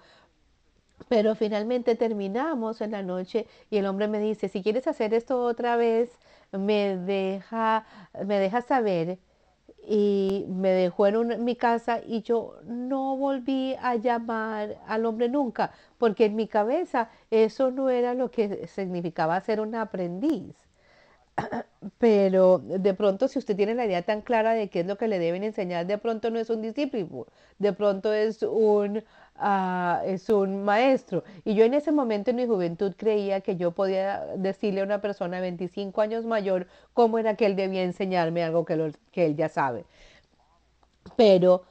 pero 1.09 1.35
finalmente 1.35 1.95
terminamos 1.95 2.81
en 2.81 2.91
la 2.91 3.03
noche 3.03 3.47
y 3.69 3.77
el 3.77 3.85
hombre 3.85 4.07
me 4.07 4.19
dice, 4.19 4.49
si 4.49 4.61
quieres 4.61 4.87
hacer 4.87 5.13
esto 5.13 5.43
otra 5.43 5.75
vez, 5.75 6.11
me 6.51 6.97
deja, 6.97 7.85
me 8.25 8.39
deja 8.39 8.61
saber. 8.61 9.19
Y 9.87 10.45
me 10.49 10.69
dejó 10.69 11.07
en 11.07 11.43
mi 11.43 11.55
casa 11.55 12.01
y 12.05 12.21
yo 12.21 12.59
no 12.65 13.17
volví 13.17 13.75
a 13.81 13.95
llamar 13.95 14.77
al 14.87 15.05
hombre 15.07 15.27
nunca, 15.27 15.71
porque 15.97 16.25
en 16.25 16.35
mi 16.35 16.47
cabeza 16.47 17.09
eso 17.31 17.71
no 17.71 17.89
era 17.89 18.13
lo 18.13 18.29
que 18.29 18.67
significaba 18.67 19.41
ser 19.41 19.59
un 19.59 19.73
aprendiz. 19.75 20.55
Pero 21.97 22.59
de 22.59 22.93
pronto, 22.93 23.27
si 23.27 23.39
usted 23.39 23.55
tiene 23.55 23.75
la 23.75 23.85
idea 23.85 24.03
tan 24.03 24.21
clara 24.21 24.53
de 24.53 24.69
qué 24.69 24.81
es 24.81 24.85
lo 24.85 24.97
que 24.97 25.07
le 25.07 25.19
deben 25.19 25.43
enseñar, 25.43 25.85
de 25.87 25.97
pronto 25.97 26.29
no 26.29 26.39
es 26.39 26.49
un 26.49 26.61
discípulo, 26.61 27.27
de 27.59 27.73
pronto 27.73 28.13
es 28.13 28.43
un 28.43 29.03
es 30.05 30.29
un 30.29 30.63
maestro. 30.63 31.23
Y 31.43 31.55
yo 31.55 31.65
en 31.65 31.73
ese 31.73 31.91
momento 31.91 32.31
en 32.31 32.37
mi 32.37 32.45
juventud 32.45 32.93
creía 32.97 33.41
que 33.41 33.55
yo 33.55 33.71
podía 33.71 34.25
decirle 34.37 34.81
a 34.81 34.83
una 34.83 35.01
persona 35.01 35.39
25 35.39 36.01
años 36.01 36.25
mayor 36.25 36.67
cómo 36.93 37.17
era 37.19 37.35
que 37.35 37.45
él 37.45 37.55
debía 37.55 37.83
enseñarme 37.83 38.43
algo 38.43 38.65
que, 38.65 38.93
que 39.11 39.25
él 39.25 39.35
ya 39.35 39.49
sabe. 39.49 39.85
Pero 41.15 41.63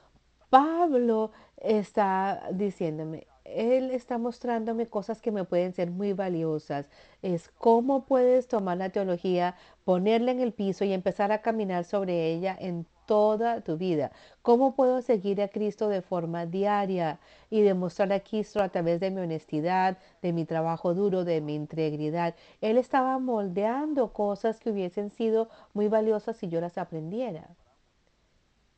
Pablo 0.50 1.30
está 1.56 2.48
diciéndome, 2.52 3.26
él 3.44 3.90
está 3.90 4.18
mostrándome 4.18 4.88
cosas 4.88 5.20
que 5.20 5.30
me 5.30 5.44
pueden 5.44 5.72
ser 5.72 5.90
muy 5.90 6.12
valiosas. 6.12 6.88
Es 7.22 7.50
cómo 7.58 8.04
puedes 8.04 8.48
tomar 8.48 8.78
la 8.78 8.90
teología, 8.90 9.56
ponerla 9.84 10.32
en 10.32 10.40
el 10.40 10.52
piso 10.52 10.84
y 10.84 10.92
empezar 10.92 11.32
a 11.32 11.42
caminar 11.42 11.84
sobre 11.84 12.32
ella 12.32 12.56
en 12.58 12.86
toda 13.11 13.61
tu 13.61 13.76
vida. 13.76 14.12
¿Cómo 14.40 14.76
puedo 14.76 15.02
seguir 15.02 15.42
a 15.42 15.48
Cristo 15.48 15.88
de 15.88 16.00
forma 16.00 16.46
diaria 16.46 17.18
y 17.50 17.61
demostrar 17.61 18.12
a 18.12 18.20
Cristo 18.20 18.62
a 18.62 18.68
través 18.68 19.00
de 19.00 19.11
mi 19.11 19.20
honestidad, 19.20 19.98
de 20.22 20.32
mi 20.32 20.44
trabajo 20.44 20.94
duro, 20.94 21.24
de 21.24 21.40
mi 21.40 21.56
integridad? 21.56 22.36
Él 22.61 22.78
estaba 22.78 23.18
moldeando 23.18 24.12
cosas 24.12 24.61
que 24.61 24.70
hubiesen 24.70 25.11
sido 25.11 25.48
muy 25.74 25.88
valiosas 25.88 26.36
si 26.36 26.46
yo 26.46 26.61
las 26.61 26.78
aprendiera. 26.78 27.48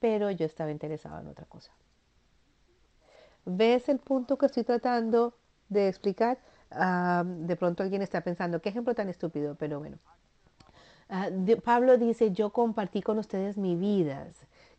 Pero 0.00 0.30
yo 0.30 0.46
estaba 0.46 0.70
interesado 0.70 1.20
en 1.20 1.28
otra 1.28 1.44
cosa. 1.44 1.70
¿Ves 3.44 3.90
el 3.90 3.98
punto 3.98 4.38
que 4.38 4.46
estoy 4.46 4.64
tratando 4.64 5.34
de 5.68 5.88
explicar? 5.88 6.38
Ah, 6.70 7.22
de 7.26 7.54
pronto 7.56 7.82
alguien 7.82 8.00
está 8.00 8.22
pensando, 8.22 8.62
qué 8.62 8.70
ejemplo 8.70 8.94
tan 8.94 9.10
estúpido, 9.10 9.56
pero 9.56 9.78
bueno. 9.78 9.98
Ah, 11.14 11.28
Pablo 11.62 11.98
dice, 11.98 12.32
yo 12.32 12.54
compartí 12.54 13.02
con 13.02 13.18
ustedes 13.18 13.58
mi 13.58 13.76
vida. 13.76 14.28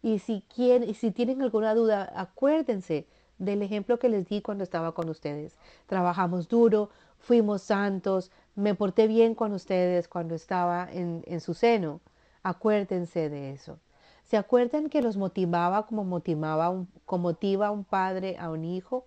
Y 0.02 0.18
si, 0.18 0.44
quieren, 0.54 0.92
si 0.96 1.12
tienen 1.12 1.44
alguna 1.44 1.76
duda, 1.76 2.12
acuérdense 2.16 3.06
del 3.38 3.62
ejemplo 3.62 4.00
que 4.00 4.10
les 4.10 4.28
di 4.28 4.42
cuando 4.42 4.64
estaba 4.64 4.94
con 4.94 5.10
ustedes. 5.10 5.56
Trabajamos 5.86 6.48
duro, 6.48 6.90
fuimos 7.20 7.62
santos, 7.62 8.32
me 8.56 8.74
porté 8.74 9.06
bien 9.06 9.36
con 9.36 9.54
ustedes 9.54 10.08
cuando 10.08 10.34
estaba 10.34 10.92
en, 10.92 11.24
en 11.28 11.40
su 11.40 11.54
seno. 11.54 12.02
Acuérdense 12.42 13.30
de 13.30 13.52
eso. 13.52 13.78
¿Se 14.24 14.36
acuerdan 14.36 14.90
que 14.90 15.04
los 15.04 15.18
motivaba 15.18 15.86
como 15.86 16.04
motivaba 16.04 16.84
como 17.06 17.30
motiva 17.30 17.70
un 17.70 17.84
padre 17.84 18.38
a 18.40 18.50
un 18.50 18.66
hijo 18.66 19.06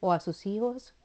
o 0.00 0.12
a 0.12 0.18
sus 0.18 0.46
hijos? 0.46 0.96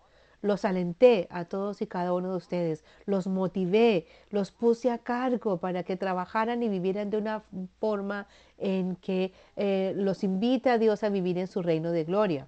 Los 0.41 0.65
alenté 0.65 1.27
a 1.29 1.45
todos 1.45 1.81
y 1.81 1.87
cada 1.87 2.13
uno 2.13 2.31
de 2.31 2.37
ustedes, 2.37 2.83
los 3.05 3.27
motivé, 3.27 4.07
los 4.29 4.51
puse 4.51 4.89
a 4.91 4.97
cargo 4.97 5.57
para 5.57 5.83
que 5.83 5.97
trabajaran 5.97 6.63
y 6.63 6.69
vivieran 6.69 7.09
de 7.09 7.17
una 7.17 7.43
forma 7.79 8.27
en 8.57 8.95
que 8.95 9.33
eh, 9.55 9.93
los 9.95 10.23
invita 10.23 10.73
a 10.73 10.77
Dios 10.77 11.03
a 11.03 11.09
vivir 11.09 11.37
en 11.37 11.47
su 11.47 11.61
reino 11.61 11.91
de 11.91 12.03
gloria. 12.03 12.47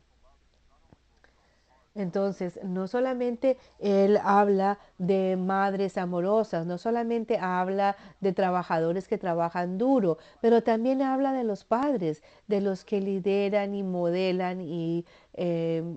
Entonces, 1.96 2.60
no 2.64 2.88
solamente 2.88 3.58
él 3.80 4.18
habla 4.24 4.80
de 4.98 5.38
madres 5.38 5.98
amorosas, 6.00 6.66
no 6.66 6.80
solamente 6.80 7.38
habla 7.38 7.96
de 8.20 8.34
trabajadores 8.34 9.08
que 9.08 9.20
trabajan 9.20 9.78
duro, 9.78 10.18
pero 10.42 10.64
también 10.64 11.04
habla 11.04 11.34
de 11.34 11.44
los 11.44 11.66
padres, 11.66 12.24
de 12.48 12.62
los 12.62 12.84
que 12.84 13.00
lideran 13.00 13.76
y 13.76 13.84
modelan 13.84 14.62
y 14.62 15.06
em, 15.34 15.96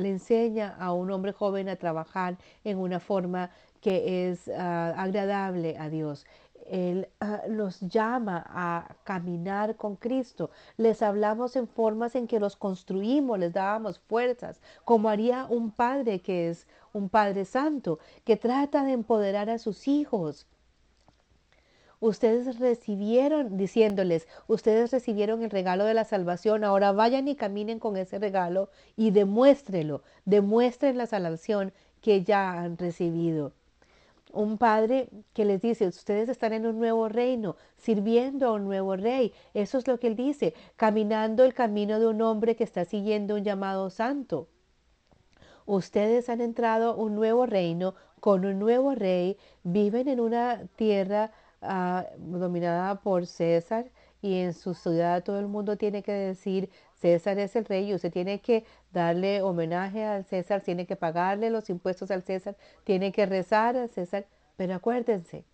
le 0.00 0.10
enseña 0.10 0.74
a 0.78 0.92
un 0.92 1.10
hombre 1.10 1.32
joven 1.32 1.68
a 1.68 1.76
trabajar 1.76 2.38
en 2.64 2.78
una 2.78 3.00
forma 3.00 3.50
que 3.80 4.30
es 4.30 4.48
ah, 4.48 4.94
agradable 4.96 5.76
a 5.78 5.88
Dios. 5.88 6.26
Él 6.66 7.08
ah, 7.20 7.42
nos 7.48 7.80
llama 7.80 8.44
a 8.46 8.96
caminar 9.04 9.76
con 9.76 9.96
Cristo. 9.96 10.50
Les 10.76 11.02
hablamos 11.02 11.56
en 11.56 11.66
formas 11.66 12.14
en 12.14 12.26
que 12.26 12.40
los 12.40 12.56
construimos, 12.56 13.38
les 13.38 13.52
dábamos 13.52 13.98
fuerzas, 13.98 14.60
como 14.84 15.08
haría 15.08 15.46
un 15.48 15.70
padre 15.70 16.20
que 16.20 16.48
es 16.48 16.66
un 16.92 17.08
Padre 17.08 17.44
Santo, 17.44 17.98
que 18.24 18.36
trata 18.36 18.84
de 18.84 18.92
empoderar 18.92 19.48
a 19.50 19.58
sus 19.58 19.86
hijos. 19.86 20.46
Ustedes 22.00 22.58
recibieron, 22.58 23.56
diciéndoles, 23.56 24.26
ustedes 24.48 24.90
recibieron 24.90 25.42
el 25.42 25.50
regalo 25.50 25.84
de 25.84 25.94
la 25.94 26.04
salvación, 26.04 26.64
ahora 26.64 26.92
vayan 26.92 27.28
y 27.28 27.36
caminen 27.36 27.78
con 27.78 27.96
ese 27.96 28.18
regalo 28.18 28.70
y 28.96 29.10
demuéstrenlo, 29.10 30.02
demuestren 30.24 30.96
la 30.96 31.06
salvación 31.06 31.72
que 32.00 32.24
ya 32.24 32.52
han 32.52 32.78
recibido 32.78 33.52
un 34.32 34.58
padre 34.58 35.08
que 35.32 35.44
les 35.44 35.60
dice, 35.60 35.86
ustedes 35.86 36.28
están 36.28 36.52
en 36.52 36.66
un 36.66 36.78
nuevo 36.78 37.08
reino, 37.08 37.56
sirviendo 37.76 38.48
a 38.48 38.52
un 38.52 38.64
nuevo 38.64 38.96
rey. 38.96 39.32
Eso 39.54 39.78
es 39.78 39.86
lo 39.86 39.98
que 39.98 40.08
él 40.08 40.16
dice, 40.16 40.54
caminando 40.76 41.44
el 41.44 41.54
camino 41.54 41.98
de 42.00 42.06
un 42.06 42.22
hombre 42.22 42.56
que 42.56 42.64
está 42.64 42.84
siguiendo 42.84 43.34
un 43.34 43.44
llamado 43.44 43.90
santo. 43.90 44.48
Ustedes 45.66 46.28
han 46.28 46.40
entrado 46.40 46.92
a 46.92 46.96
un 46.96 47.14
nuevo 47.14 47.46
reino 47.46 47.94
con 48.20 48.44
un 48.44 48.58
nuevo 48.58 48.94
rey, 48.94 49.36
viven 49.62 50.08
en 50.08 50.20
una 50.20 50.62
tierra 50.76 51.32
ah, 51.62 52.06
dominada 52.18 53.00
por 53.00 53.26
César 53.26 53.90
y 54.22 54.38
en 54.40 54.52
su 54.54 54.74
ciudad 54.74 55.22
todo 55.24 55.38
el 55.38 55.46
mundo 55.46 55.76
tiene 55.76 56.02
que 56.02 56.12
decir 56.12 56.70
César 56.94 57.38
es 57.38 57.56
el 57.56 57.64
rey 57.64 57.90
y 57.90 57.94
usted 57.94 58.12
tiene 58.12 58.40
que 58.40 58.64
darle 58.92 59.42
homenaje 59.42 60.04
al 60.04 60.24
César, 60.24 60.62
tiene 60.62 60.86
que 60.86 60.96
pagarle 60.96 61.50
los 61.50 61.70
impuestos 61.70 62.10
al 62.10 62.22
César, 62.22 62.56
tiene 62.84 63.12
que 63.12 63.26
rezar 63.26 63.76
al 63.76 63.88
César, 63.88 64.26
pero 64.56 64.74
acuérdense, 64.74 65.44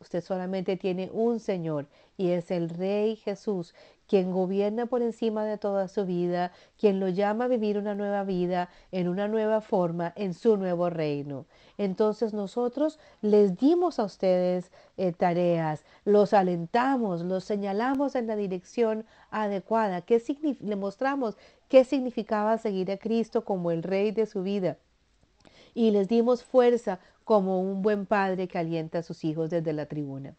usted 0.00 0.22
solamente 0.22 0.76
tiene 0.76 1.10
un 1.12 1.40
Señor 1.40 1.86
y 2.16 2.30
es 2.30 2.50
el 2.50 2.70
Rey 2.70 3.16
Jesús 3.16 3.74
quien 4.06 4.32
gobierna 4.32 4.86
por 4.86 5.02
encima 5.02 5.44
de 5.44 5.58
toda 5.58 5.88
su 5.88 6.04
vida, 6.04 6.52
quien 6.78 7.00
lo 7.00 7.08
llama 7.08 7.44
a 7.44 7.48
vivir 7.48 7.78
una 7.78 7.94
nueva 7.94 8.24
vida 8.24 8.68
en 8.92 9.08
una 9.08 9.28
nueva 9.28 9.60
forma, 9.60 10.12
en 10.16 10.34
su 10.34 10.56
nuevo 10.56 10.90
reino. 10.90 11.46
Entonces 11.78 12.34
nosotros 12.34 12.98
les 13.22 13.56
dimos 13.56 13.98
a 13.98 14.04
ustedes 14.04 14.70
eh, 14.96 15.12
tareas, 15.12 15.84
los 16.04 16.34
alentamos, 16.34 17.22
los 17.22 17.44
señalamos 17.44 18.14
en 18.14 18.26
la 18.26 18.36
dirección 18.36 19.04
adecuada, 19.30 20.02
¿Qué 20.02 20.22
le 20.60 20.76
mostramos 20.76 21.36
qué 21.68 21.84
significaba 21.84 22.58
seguir 22.58 22.90
a 22.90 22.98
Cristo 22.98 23.44
como 23.44 23.70
el 23.70 23.82
Rey 23.82 24.12
de 24.12 24.26
su 24.26 24.42
vida. 24.42 24.78
Y 25.74 25.90
les 25.90 26.08
dimos 26.08 26.44
fuerza 26.44 27.00
como 27.24 27.60
un 27.60 27.82
buen 27.82 28.06
padre 28.06 28.46
que 28.48 28.58
alienta 28.58 28.98
a 28.98 29.02
sus 29.02 29.24
hijos 29.24 29.50
desde 29.50 29.72
la 29.72 29.86
tribuna 29.86 30.36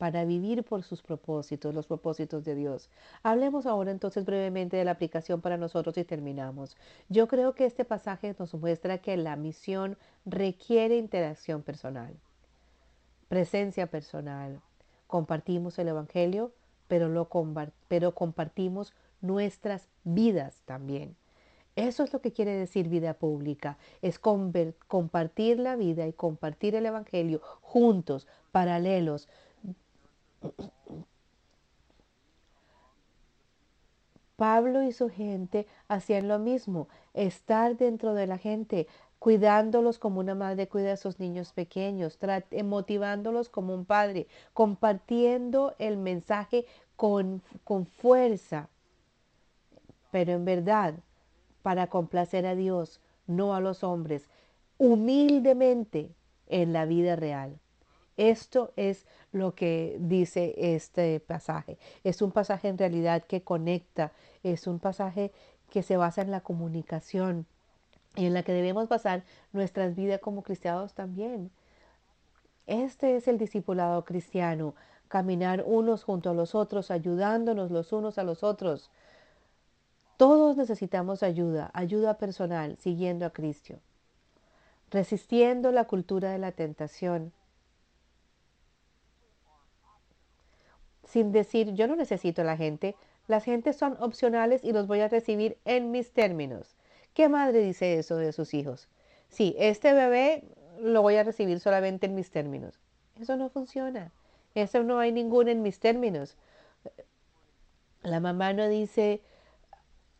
para 0.00 0.24
vivir 0.24 0.64
por 0.64 0.82
sus 0.82 1.02
propósitos, 1.02 1.74
los 1.74 1.86
propósitos 1.86 2.42
de 2.42 2.54
Dios. 2.54 2.88
Hablemos 3.22 3.66
ahora 3.66 3.90
entonces 3.90 4.24
brevemente 4.24 4.78
de 4.78 4.84
la 4.86 4.92
aplicación 4.92 5.42
para 5.42 5.58
nosotros 5.58 5.98
y 5.98 6.04
terminamos. 6.04 6.74
Yo 7.10 7.28
creo 7.28 7.54
que 7.54 7.66
este 7.66 7.84
pasaje 7.84 8.34
nos 8.38 8.54
muestra 8.54 8.96
que 8.96 9.18
la 9.18 9.36
misión 9.36 9.98
requiere 10.24 10.96
interacción 10.96 11.60
personal, 11.60 12.16
presencia 13.28 13.88
personal. 13.88 14.62
Compartimos 15.06 15.78
el 15.78 15.88
Evangelio, 15.88 16.50
pero, 16.88 17.10
lo 17.10 17.28
pero 17.86 18.14
compartimos 18.14 18.94
nuestras 19.20 19.90
vidas 20.04 20.62
también. 20.64 21.14
Eso 21.76 22.04
es 22.04 22.12
lo 22.14 22.22
que 22.22 22.32
quiere 22.32 22.54
decir 22.54 22.88
vida 22.88 23.12
pública, 23.14 23.76
es 24.00 24.18
compartir 24.18 25.58
la 25.58 25.76
vida 25.76 26.06
y 26.06 26.14
compartir 26.14 26.74
el 26.74 26.86
Evangelio 26.86 27.42
juntos, 27.60 28.26
paralelos, 28.50 29.28
Pablo 34.40 34.82
y 34.82 34.92
su 34.92 35.10
gente 35.10 35.66
hacían 35.88 36.26
lo 36.26 36.38
mismo, 36.38 36.88
estar 37.12 37.76
dentro 37.76 38.14
de 38.14 38.26
la 38.26 38.38
gente, 38.38 38.86
cuidándolos 39.18 39.98
como 39.98 40.18
una 40.18 40.34
madre 40.34 40.66
cuida 40.66 40.94
a 40.94 40.96
sus 40.96 41.20
niños 41.20 41.52
pequeños, 41.52 42.18
eh, 42.22 42.62
motivándolos 42.62 43.50
como 43.50 43.74
un 43.74 43.84
padre, 43.84 44.28
compartiendo 44.54 45.74
el 45.78 45.98
mensaje 45.98 46.64
con, 46.96 47.42
con 47.64 47.84
fuerza, 47.84 48.70
pero 50.10 50.32
en 50.32 50.46
verdad, 50.46 50.94
para 51.60 51.88
complacer 51.88 52.46
a 52.46 52.54
Dios, 52.54 53.02
no 53.26 53.54
a 53.54 53.60
los 53.60 53.84
hombres, 53.84 54.26
humildemente 54.78 56.14
en 56.46 56.72
la 56.72 56.86
vida 56.86 57.14
real. 57.14 57.60
Esto 58.20 58.74
es 58.76 59.06
lo 59.32 59.54
que 59.54 59.96
dice 59.98 60.54
este 60.58 61.20
pasaje. 61.20 61.78
Es 62.04 62.20
un 62.20 62.32
pasaje 62.32 62.68
en 62.68 62.76
realidad 62.76 63.24
que 63.24 63.40
conecta, 63.40 64.12
es 64.42 64.66
un 64.66 64.78
pasaje 64.78 65.32
que 65.70 65.82
se 65.82 65.96
basa 65.96 66.20
en 66.20 66.30
la 66.30 66.42
comunicación 66.42 67.46
y 68.16 68.26
en 68.26 68.34
la 68.34 68.42
que 68.42 68.52
debemos 68.52 68.90
basar 68.90 69.24
nuestras 69.54 69.96
vidas 69.96 70.20
como 70.20 70.42
cristianos 70.42 70.92
también. 70.92 71.50
Este 72.66 73.16
es 73.16 73.26
el 73.26 73.38
discipulado 73.38 74.04
cristiano, 74.04 74.74
caminar 75.08 75.64
unos 75.66 76.04
junto 76.04 76.28
a 76.28 76.34
los 76.34 76.54
otros, 76.54 76.90
ayudándonos 76.90 77.70
los 77.70 77.90
unos 77.90 78.18
a 78.18 78.22
los 78.22 78.42
otros. 78.42 78.90
Todos 80.18 80.58
necesitamos 80.58 81.22
ayuda, 81.22 81.70
ayuda 81.72 82.18
personal, 82.18 82.76
siguiendo 82.76 83.24
a 83.24 83.30
Cristo, 83.30 83.76
resistiendo 84.90 85.72
la 85.72 85.86
cultura 85.86 86.32
de 86.32 86.38
la 86.38 86.52
tentación, 86.52 87.32
sin 91.10 91.32
decir 91.32 91.74
yo 91.74 91.88
no 91.88 91.96
necesito 91.96 92.42
a 92.42 92.44
la 92.44 92.56
gente, 92.56 92.94
las 93.26 93.44
gentes 93.44 93.76
son 93.76 93.96
opcionales 94.00 94.62
y 94.64 94.72
los 94.72 94.86
voy 94.86 95.00
a 95.00 95.08
recibir 95.08 95.58
en 95.64 95.90
mis 95.90 96.12
términos. 96.12 96.76
¿Qué 97.14 97.28
madre 97.28 97.60
dice 97.60 97.98
eso 97.98 98.16
de 98.16 98.32
sus 98.32 98.54
hijos? 98.54 98.88
Sí, 99.28 99.56
este 99.58 99.92
bebé 99.92 100.44
lo 100.80 101.02
voy 101.02 101.16
a 101.16 101.24
recibir 101.24 101.58
solamente 101.60 102.06
en 102.06 102.14
mis 102.14 102.30
términos. 102.30 102.78
Eso 103.20 103.36
no 103.36 103.48
funciona. 103.50 104.12
Eso 104.54 104.82
no 104.84 105.00
hay 105.00 105.12
ningún 105.12 105.48
en 105.48 105.62
mis 105.62 105.80
términos. 105.80 106.36
La 108.02 108.20
mamá 108.20 108.52
no 108.52 108.68
dice 108.68 109.20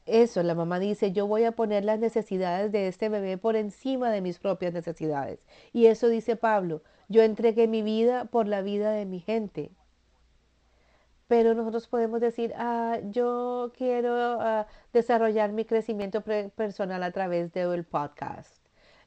eso, 0.07 0.43
la 0.43 0.55
mamá 0.57 0.81
dice, 0.81 1.13
yo 1.13 1.27
voy 1.27 1.45
a 1.45 1.53
poner 1.53 1.85
las 1.85 2.01
necesidades 2.01 2.73
de 2.73 2.89
este 2.89 3.09
bebé 3.09 3.39
por 3.39 3.55
encima 3.55 4.11
de 4.11 4.21
mis 4.21 4.41
propias 4.41 4.73
necesidades. 4.73 5.39
Y 5.73 5.87
eso 5.87 6.09
dice 6.09 6.35
Pablo, 6.35 6.83
yo 7.09 7.23
entregué 7.23 7.69
mi 7.69 7.83
vida 7.83 8.25
por 8.25 8.49
la 8.49 8.61
vida 8.61 8.91
de 8.91 9.07
mi 9.07 9.21
gente 9.21 9.71
pero 11.31 11.55
nosotros 11.55 11.87
podemos 11.87 12.21
decir, 12.21 12.53
ah, 12.57 12.99
yo 13.05 13.71
quiero 13.77 14.13
ah, 14.41 14.67
desarrollar 14.93 15.53
mi 15.53 15.65
crecimiento 15.65 16.23
personal 16.57 17.05
a 17.05 17.13
través 17.13 17.53
del 17.53 17.85
podcast. 17.85 18.61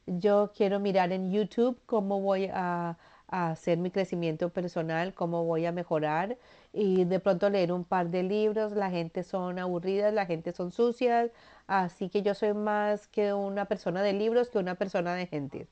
Yo 0.06 0.50
quiero 0.56 0.80
mirar 0.80 1.12
en 1.12 1.30
YouTube 1.32 1.78
cómo 1.84 2.20
voy 2.22 2.48
a, 2.50 2.96
hacer 3.28 3.78
mi 3.78 3.90
crecimiento 3.90 4.48
personal, 4.50 5.12
cómo 5.14 5.44
voy 5.44 5.66
a 5.66 5.72
mejorar 5.72 6.38
y 6.72 7.04
de 7.04 7.20
pronto 7.20 7.50
leer 7.50 7.72
un 7.72 7.84
par 7.84 8.08
de 8.10 8.22
libros. 8.22 8.72
La 8.72 8.90
gente 8.90 9.22
son 9.22 9.58
aburridas, 9.58 10.14
la 10.14 10.24
gente 10.26 10.52
son 10.52 10.72
sucias, 10.72 11.30
así 11.66 12.08
que 12.08 12.22
yo 12.22 12.34
soy 12.34 12.54
más 12.54 13.06
que 13.08 13.34
una 13.34 13.66
persona 13.66 14.02
de 14.02 14.14
libros 14.14 14.48
que 14.50 14.58
una 14.58 14.76
persona 14.76 15.14
de 15.14 15.26
gente. 15.26 15.68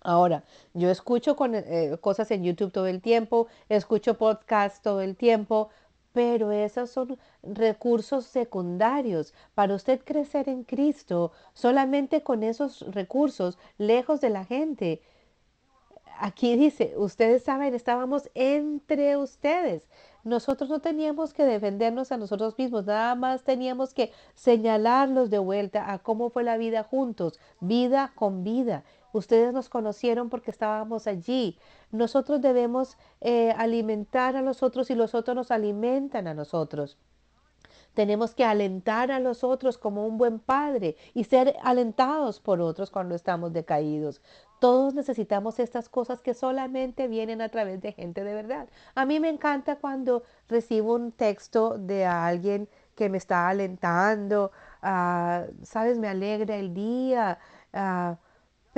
Ahora, 0.00 0.44
yo 0.74 0.90
escucho 0.90 1.36
con, 1.36 1.54
eh, 1.54 1.96
cosas 2.00 2.30
en 2.30 2.44
YouTube 2.44 2.72
todo 2.72 2.86
el 2.86 3.00
tiempo, 3.02 3.48
escucho 3.68 4.14
podcasts 4.14 4.80
todo 4.82 5.00
el 5.00 5.16
tiempo, 5.16 5.70
pero 6.12 6.50
esos 6.52 6.90
son 6.90 7.18
recursos 7.42 8.24
secundarios. 8.26 9.34
Para 9.54 9.74
usted 9.74 10.00
crecer 10.04 10.48
en 10.48 10.64
Cristo, 10.64 11.32
solamente 11.54 12.22
con 12.22 12.42
esos 12.42 12.80
recursos, 12.92 13.58
lejos 13.78 14.20
de 14.20 14.30
la 14.30 14.44
gente. 14.44 15.02
Aquí 16.20 16.56
dice, 16.56 16.94
ustedes 16.96 17.44
saben, 17.44 17.74
estábamos 17.74 18.28
entre 18.34 19.16
ustedes. 19.16 19.88
Nosotros 20.24 20.68
no 20.68 20.80
teníamos 20.80 21.32
que 21.32 21.44
defendernos 21.44 22.10
a 22.10 22.16
nosotros 22.16 22.58
mismos, 22.58 22.84
nada 22.84 23.14
más 23.14 23.44
teníamos 23.44 23.94
que 23.94 24.12
señalarlos 24.34 25.30
de 25.30 25.38
vuelta 25.38 25.92
a 25.92 26.00
cómo 26.00 26.30
fue 26.30 26.42
la 26.42 26.56
vida 26.56 26.82
juntos, 26.82 27.38
vida 27.60 28.12
con 28.16 28.42
vida. 28.42 28.82
Ustedes 29.12 29.52
nos 29.52 29.68
conocieron 29.68 30.28
porque 30.28 30.50
estábamos 30.50 31.06
allí. 31.06 31.58
Nosotros 31.90 32.40
debemos 32.40 32.96
eh, 33.20 33.52
alimentar 33.56 34.36
a 34.36 34.42
los 34.42 34.62
otros 34.62 34.90
y 34.90 34.94
los 34.94 35.14
otros 35.14 35.34
nos 35.34 35.50
alimentan 35.50 36.26
a 36.26 36.34
nosotros. 36.34 36.98
Tenemos 37.94 38.34
que 38.34 38.44
alentar 38.44 39.10
a 39.10 39.18
los 39.18 39.42
otros 39.42 39.76
como 39.76 40.06
un 40.06 40.18
buen 40.18 40.38
padre 40.38 40.96
y 41.14 41.24
ser 41.24 41.56
alentados 41.62 42.38
por 42.38 42.60
otros 42.60 42.90
cuando 42.90 43.16
estamos 43.16 43.52
decaídos. 43.52 44.20
Todos 44.60 44.94
necesitamos 44.94 45.58
estas 45.58 45.88
cosas 45.88 46.20
que 46.20 46.34
solamente 46.34 47.08
vienen 47.08 47.40
a 47.40 47.48
través 47.48 47.80
de 47.80 47.92
gente 47.92 48.22
de 48.22 48.34
verdad. 48.34 48.68
A 48.94 49.04
mí 49.04 49.18
me 49.18 49.28
encanta 49.28 49.80
cuando 49.80 50.22
recibo 50.48 50.94
un 50.94 51.10
texto 51.12 51.76
de 51.76 52.06
alguien 52.06 52.68
que 52.94 53.08
me 53.08 53.18
está 53.18 53.48
alentando, 53.48 54.52
ah, 54.82 55.46
sabes, 55.62 55.98
me 55.98 56.08
alegra 56.08 56.56
el 56.56 56.74
día, 56.74 57.38
ah, 57.72 58.16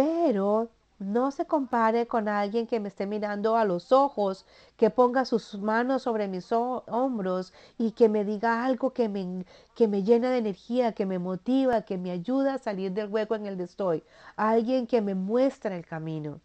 pero 0.01 0.71
no 0.99 1.31
se 1.31 1.45
compare 1.45 2.07
con 2.07 2.27
alguien 2.27 2.67
que 2.67 2.81
me 2.81 2.89
esté 2.89 3.05
mirando 3.05 3.59
a 3.59 3.67
los 3.67 3.93
ojos, 3.93 4.47
que 4.79 4.89
ponga 4.89 5.27
sus 5.27 5.59
manos 5.59 6.05
sobre 6.05 6.27
mis 6.27 6.51
hombros 6.53 7.53
y 7.77 7.91
que 7.91 8.09
me 8.09 8.25
diga 8.25 8.65
algo 8.65 8.95
que 8.95 9.11
me, 9.11 9.45
que 9.75 9.89
me 9.89 10.03
llena 10.03 10.31
de 10.31 10.39
energía, 10.39 10.93
que 10.93 11.05
me 11.05 11.19
motiva, 11.19 11.83
que 11.83 11.99
me 11.99 12.11
ayuda 12.11 12.55
a 12.55 12.59
salir 12.59 12.93
del 12.93 13.11
hueco 13.11 13.35
en 13.35 13.45
el 13.45 13.59
que 13.59 13.65
estoy. 13.65 14.03
Alguien 14.37 14.87
que 14.87 15.03
me 15.03 15.15
muestra 15.15 15.77
el 15.77 15.85
camino. 15.85 16.41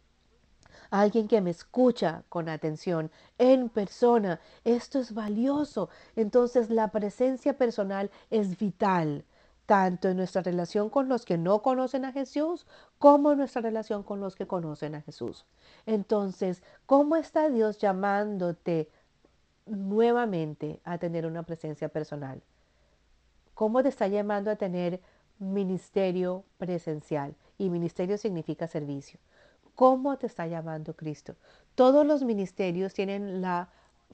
Alguien 0.90 1.30
que 1.30 1.40
me 1.40 1.52
escucha 1.52 2.24
con 2.28 2.50
atención 2.50 3.10
en 3.38 3.70
persona. 3.70 4.42
Esto 4.66 5.00
es 5.00 5.14
valioso. 5.14 5.88
Entonces 6.18 6.70
la 6.70 6.90
presencia 6.90 7.58
personal 7.58 8.12
es 8.30 8.60
vital 8.60 9.24
tanto 9.66 10.10
en 10.10 10.18
nuestra 10.18 10.42
relación 10.42 10.90
con 10.90 11.10
los 11.10 11.26
que 11.26 11.38
no 11.38 11.62
conocen 11.62 12.06
a 12.06 12.12
Jesús 12.12 12.66
como 13.00 13.32
en 13.32 13.40
nuestra 13.40 13.62
relación 13.62 14.04
con 14.04 14.20
los 14.20 14.36
que 14.36 14.48
conocen 14.48 14.96
a 14.96 15.02
Jesús. 15.02 15.46
Entonces, 15.86 16.64
¿cómo 16.86 17.16
está 17.16 17.50
Dios 17.50 17.78
llamándote 17.78 18.90
nuevamente 19.66 20.80
a 20.84 20.98
tener 20.98 21.26
una 21.26 21.44
presencia 21.44 21.90
personal? 21.90 22.42
¿Cómo 23.54 23.82
te 23.82 23.90
está 23.90 24.08
llamando 24.08 24.52
a 24.52 24.56
tener 24.56 25.02
ministerio 25.40 26.44
presencial? 26.58 27.36
Y 27.58 27.70
ministerio 27.70 28.18
significa 28.18 28.68
servicio. 28.68 29.20
¿Cómo 29.74 30.18
te 30.18 30.28
está 30.28 30.46
llamando 30.48 30.96
Cristo? 30.96 31.36
Todos 31.74 32.06
los 32.06 32.24
ministerios 32.24 32.94
tienen 32.94 33.42
la, 33.42 33.70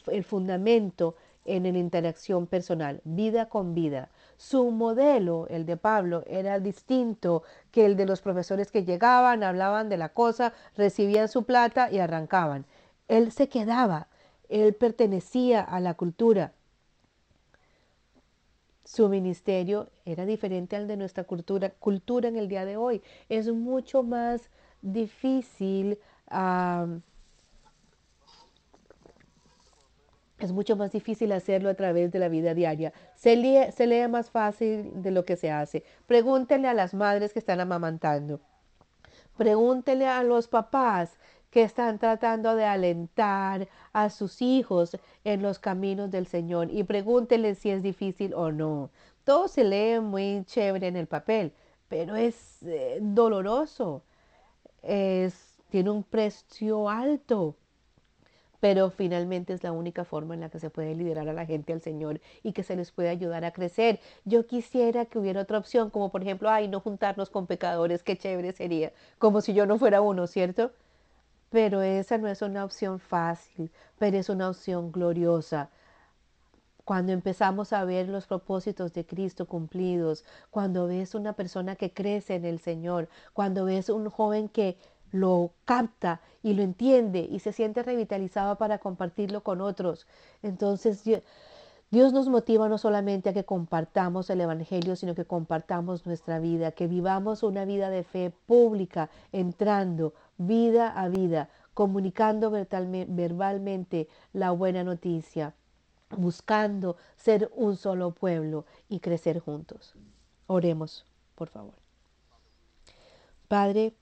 el 0.08 0.24
fundamento 0.24 1.16
en 1.46 1.64
la 1.64 1.80
interacción 1.80 2.48
personal, 2.48 3.02
vida 3.04 3.50
con 3.50 3.74
vida. 3.74 4.10
Su 4.38 4.72
modelo, 4.72 5.48
el 5.50 5.66
de 5.66 5.78
Pablo, 5.78 6.24
era 6.28 6.60
distinto 6.60 7.44
que 7.72 7.86
el 7.86 7.96
de 7.96 8.06
los 8.06 8.22
profesores 8.22 8.72
que 8.72 8.86
llegaban, 8.86 9.44
hablaban 9.44 9.90
de 9.90 9.98
la 9.98 10.10
cosa, 10.10 10.54
recibían 10.76 11.28
su 11.28 11.44
plata 11.44 11.92
y 11.92 12.00
arrancaban. 12.00 12.66
Él 13.08 13.32
se 13.32 13.50
quedaba, 13.50 14.08
él 14.50 14.74
pertenecía 14.74 15.62
a 15.62 15.80
la 15.80 15.96
cultura. 15.96 16.54
Su 18.84 19.08
ministerio 19.10 19.90
era 20.06 20.26
diferente 20.26 20.76
al 20.76 20.88
de 20.88 20.98
nuestra 20.98 21.24
cultura, 21.24 21.70
cultura 21.70 22.28
en 22.28 22.36
el 22.36 22.48
día 22.48 22.66
de 22.66 22.78
hoy. 22.78 23.02
Es 23.30 23.50
mucho 23.52 24.04
más 24.04 24.50
difícil 24.82 25.98
es 30.46 30.52
mucho 30.52 30.76
más 30.76 30.92
difícil 30.92 31.32
hacerlo 31.32 31.70
a 31.70 31.76
través 31.76 32.12
de 32.12 32.20
la 32.20 32.30
vida 32.30 32.54
diaria. 32.54 32.94
Se 33.16 33.36
lee, 33.36 33.72
se 33.72 33.88
lee 33.88 34.08
más 34.08 34.30
fácil 34.30 34.92
de 35.02 35.12
lo 35.12 35.26
que 35.26 35.36
se 35.36 35.52
hace. 35.52 35.84
Pregúntenle 36.08 36.68
a 36.68 36.74
las 36.74 36.94
madres 36.94 37.34
que 37.34 37.40
están 37.40 37.60
amamantando. 37.60 38.40
Pregúntenle 39.38 40.08
a 40.08 40.24
los 40.24 40.48
papás 40.48 41.18
que 41.50 41.64
están 41.64 42.00
tratando 42.00 42.56
de 42.56 42.66
alentar 42.66 43.68
a 43.94 44.10
sus 44.10 44.42
hijos 44.42 44.98
en 45.24 45.42
los 45.42 45.60
caminos 45.60 46.10
del 46.10 46.26
Señor 46.26 46.72
y 46.72 46.84
pregúntenle 46.84 47.56
si 47.56 47.70
es 47.70 47.84
difícil 47.84 48.34
o 48.34 48.52
no. 48.52 48.90
Todo 49.24 49.48
se 49.48 49.64
lee 49.64 50.00
muy 50.00 50.44
chévere 50.46 50.88
en 50.88 50.96
el 50.96 51.08
papel, 51.08 51.54
pero 51.88 52.16
es 52.16 52.64
eh, 52.64 53.00
doloroso. 53.02 54.04
Es, 54.82 55.62
tiene 55.70 55.92
un 55.92 56.04
precio 56.04 56.90
alto 56.90 57.58
pero 58.62 58.92
finalmente 58.92 59.54
es 59.54 59.64
la 59.64 59.74
única 59.74 60.06
forma 60.06 60.36
en 60.36 60.42
la 60.42 60.50
que 60.50 60.60
se 60.60 60.70
puede 60.70 60.96
liderar 60.96 61.28
a 61.28 61.34
la 61.34 61.46
gente 61.46 61.74
al 61.74 61.82
Señor 61.82 62.22
y 62.44 62.54
que 62.54 62.64
se 62.64 62.76
les 62.78 62.92
puede 62.92 63.10
ayudar 63.10 63.44
a 63.44 63.52
crecer. 63.52 64.00
Yo 64.24 64.46
quisiera 64.48 65.06
que 65.06 65.20
hubiera 65.20 65.42
otra 65.42 65.58
opción, 65.58 65.90
como 65.90 66.12
por 66.12 66.22
ejemplo, 66.22 66.50
ay, 66.50 66.68
no 66.70 66.80
juntarnos 66.80 67.30
con 67.30 67.48
pecadores, 67.48 68.04
qué 68.04 68.18
chévere 68.18 68.54
sería, 68.54 68.94
como 69.18 69.42
si 69.42 69.54
yo 69.54 69.66
no 69.66 69.78
fuera 69.80 70.02
uno, 70.02 70.28
¿cierto? 70.28 70.72
Pero 71.50 71.82
esa 71.82 72.18
no 72.18 72.28
es 72.28 72.42
una 72.42 72.64
opción 72.66 73.00
fácil, 73.00 73.72
pero 74.00 74.18
es 74.18 74.30
una 74.30 74.50
opción 74.50 74.92
gloriosa. 74.92 75.70
Cuando 76.86 77.14
empezamos 77.14 77.74
a 77.74 77.84
ver 77.86 78.10
los 78.10 78.28
propósitos 78.28 78.94
de 78.94 79.06
Cristo 79.06 79.48
cumplidos, 79.48 80.24
cuando 80.52 80.88
ves 80.88 81.16
una 81.16 81.34
persona 81.34 81.76
que 81.76 81.94
crece 81.94 82.36
en 82.36 82.46
el 82.46 82.60
Señor, 82.60 83.10
cuando 83.34 83.66
ves 83.66 83.90
un 83.90 84.10
joven 84.10 84.50
que 84.50 84.78
lo 85.12 85.52
capta 85.66 86.22
y 86.44 86.54
lo 86.54 86.64
entiende 86.64 87.28
y 87.30 87.40
se 87.40 87.54
siente 87.54 87.84
revitalizado 87.84 88.58
para 88.58 88.80
compartirlo 88.80 89.42
con 89.42 89.62
otros. 89.62 90.08
Entonces 90.42 91.04
Dios 91.04 92.14
nos 92.14 92.30
motiva 92.30 92.70
no 92.70 92.78
solamente 92.78 93.30
a 93.30 93.34
que 93.34 93.44
compartamos 93.44 94.30
el 94.30 94.42
Evangelio, 94.42 94.96
sino 94.96 95.14
que 95.14 95.26
compartamos 95.26 96.06
nuestra 96.06 96.40
vida, 96.40 96.72
que 96.72 96.88
vivamos 96.88 97.44
una 97.44 97.66
vida 97.66 97.90
de 97.90 98.04
fe 98.04 98.32
pública, 98.46 99.10
entrando 99.32 100.14
vida 100.38 100.90
a 100.90 101.10
vida, 101.10 101.50
comunicando 101.74 102.50
verbalmente 102.50 104.08
la 104.34 104.52
buena 104.52 104.84
noticia, 104.84 105.54
buscando 106.18 106.96
ser 107.18 107.52
un 107.56 107.76
solo 107.76 108.12
pueblo 108.12 108.66
y 108.88 109.00
crecer 109.00 109.40
juntos. 109.40 109.94
Oremos, 110.48 111.06
por 111.36 111.50
favor. 111.50 111.74
Padre, 113.48 113.94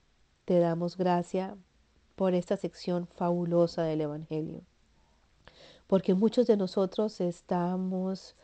te 0.50 0.58
damos 0.58 0.96
gracia 0.96 1.56
por 2.16 2.34
esta 2.34 2.56
sección 2.56 3.06
fabulosa 3.06 3.84
del 3.84 4.00
Evangelio, 4.00 4.62
porque 5.86 6.14
muchos 6.14 6.48
de 6.48 6.56
nosotros 6.56 7.20
estamos 7.20 8.34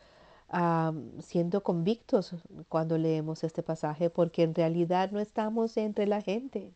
siendo 1.19 1.63
convictos 1.63 2.33
cuando 2.69 2.97
leemos 2.97 3.43
este 3.43 3.61
pasaje, 3.61 4.09
porque 4.09 4.43
en 4.43 4.55
realidad 4.55 5.11
no 5.11 5.19
estamos 5.19 5.75
entre 5.75 6.07
la 6.07 6.21
gente, 6.21 6.71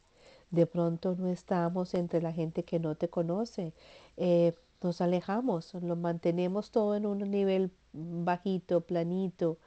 de 0.49 0.65
pronto 0.65 1.15
no 1.17 1.29
estamos 1.29 1.93
entre 1.93 2.21
la 2.21 2.33
gente 2.33 2.63
que 2.63 2.79
no 2.79 2.95
te 2.95 3.07
conoce. 3.07 3.71
Eh, 4.17 4.53
nos 4.81 4.99
alejamos, 4.99 5.73
lo 5.75 5.95
mantenemos 5.95 6.71
todo 6.71 6.95
en 6.95 7.05
un 7.05 7.19
nivel 7.19 7.71
bajito, 7.93 8.81
planito, 8.81 9.57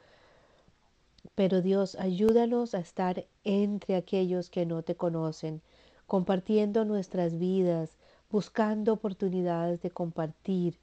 pero 1.34 1.62
Dios, 1.62 1.96
ayúdanos 1.96 2.74
a 2.74 2.80
estar 2.80 3.24
entre 3.44 3.96
aquellos 3.96 4.50
que 4.50 4.66
no 4.66 4.82
te 4.82 4.94
conocen, 4.94 5.62
compartiendo 6.06 6.84
nuestras 6.84 7.38
vidas, 7.38 7.96
buscando 8.30 8.92
oportunidades 8.92 9.80
de 9.82 9.90
compartir. 9.90 10.78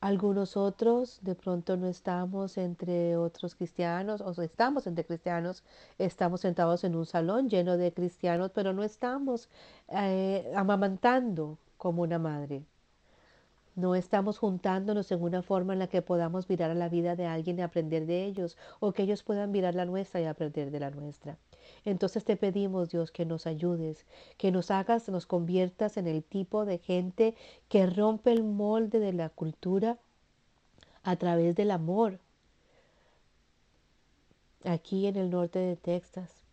Algunos 0.00 0.56
otros 0.56 1.20
de 1.22 1.36
pronto 1.36 1.76
no 1.76 1.86
estamos 1.86 2.58
entre 2.58 3.16
otros 3.16 3.54
cristianos, 3.54 4.20
o 4.20 4.42
estamos 4.42 4.86
entre 4.88 5.04
cristianos, 5.04 5.62
estamos 5.96 6.40
sentados 6.40 6.82
en 6.82 6.96
un 6.96 7.06
salón 7.06 7.48
lleno 7.48 7.76
de 7.76 7.92
cristianos, 7.92 8.50
pero 8.52 8.72
no 8.72 8.82
estamos 8.82 9.48
eh, 9.88 10.52
amamantando 10.56 11.56
como 11.76 12.02
una 12.02 12.18
madre. 12.18 12.64
No 13.74 13.94
estamos 13.94 14.38
juntándonos 14.38 15.10
en 15.12 15.22
una 15.22 15.42
forma 15.42 15.72
en 15.72 15.78
la 15.78 15.86
que 15.86 16.02
podamos 16.02 16.46
mirar 16.48 16.70
a 16.70 16.74
la 16.74 16.90
vida 16.90 17.16
de 17.16 17.24
alguien 17.24 17.58
y 17.58 17.62
aprender 17.62 18.04
de 18.04 18.26
ellos, 18.26 18.58
o 18.80 18.92
que 18.92 19.04
ellos 19.04 19.22
puedan 19.22 19.50
mirar 19.50 19.74
la 19.74 19.86
nuestra 19.86 20.20
y 20.20 20.26
aprender 20.26 20.70
de 20.70 20.80
la 20.80 20.90
nuestra. 20.90 21.38
Entonces 21.86 22.24
te 22.24 22.36
pedimos, 22.36 22.90
Dios, 22.90 23.10
que 23.12 23.24
nos 23.24 23.46
ayudes, 23.46 24.04
que 24.36 24.52
nos 24.52 24.70
hagas, 24.70 25.08
nos 25.08 25.24
conviertas 25.24 25.96
en 25.96 26.06
el 26.06 26.22
tipo 26.22 26.66
de 26.66 26.78
gente 26.78 27.34
que 27.68 27.86
rompe 27.86 28.32
el 28.32 28.42
molde 28.42 28.98
de 28.98 29.14
la 29.14 29.30
cultura 29.30 29.98
a 31.02 31.16
través 31.16 31.56
del 31.56 31.70
amor. 31.70 32.18
Aquí 34.64 35.06
en 35.06 35.16
el 35.16 35.30
norte 35.30 35.58
de 35.58 35.76
Texas 35.76 36.44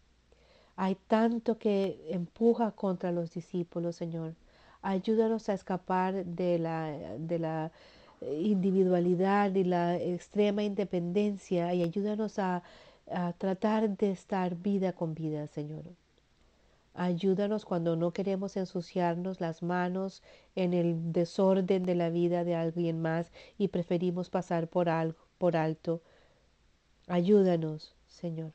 hay 0.78 0.96
tanto 0.96 1.58
que 1.58 2.08
empuja 2.12 2.72
contra 2.72 3.12
los 3.12 3.34
discípulos, 3.34 3.98
Señor 3.98 4.36
Ayúdanos 4.82 5.50
a 5.50 5.54
escapar 5.54 6.26
de 6.26 6.58
la, 6.60 6.92
de 7.18 7.40
la 7.40 7.72
individualidad 8.22 9.54
y 9.56 9.64
la 9.64 9.98
extrema 9.98 10.64
independencia 10.64 11.74
y 11.74 11.84
ayúdanos 11.84 12.40
a, 12.40 12.64
a 13.12 13.34
tratar 13.34 13.98
de 13.98 14.12
estar 14.12 14.56
vida 14.56 14.94
con 14.94 15.14
vida, 15.14 15.48
Señor. 15.48 15.84
Ayúdanos 16.94 17.66
cuando 17.66 17.96
no 17.96 18.12
queremos 18.12 18.58
ensuciarnos 18.58 19.40
las 19.40 19.64
manos 19.64 20.22
en 20.56 20.74
el 20.74 21.14
desorden 21.14 21.84
de 21.84 21.96
la 21.96 22.10
vida 22.10 22.44
de 22.44 22.56
alguien 22.56 23.02
más 23.02 23.32
y 23.58 23.70
preferimos 23.70 24.30
pasar 24.30 24.68
por 24.68 24.90
algo, 24.90 25.20
por 25.38 25.56
alto. 25.56 26.02
Ayúdanos, 27.08 27.96
Señor. 28.08 28.52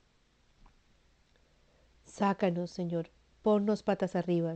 Sácanos, 2.05 2.71
Señor. 2.71 3.11
Ponnos 3.43 3.83
patas 3.83 4.15
arriba 4.15 4.55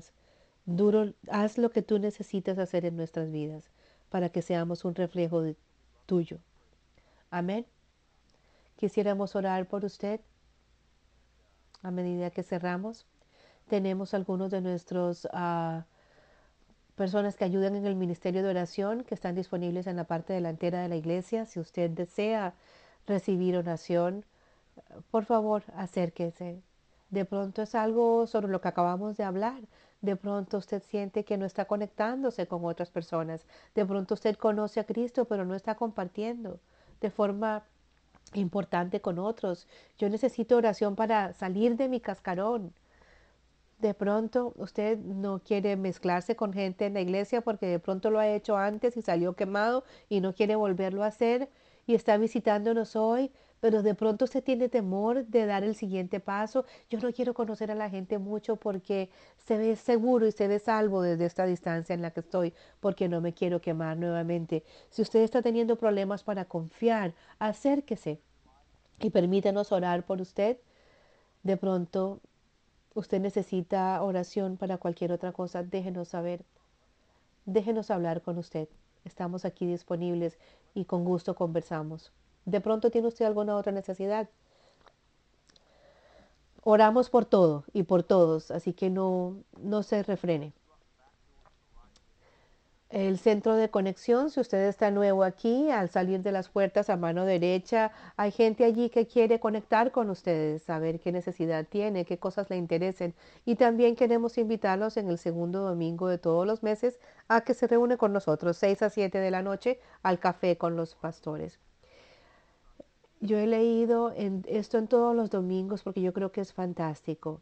Duro, 0.70 1.14
haz 1.30 1.56
lo 1.56 1.70
que 1.70 1.80
tú 1.80 1.98
necesitas 1.98 2.58
hacer 2.58 2.84
en 2.84 2.94
nuestras 2.94 3.32
vidas 3.32 3.70
para 4.10 4.28
que 4.28 4.42
seamos 4.42 4.84
un 4.84 4.94
reflejo 4.94 5.40
de 5.40 5.56
tuyo. 6.04 6.40
Amén. 7.30 7.64
Quisiéramos 8.76 9.34
orar 9.34 9.66
por 9.66 9.86
usted 9.86 10.20
a 11.82 11.90
medida 11.90 12.28
que 12.28 12.42
cerramos. 12.42 13.06
Tenemos 13.68 14.12
algunos 14.12 14.50
de 14.50 14.60
nuestros 14.60 15.24
uh, 15.32 15.84
personas 16.96 17.36
que 17.36 17.44
ayudan 17.44 17.74
en 17.74 17.86
el 17.86 17.96
ministerio 17.96 18.42
de 18.42 18.50
oración 18.50 19.04
que 19.04 19.14
están 19.14 19.34
disponibles 19.34 19.86
en 19.86 19.96
la 19.96 20.04
parte 20.04 20.34
delantera 20.34 20.82
de 20.82 20.88
la 20.90 20.96
iglesia. 20.96 21.46
Si 21.46 21.60
usted 21.60 21.88
desea 21.88 22.52
recibir 23.06 23.56
oración, 23.56 24.26
por 25.10 25.24
favor, 25.24 25.62
acérquese. 25.74 26.60
De 27.08 27.24
pronto 27.24 27.62
es 27.62 27.74
algo 27.74 28.26
sobre 28.26 28.52
lo 28.52 28.60
que 28.60 28.68
acabamos 28.68 29.16
de 29.16 29.24
hablar. 29.24 29.62
De 30.00 30.14
pronto 30.16 30.58
usted 30.58 30.82
siente 30.82 31.24
que 31.24 31.36
no 31.36 31.44
está 31.44 31.64
conectándose 31.64 32.46
con 32.46 32.64
otras 32.64 32.90
personas. 32.90 33.46
De 33.74 33.84
pronto 33.84 34.14
usted 34.14 34.36
conoce 34.36 34.80
a 34.80 34.84
Cristo, 34.84 35.24
pero 35.24 35.44
no 35.44 35.54
está 35.54 35.74
compartiendo 35.74 36.60
de 37.00 37.10
forma 37.10 37.64
importante 38.34 39.00
con 39.00 39.18
otros. 39.18 39.66
Yo 39.98 40.08
necesito 40.08 40.56
oración 40.56 40.94
para 40.96 41.32
salir 41.32 41.76
de 41.76 41.88
mi 41.88 42.00
cascarón. 42.00 42.72
De 43.78 43.94
pronto 43.94 44.52
usted 44.56 44.98
no 44.98 45.40
quiere 45.40 45.76
mezclarse 45.76 46.36
con 46.36 46.52
gente 46.52 46.86
en 46.86 46.94
la 46.94 47.00
iglesia 47.00 47.40
porque 47.40 47.66
de 47.66 47.78
pronto 47.78 48.10
lo 48.10 48.18
ha 48.18 48.28
hecho 48.28 48.56
antes 48.56 48.96
y 48.96 49.02
salió 49.02 49.34
quemado 49.34 49.84
y 50.08 50.20
no 50.20 50.34
quiere 50.34 50.56
volverlo 50.56 51.04
a 51.04 51.08
hacer 51.08 51.48
y 51.86 51.94
está 51.94 52.16
visitándonos 52.18 52.96
hoy, 52.96 53.32
pero 53.60 53.82
de 53.82 53.94
pronto 53.94 54.24
usted 54.24 54.42
tiene 54.42 54.68
temor 54.68 55.26
de 55.26 55.46
dar 55.46 55.64
el 55.64 55.74
siguiente 55.74 56.20
paso. 56.20 56.64
Yo 56.88 56.98
no 57.00 57.12
quiero 57.12 57.34
conocer 57.34 57.70
a 57.70 57.74
la 57.74 57.90
gente 57.90 58.18
mucho 58.18 58.56
porque 58.56 59.10
se 59.36 59.58
ve 59.58 59.76
seguro 59.76 60.26
y 60.26 60.32
se 60.32 60.48
ve 60.48 60.58
salvo 60.58 61.02
desde 61.02 61.26
esta 61.26 61.46
distancia 61.46 61.94
en 61.94 62.02
la 62.02 62.10
que 62.10 62.20
estoy, 62.20 62.54
porque 62.80 63.08
no 63.08 63.20
me 63.20 63.34
quiero 63.34 63.60
quemar 63.60 63.96
nuevamente. 63.96 64.64
Si 64.90 65.02
usted 65.02 65.20
está 65.20 65.42
teniendo 65.42 65.76
problemas 65.76 66.22
para 66.22 66.44
confiar, 66.44 67.14
acérquese 67.38 68.20
y 69.00 69.10
permítanos 69.10 69.72
orar 69.72 70.04
por 70.04 70.20
usted. 70.20 70.58
De 71.42 71.56
pronto 71.56 72.20
usted 72.94 73.20
necesita 73.20 74.02
oración 74.02 74.56
para 74.56 74.78
cualquier 74.78 75.12
otra 75.12 75.32
cosa, 75.32 75.62
déjenos 75.62 76.08
saber. 76.08 76.44
Déjenos 77.46 77.90
hablar 77.90 78.22
con 78.22 78.38
usted. 78.38 78.68
Estamos 79.04 79.44
aquí 79.44 79.66
disponibles 79.66 80.38
y 80.74 80.84
con 80.84 81.04
gusto 81.04 81.34
conversamos. 81.34 82.12
De 82.48 82.60
pronto 82.60 82.90
tiene 82.90 83.08
usted 83.08 83.24
alguna 83.24 83.56
otra 83.56 83.72
necesidad. 83.72 84.28
Oramos 86.62 87.10
por 87.10 87.24
todo 87.24 87.64
y 87.72 87.84
por 87.84 88.02
todos, 88.02 88.50
así 88.50 88.72
que 88.72 88.90
no, 88.90 89.36
no 89.58 89.82
se 89.82 90.02
refrene 90.02 90.52
el 92.90 93.18
centro 93.18 93.54
de 93.54 93.68
conexión, 93.68 94.30
si 94.30 94.40
usted 94.40 94.66
está 94.66 94.90
nuevo 94.90 95.22
aquí, 95.22 95.70
al 95.70 95.90
salir 95.90 96.22
de 96.22 96.32
las 96.32 96.48
puertas 96.48 96.88
a 96.88 96.96
mano 96.96 97.26
derecha, 97.26 97.92
hay 98.16 98.30
gente 98.30 98.64
allí 98.64 98.88
que 98.88 99.06
quiere 99.06 99.40
conectar 99.40 99.92
con 99.92 100.08
ustedes, 100.08 100.62
saber 100.62 100.98
qué 100.98 101.12
necesidad 101.12 101.66
tiene, 101.68 102.06
qué 102.06 102.18
cosas 102.18 102.48
le 102.48 102.56
interesen. 102.56 103.14
Y 103.44 103.56
también 103.56 103.94
queremos 103.94 104.38
invitarlos 104.38 104.96
en 104.96 105.08
el 105.10 105.18
segundo 105.18 105.60
domingo 105.60 106.08
de 106.08 106.18
todos 106.18 106.46
los 106.46 106.62
meses 106.62 106.98
a 107.28 107.42
que 107.42 107.52
se 107.52 107.66
reúne 107.66 107.98
con 107.98 108.12
nosotros, 108.14 108.56
6 108.56 108.82
a 108.82 108.90
7 108.90 109.18
de 109.18 109.30
la 109.30 109.42
noche, 109.42 109.80
al 110.02 110.18
café 110.18 110.56
con 110.56 110.76
los 110.76 110.94
pastores. 110.94 111.60
Yo 113.20 113.38
he 113.38 113.46
leído 113.46 114.12
en, 114.14 114.44
esto 114.48 114.78
en 114.78 114.86
todos 114.86 115.14
los 115.14 115.30
domingos 115.30 115.82
porque 115.82 116.00
yo 116.00 116.12
creo 116.12 116.30
que 116.30 116.40
es 116.40 116.52
fantástico. 116.52 117.40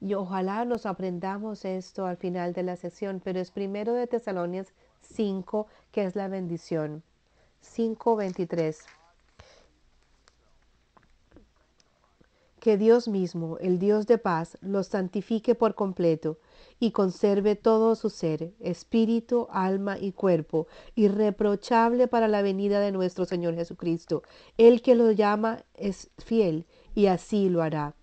Y 0.00 0.14
ojalá 0.14 0.64
nos 0.64 0.86
aprendamos 0.86 1.64
esto 1.64 2.06
al 2.06 2.16
final 2.16 2.52
de 2.52 2.62
la 2.62 2.76
sesión, 2.76 3.20
pero 3.22 3.40
es 3.40 3.50
primero 3.50 3.94
de 3.94 4.06
Tesalonias 4.06 4.72
5, 5.00 5.66
que 5.90 6.04
es 6.04 6.14
la 6.14 6.28
bendición. 6.28 7.02
5.23. 7.64 8.97
Que 12.60 12.76
Dios 12.76 13.06
mismo, 13.06 13.56
el 13.58 13.78
Dios 13.78 14.06
de 14.06 14.18
paz, 14.18 14.58
los 14.60 14.88
santifique 14.88 15.54
por 15.54 15.74
completo 15.74 16.38
y 16.80 16.90
conserve 16.90 17.54
todo 17.54 17.94
su 17.94 18.10
ser, 18.10 18.52
espíritu, 18.58 19.46
alma 19.50 19.96
y 19.98 20.12
cuerpo, 20.12 20.66
irreprochable 20.96 22.08
para 22.08 22.26
la 22.26 22.42
venida 22.42 22.80
de 22.80 22.90
nuestro 22.90 23.24
Señor 23.24 23.54
Jesucristo. 23.54 24.22
El 24.56 24.82
que 24.82 24.96
lo 24.96 25.12
llama 25.12 25.64
es 25.74 26.10
fiel 26.18 26.66
y 26.94 27.06
así 27.06 27.48
lo 27.48 27.62
hará. 27.62 27.94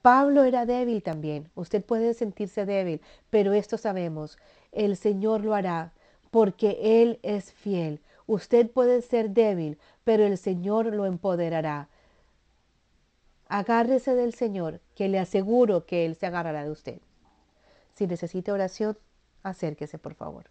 Pablo 0.00 0.44
era 0.44 0.64
débil 0.64 1.02
también. 1.02 1.50
Usted 1.54 1.84
puede 1.84 2.14
sentirse 2.14 2.64
débil, 2.64 3.02
pero 3.28 3.52
esto 3.52 3.76
sabemos, 3.76 4.38
el 4.72 4.96
Señor 4.96 5.44
lo 5.44 5.54
hará 5.54 5.92
porque 6.30 7.02
Él 7.02 7.18
es 7.22 7.52
fiel. 7.52 8.00
Usted 8.26 8.70
puede 8.70 9.02
ser 9.02 9.30
débil, 9.30 9.78
pero 10.04 10.24
el 10.24 10.38
Señor 10.38 10.86
lo 10.86 11.06
empoderará. 11.06 11.88
Agárrese 13.48 14.14
del 14.14 14.34
Señor, 14.34 14.80
que 14.94 15.08
le 15.08 15.18
aseguro 15.18 15.86
que 15.86 16.04
Él 16.04 16.16
se 16.16 16.26
agarrará 16.26 16.64
de 16.64 16.70
usted. 16.70 17.00
Si 17.94 18.06
necesita 18.06 18.52
oración, 18.52 18.98
acérquese, 19.42 19.98
por 19.98 20.14
favor. 20.14 20.44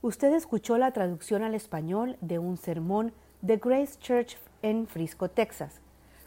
Usted 0.00 0.32
escuchó 0.34 0.78
la 0.78 0.92
traducción 0.92 1.42
al 1.42 1.54
español 1.54 2.16
de 2.20 2.38
un 2.38 2.56
sermón 2.56 3.12
de 3.40 3.56
Grace 3.56 3.98
Church 4.00 4.38
en 4.62 4.86
Frisco, 4.86 5.28
Texas. 5.28 5.80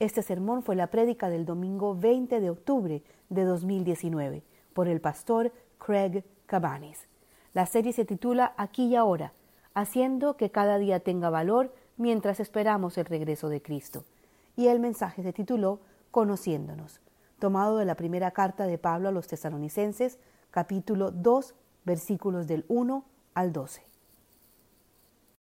Este 0.00 0.22
sermón 0.22 0.62
fue 0.62 0.76
la 0.76 0.86
prédica 0.86 1.28
del 1.28 1.44
domingo 1.44 1.94
20 1.94 2.40
de 2.40 2.48
octubre 2.48 3.02
de 3.28 3.44
2019 3.44 4.42
por 4.72 4.88
el 4.88 4.98
pastor 4.98 5.52
Craig 5.76 6.24
Cabanis. 6.46 7.06
La 7.52 7.66
serie 7.66 7.92
se 7.92 8.06
titula 8.06 8.54
Aquí 8.56 8.86
y 8.86 8.96
ahora, 8.96 9.34
haciendo 9.74 10.38
que 10.38 10.50
cada 10.50 10.78
día 10.78 11.00
tenga 11.00 11.28
valor 11.28 11.74
mientras 11.98 12.40
esperamos 12.40 12.96
el 12.96 13.04
regreso 13.04 13.50
de 13.50 13.60
Cristo 13.60 14.06
y 14.56 14.68
el 14.68 14.80
mensaje 14.80 15.22
se 15.22 15.34
tituló 15.34 15.80
Conociéndonos, 16.10 17.02
tomado 17.38 17.76
de 17.76 17.84
la 17.84 17.94
primera 17.94 18.30
carta 18.30 18.66
de 18.66 18.78
Pablo 18.78 19.10
a 19.10 19.12
los 19.12 19.26
tesalonicenses, 19.26 20.18
capítulo 20.50 21.10
2, 21.10 21.54
versículos 21.84 22.46
del 22.46 22.64
1 22.68 23.04
al 23.34 23.52
12. 23.52 23.89